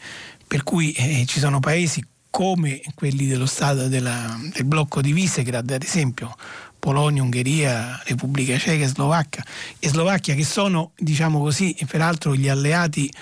Per 0.46 0.62
cui 0.62 0.92
eh, 0.92 1.24
ci 1.26 1.40
sono 1.40 1.60
paesi 1.60 2.04
come 2.30 2.80
quelli 2.94 3.26
dello 3.26 3.46
Stato 3.46 3.88
della, 3.88 4.38
del 4.52 4.64
blocco 4.64 5.00
di 5.00 5.12
Visegrad, 5.12 5.70
ad 5.70 5.82
esempio 5.82 6.34
Polonia, 6.78 7.22
Ungheria, 7.22 8.00
Repubblica 8.04 8.58
Ceca 8.58 8.86
Slovacchia, 8.86 9.44
e 9.78 9.88
Slovacchia 9.88 10.34
che 10.34 10.44
sono, 10.44 10.92
diciamo 10.96 11.40
così, 11.40 11.76
peraltro 11.86 12.34
gli 12.34 12.48
alleati 12.48 13.12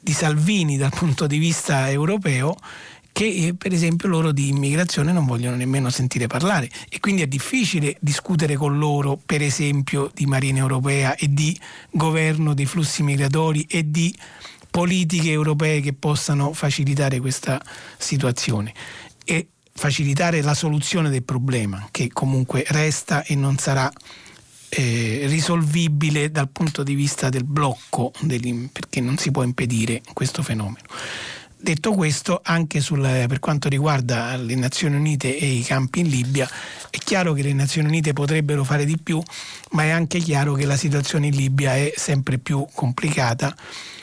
di 0.00 0.12
Salvini 0.12 0.76
dal 0.76 0.90
punto 0.90 1.26
di 1.26 1.38
vista 1.38 1.90
europeo, 1.90 2.56
che 3.18 3.48
eh, 3.48 3.54
per 3.54 3.72
esempio 3.72 4.08
loro 4.08 4.30
di 4.30 4.46
immigrazione 4.46 5.10
non 5.10 5.26
vogliono 5.26 5.56
nemmeno 5.56 5.90
sentire 5.90 6.28
parlare 6.28 6.70
e 6.88 7.00
quindi 7.00 7.22
è 7.22 7.26
difficile 7.26 7.96
discutere 7.98 8.54
con 8.54 8.78
loro 8.78 9.18
per 9.26 9.42
esempio 9.42 10.08
di 10.14 10.24
Marina 10.24 10.60
Europea 10.60 11.16
e 11.16 11.34
di 11.34 11.58
governo 11.90 12.54
dei 12.54 12.64
flussi 12.64 13.02
migratori 13.02 13.66
e 13.68 13.90
di 13.90 14.14
politiche 14.70 15.32
europee 15.32 15.80
che 15.80 15.94
possano 15.94 16.52
facilitare 16.52 17.18
questa 17.18 17.60
situazione 17.96 18.72
e 19.24 19.48
facilitare 19.72 20.40
la 20.40 20.54
soluzione 20.54 21.10
del 21.10 21.24
problema 21.24 21.88
che 21.90 22.10
comunque 22.12 22.62
resta 22.68 23.24
e 23.24 23.34
non 23.34 23.58
sarà 23.58 23.90
eh, 24.68 25.22
risolvibile 25.24 26.30
dal 26.30 26.50
punto 26.50 26.84
di 26.84 26.94
vista 26.94 27.30
del 27.30 27.42
blocco 27.42 28.12
perché 28.70 29.00
non 29.00 29.16
si 29.16 29.32
può 29.32 29.42
impedire 29.42 30.02
questo 30.12 30.44
fenomeno. 30.44 30.86
Detto 31.60 31.92
questo, 31.92 32.40
anche 32.44 32.78
sul, 32.78 33.00
per 33.00 33.40
quanto 33.40 33.68
riguarda 33.68 34.36
le 34.36 34.54
Nazioni 34.54 34.94
Unite 34.94 35.36
e 35.36 35.46
i 35.46 35.62
campi 35.64 36.00
in 36.00 36.08
Libia, 36.08 36.48
è 36.88 36.98
chiaro 36.98 37.32
che 37.32 37.42
le 37.42 37.52
Nazioni 37.52 37.88
Unite 37.88 38.12
potrebbero 38.12 38.62
fare 38.62 38.84
di 38.84 38.96
più, 38.96 39.20
ma 39.72 39.82
è 39.82 39.90
anche 39.90 40.20
chiaro 40.20 40.54
che 40.54 40.64
la 40.66 40.76
situazione 40.76 41.26
in 41.26 41.34
Libia 41.34 41.74
è 41.74 41.92
sempre 41.96 42.38
più 42.38 42.64
complicata. 42.72 43.52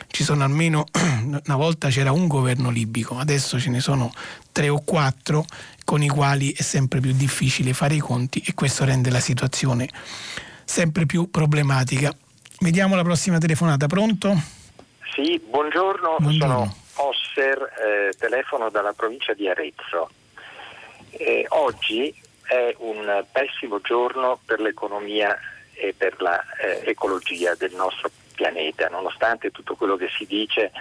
Ci 0.08 0.26
sono 0.26 0.44
almeno, 0.44 0.84
una 1.24 1.56
volta 1.56 1.88
c'era 1.88 2.12
un 2.12 2.28
governo 2.28 2.70
libico, 2.70 3.18
adesso 3.18 3.58
ce 3.58 3.70
ne 3.70 3.80
sono 3.80 4.12
tre 4.52 4.68
o 4.68 4.82
quattro 4.84 5.46
con 5.86 6.04
i 6.04 6.10
quali 6.10 6.52
è 6.52 6.62
sempre 6.62 7.00
più 7.00 7.14
difficile 7.14 7.74
fare 7.74 7.96
i 7.96 8.00
conti 8.00 8.44
e 8.46 8.54
questo 8.54 8.84
rende 8.84 9.10
la 9.10 9.22
situazione 9.22 9.88
sempre 10.66 11.06
più 11.06 11.32
problematica. 11.32 12.14
Vediamo 12.60 12.96
la 12.96 13.04
prossima 13.04 13.38
telefonata, 13.38 13.88
pronto? 13.88 14.36
Sì, 15.14 15.42
buongiorno. 15.50 16.18
buongiorno. 16.20 16.54
sono 16.54 16.84
Osser, 16.96 17.74
eh, 17.78 18.14
telefono 18.18 18.70
dalla 18.70 18.94
provincia 18.94 19.34
di 19.34 19.48
Arezzo. 19.48 20.10
Eh, 21.12 21.46
oggi 21.50 22.14
è 22.44 22.76
un 22.80 23.26
pessimo 23.32 23.82
giorno 23.82 24.40
per 24.46 24.60
l'economia 24.60 25.38
e 25.74 25.94
per 25.98 26.16
l'ecologia 26.84 27.52
eh, 27.52 27.58
del 27.58 27.74
nostro 27.74 28.10
pianeta, 28.34 28.88
nonostante 28.90 29.52
tutto 29.52 29.76
quello 29.76 29.96
che 29.96 30.10
si 30.10 30.26
dice 30.26 30.72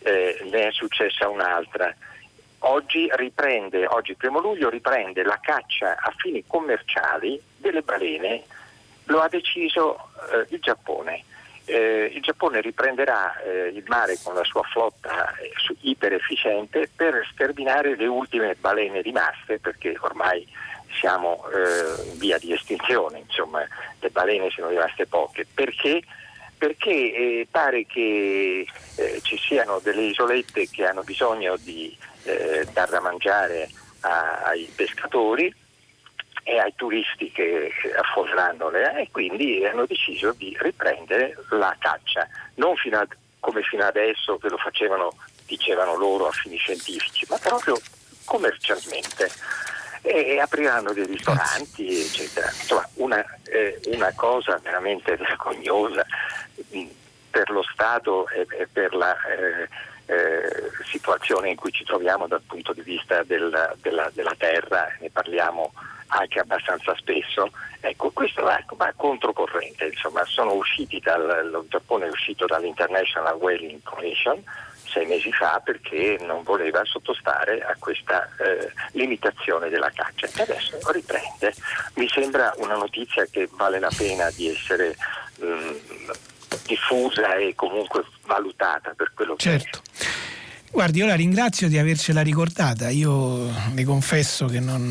eh, 0.00 0.38
ne 0.50 0.68
è 0.68 0.72
successa 0.72 1.28
un'altra. 1.28 1.94
Oggi 2.64 3.08
riprende, 3.14 3.86
oggi 3.86 4.14
primo 4.14 4.40
luglio 4.40 4.68
riprende 4.68 5.22
la 5.22 5.38
caccia 5.40 5.96
a 5.98 6.12
fini 6.16 6.44
commerciali 6.46 7.40
delle 7.56 7.82
balene, 7.82 8.44
lo 9.06 9.20
ha 9.20 9.28
deciso 9.28 10.10
eh, 10.32 10.46
il 10.50 10.60
Giappone 10.60 11.24
eh, 11.64 12.10
il 12.14 12.20
Giappone 12.20 12.60
riprenderà 12.60 13.40
eh, 13.40 13.68
il 13.68 13.84
mare 13.86 14.18
con 14.22 14.34
la 14.34 14.44
sua 14.44 14.62
flotta 14.62 15.34
eh, 15.36 15.50
iperefficiente 15.80 16.90
per 16.94 17.26
sterminare 17.32 17.96
le 17.96 18.06
ultime 18.06 18.56
balene 18.58 19.00
rimaste 19.00 19.58
perché 19.58 19.96
ormai 20.00 20.46
siamo 20.98 21.44
eh, 21.48 22.10
in 22.10 22.18
via 22.18 22.38
di 22.38 22.52
estinzione, 22.52 23.20
insomma 23.20 23.66
le 24.00 24.10
balene 24.10 24.50
sono 24.50 24.68
rimaste 24.68 25.06
poche. 25.06 25.46
Perché? 25.52 26.02
Perché 26.58 26.90
eh, 26.90 27.46
pare 27.50 27.86
che 27.86 28.66
eh, 28.96 29.20
ci 29.22 29.38
siano 29.38 29.80
delle 29.80 30.02
isolette 30.02 30.68
che 30.68 30.86
hanno 30.86 31.02
bisogno 31.02 31.56
di 31.56 31.96
dar 32.72 32.88
da 32.88 33.00
mangiare 33.00 33.68
a, 34.02 34.42
ai 34.44 34.70
pescatori 34.72 35.52
e 36.44 36.58
ai 36.58 36.72
turisti 36.74 37.30
che 37.30 37.70
affolleranno 37.96 38.70
le 38.70 39.00
e 39.00 39.08
quindi 39.10 39.64
hanno 39.64 39.86
deciso 39.86 40.32
di 40.32 40.56
riprendere 40.60 41.36
la 41.50 41.74
caccia, 41.78 42.26
non 42.54 42.76
fino 42.76 42.98
a, 42.98 43.06
come 43.40 43.62
fino 43.62 43.84
adesso 43.84 44.38
che 44.38 44.48
lo 44.48 44.56
facevano, 44.56 45.12
dicevano 45.46 45.96
loro, 45.96 46.26
a 46.28 46.32
fini 46.32 46.56
scientifici, 46.56 47.26
ma 47.28 47.38
proprio 47.38 47.78
commercialmente. 48.24 49.30
E 50.04 50.40
apriranno 50.40 50.92
dei 50.92 51.06
ristoranti, 51.06 52.00
eccetera. 52.00 52.48
Insomma, 52.48 52.88
una, 52.94 53.24
eh, 53.44 53.80
una 53.86 54.12
cosa 54.16 54.58
veramente 54.60 55.16
vergognosa 55.16 56.04
mm, 56.74 56.86
per 57.30 57.50
lo 57.50 57.62
Stato 57.62 58.28
e, 58.28 58.44
e 58.50 58.66
per 58.66 58.94
la 58.94 59.14
eh, 59.26 59.68
eh, 60.12 60.70
situazione 60.84 61.50
in 61.50 61.56
cui 61.56 61.72
ci 61.72 61.84
troviamo 61.84 62.26
dal 62.26 62.42
punto 62.46 62.72
di 62.72 62.82
vista 62.82 63.22
del, 63.22 63.76
della, 63.80 64.10
della 64.12 64.34
terra, 64.36 64.86
ne 65.00 65.10
parliamo 65.10 65.72
anche 66.08 66.40
abbastanza 66.40 66.94
spesso, 66.96 67.50
ecco, 67.80 68.10
questo 68.10 68.42
va, 68.42 68.62
va 68.76 68.92
controcorrente, 68.94 69.86
insomma, 69.86 70.24
sono 70.26 70.52
usciti 70.52 71.00
dal, 71.00 71.48
lo 71.50 71.64
Giappone 71.68 72.06
è 72.06 72.10
uscito 72.10 72.44
dall'International 72.46 73.36
Whaling 73.36 73.80
Commission 73.82 74.42
sei 74.92 75.06
mesi 75.06 75.32
fa 75.32 75.60
perché 75.64 76.18
non 76.20 76.42
voleva 76.42 76.84
sottostare 76.84 77.62
a 77.62 77.74
questa 77.78 78.28
eh, 78.38 78.70
limitazione 78.92 79.70
della 79.70 79.90
caccia 79.90 80.26
e 80.26 80.42
adesso 80.42 80.78
riprende. 80.92 81.54
Mi 81.94 82.06
sembra 82.08 82.52
una 82.58 82.74
notizia 82.74 83.24
che 83.24 83.48
vale 83.52 83.78
la 83.78 83.90
pena 83.96 84.30
di 84.30 84.48
essere 84.48 84.94
mm, 85.42 85.70
diffusa 86.66 87.36
e 87.36 87.54
comunque 87.54 88.04
valutata 88.26 88.92
per 88.96 89.12
quello 89.14 89.34
che 89.34 89.42
certo. 89.42 89.80
è. 89.98 90.30
Guardi, 90.72 91.00
io 91.00 91.06
la 91.06 91.14
ringrazio 91.14 91.68
di 91.68 91.76
avercela 91.76 92.22
ricordata. 92.22 92.88
Io 92.88 93.50
le 93.74 93.84
confesso 93.84 94.46
che 94.46 94.58
non, 94.58 94.88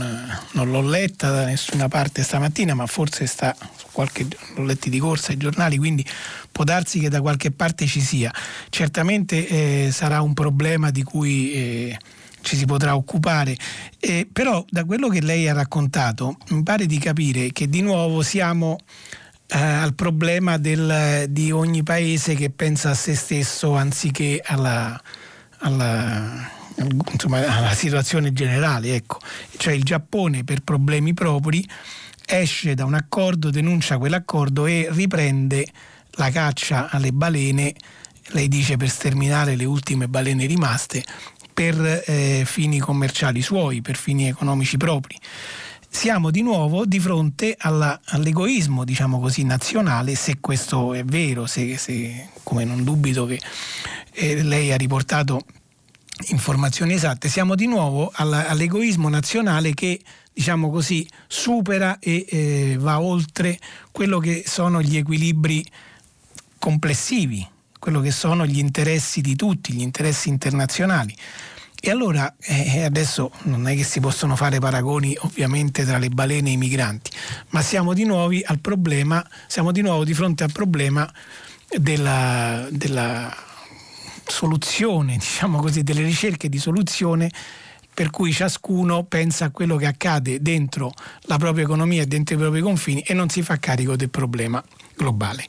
non, 0.52 0.70
l'ho 0.70 0.82
letta 0.82 1.32
da 1.32 1.46
nessuna 1.46 1.88
parte 1.88 2.22
stamattina, 2.22 2.76
ma 2.76 2.86
forse 2.86 3.26
sta 3.26 3.56
su 3.76 3.88
qualche. 3.92 4.28
l'ho 4.56 4.64
letti 4.64 4.92
di 4.92 5.00
corsa 5.00 5.32
ai 5.32 5.38
giornali, 5.38 5.78
quindi 5.80 6.06
può 6.52 6.64
darsi 6.64 7.00
che 7.00 7.10
da 7.10 7.20
qualche 7.20 7.50
parte 7.50 7.88
ci 7.88 8.00
sia. 8.00 8.32
Certamente 8.70 9.48
eh, 9.48 9.90
sarà 9.92 10.22
un 10.22 10.36
problema 10.36 10.92
di 10.92 11.02
cui. 11.02 11.52
Eh, 11.54 11.98
ci 12.42 12.56
si 12.56 12.66
potrà 12.66 12.96
occupare, 12.96 13.56
eh, 14.00 14.28
però 14.32 14.66
da 14.68 14.84
quello 14.84 15.10
che 15.10 15.22
lei 15.22 15.48
ha 15.48 15.54
raccontato 15.54 16.38
mi 16.50 16.64
pare 16.64 16.88
di 16.88 16.98
capire 16.98 17.52
che 17.52 17.70
di 17.70 17.82
nuovo 17.82 18.24
siamo 18.24 18.78
eh, 19.54 19.60
al 19.60 19.94
problema 19.96 20.58
del, 20.58 21.26
di 21.30 21.52
ogni 21.52 21.84
paese 21.84 22.36
che 22.36 22.50
pensa 22.50 22.92
a 22.92 22.94
se 22.94 23.16
stesso 23.16 23.76
anziché 23.76 24.42
alla, 24.46 25.00
alla, 25.60 26.50
insomma, 27.12 27.46
alla 27.58 27.74
situazione 27.74 28.32
generale. 28.32 28.96
Ecco. 28.96 29.20
Cioè 29.58 29.74
il 29.74 29.84
Giappone 29.84 30.46
per 30.46 30.62
problemi 30.62 31.14
propri 31.14 31.68
esce 32.26 32.76
da 32.76 32.86
un 32.86 32.94
accordo, 32.94 33.50
denuncia 33.50 33.98
quell'accordo 33.98 34.66
e 34.66 34.88
riprende 34.90 35.68
la 36.12 36.30
caccia 36.30 36.90
alle 36.90 37.12
balene, 37.12 37.74
lei 38.28 38.48
dice 38.48 38.78
per 38.78 38.90
sterminare 38.90 39.56
le 39.58 39.66
ultime 39.66 40.08
balene 40.08 40.46
rimaste, 40.46 41.04
per 41.54 42.04
eh, 42.06 42.44
fini 42.46 42.80
commerciali 42.80 43.42
suoi, 43.42 43.82
per 43.82 43.98
fini 43.98 44.30
economici 44.30 44.78
propri. 44.78 45.18
Siamo 45.94 46.32
di 46.32 46.42
nuovo 46.42 46.86
di 46.86 47.00
fronte 47.02 47.54
alla, 47.60 48.00
all'egoismo, 48.06 48.86
diciamo 48.86 49.20
così, 49.20 49.44
nazionale, 49.44 50.16
se 50.16 50.38
questo 50.40 50.94
è 50.94 51.04
vero, 51.04 51.46
se, 51.46 51.78
se 51.78 52.30
come 52.44 52.64
non 52.64 52.86
dubito 52.86 53.26
che 53.26 53.40
eh, 54.14 54.42
lei 54.42 54.72
ha 54.72 54.78
riportato 54.78 55.42
informazioni 56.30 56.94
esatte, 56.94 57.28
siamo 57.28 57.56
di 57.56 57.68
nuovo 57.68 58.10
alla, 58.16 58.48
all'egoismo 58.48 59.10
nazionale 59.10 59.74
che 59.74 60.00
diciamo 60.34 60.72
così 60.72 61.06
supera 61.28 62.00
e 62.00 62.26
eh, 62.28 62.78
va 62.80 63.02
oltre 63.02 63.60
quello 63.92 64.18
che 64.20 64.44
sono 64.48 64.82
gli 64.82 64.96
equilibri 64.96 65.64
complessivi, 66.58 67.46
quello 67.78 68.00
che 68.00 68.12
sono 68.12 68.46
gli 68.46 68.60
interessi 68.60 69.20
di 69.20 69.36
tutti, 69.36 69.74
gli 69.74 69.82
interessi 69.82 70.30
internazionali. 70.30 71.14
E 71.84 71.90
allora 71.90 72.32
eh, 72.40 72.84
adesso 72.84 73.32
non 73.46 73.68
è 73.68 73.76
che 73.76 73.84
si 73.84 74.00
possono 74.00 74.36
fare 74.36 74.60
paragoni 74.60 75.18
ovviamente 75.22 75.84
tra 75.84 75.98
le 75.98 76.10
balene 76.10 76.50
e 76.50 76.54
i 76.54 76.58
migranti, 76.58 77.10
ma 77.50 77.64
siamo 77.64 77.96
di 77.96 78.06
nuovo 78.06 78.38
al 78.46 78.60
problema, 78.60 79.28
siamo 79.48 79.72
di 79.72 79.82
nuovo 79.82 80.04
di 80.04 80.14
fronte 80.14 80.44
al 80.44 80.52
problema 80.52 81.12
della, 81.76 82.68
della 82.70 83.36
soluzione, 84.28 85.18
diciamo 85.18 85.60
così, 85.60 85.82
delle 85.82 86.04
ricerche 86.04 86.50
di 86.50 86.60
soluzione 86.60 87.32
per 87.92 88.12
cui 88.12 88.32
ciascuno 88.32 89.04
pensa 89.04 89.46
a 89.46 89.50
quello 89.50 89.76
che 89.76 89.88
accade 89.88 90.40
dentro 90.40 90.94
la 91.22 91.38
propria 91.38 91.64
economia 91.64 92.04
e 92.04 92.06
dentro 92.06 92.36
i 92.36 92.38
propri 92.38 92.62
confini 92.62 93.02
e 93.02 93.16
non 93.16 93.30
si 93.30 93.42
fa 93.42 93.58
carico 93.58 93.96
del 93.96 94.12
problema 94.12 94.64
globale. 94.96 95.46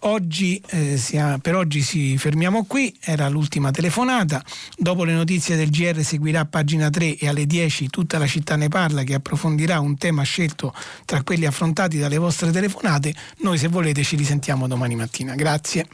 Oggi, 0.00 0.62
eh, 0.70 1.38
per 1.42 1.54
oggi 1.54 1.82
ci 1.82 2.16
fermiamo 2.16 2.64
qui, 2.64 2.96
era 3.00 3.28
l'ultima 3.28 3.70
telefonata, 3.70 4.42
dopo 4.76 5.04
le 5.04 5.12
notizie 5.12 5.56
del 5.56 5.70
GR 5.70 6.02
seguirà 6.02 6.44
pagina 6.44 6.88
3 6.88 7.18
e 7.18 7.28
alle 7.28 7.46
10 7.46 7.88
tutta 7.88 8.18
la 8.18 8.26
città 8.26 8.56
ne 8.56 8.68
parla 8.68 9.02
che 9.02 9.14
approfondirà 9.14 9.80
un 9.80 9.96
tema 9.98 10.22
scelto 10.22 10.72
tra 11.04 11.22
quelli 11.22 11.46
affrontati 11.46 11.98
dalle 11.98 12.18
vostre 12.18 12.50
telefonate, 12.50 13.14
noi 13.38 13.58
se 13.58 13.68
volete 13.68 14.02
ci 14.02 14.16
risentiamo 14.16 14.66
domani 14.66 14.94
mattina. 14.94 15.34
Grazie. 15.34 15.88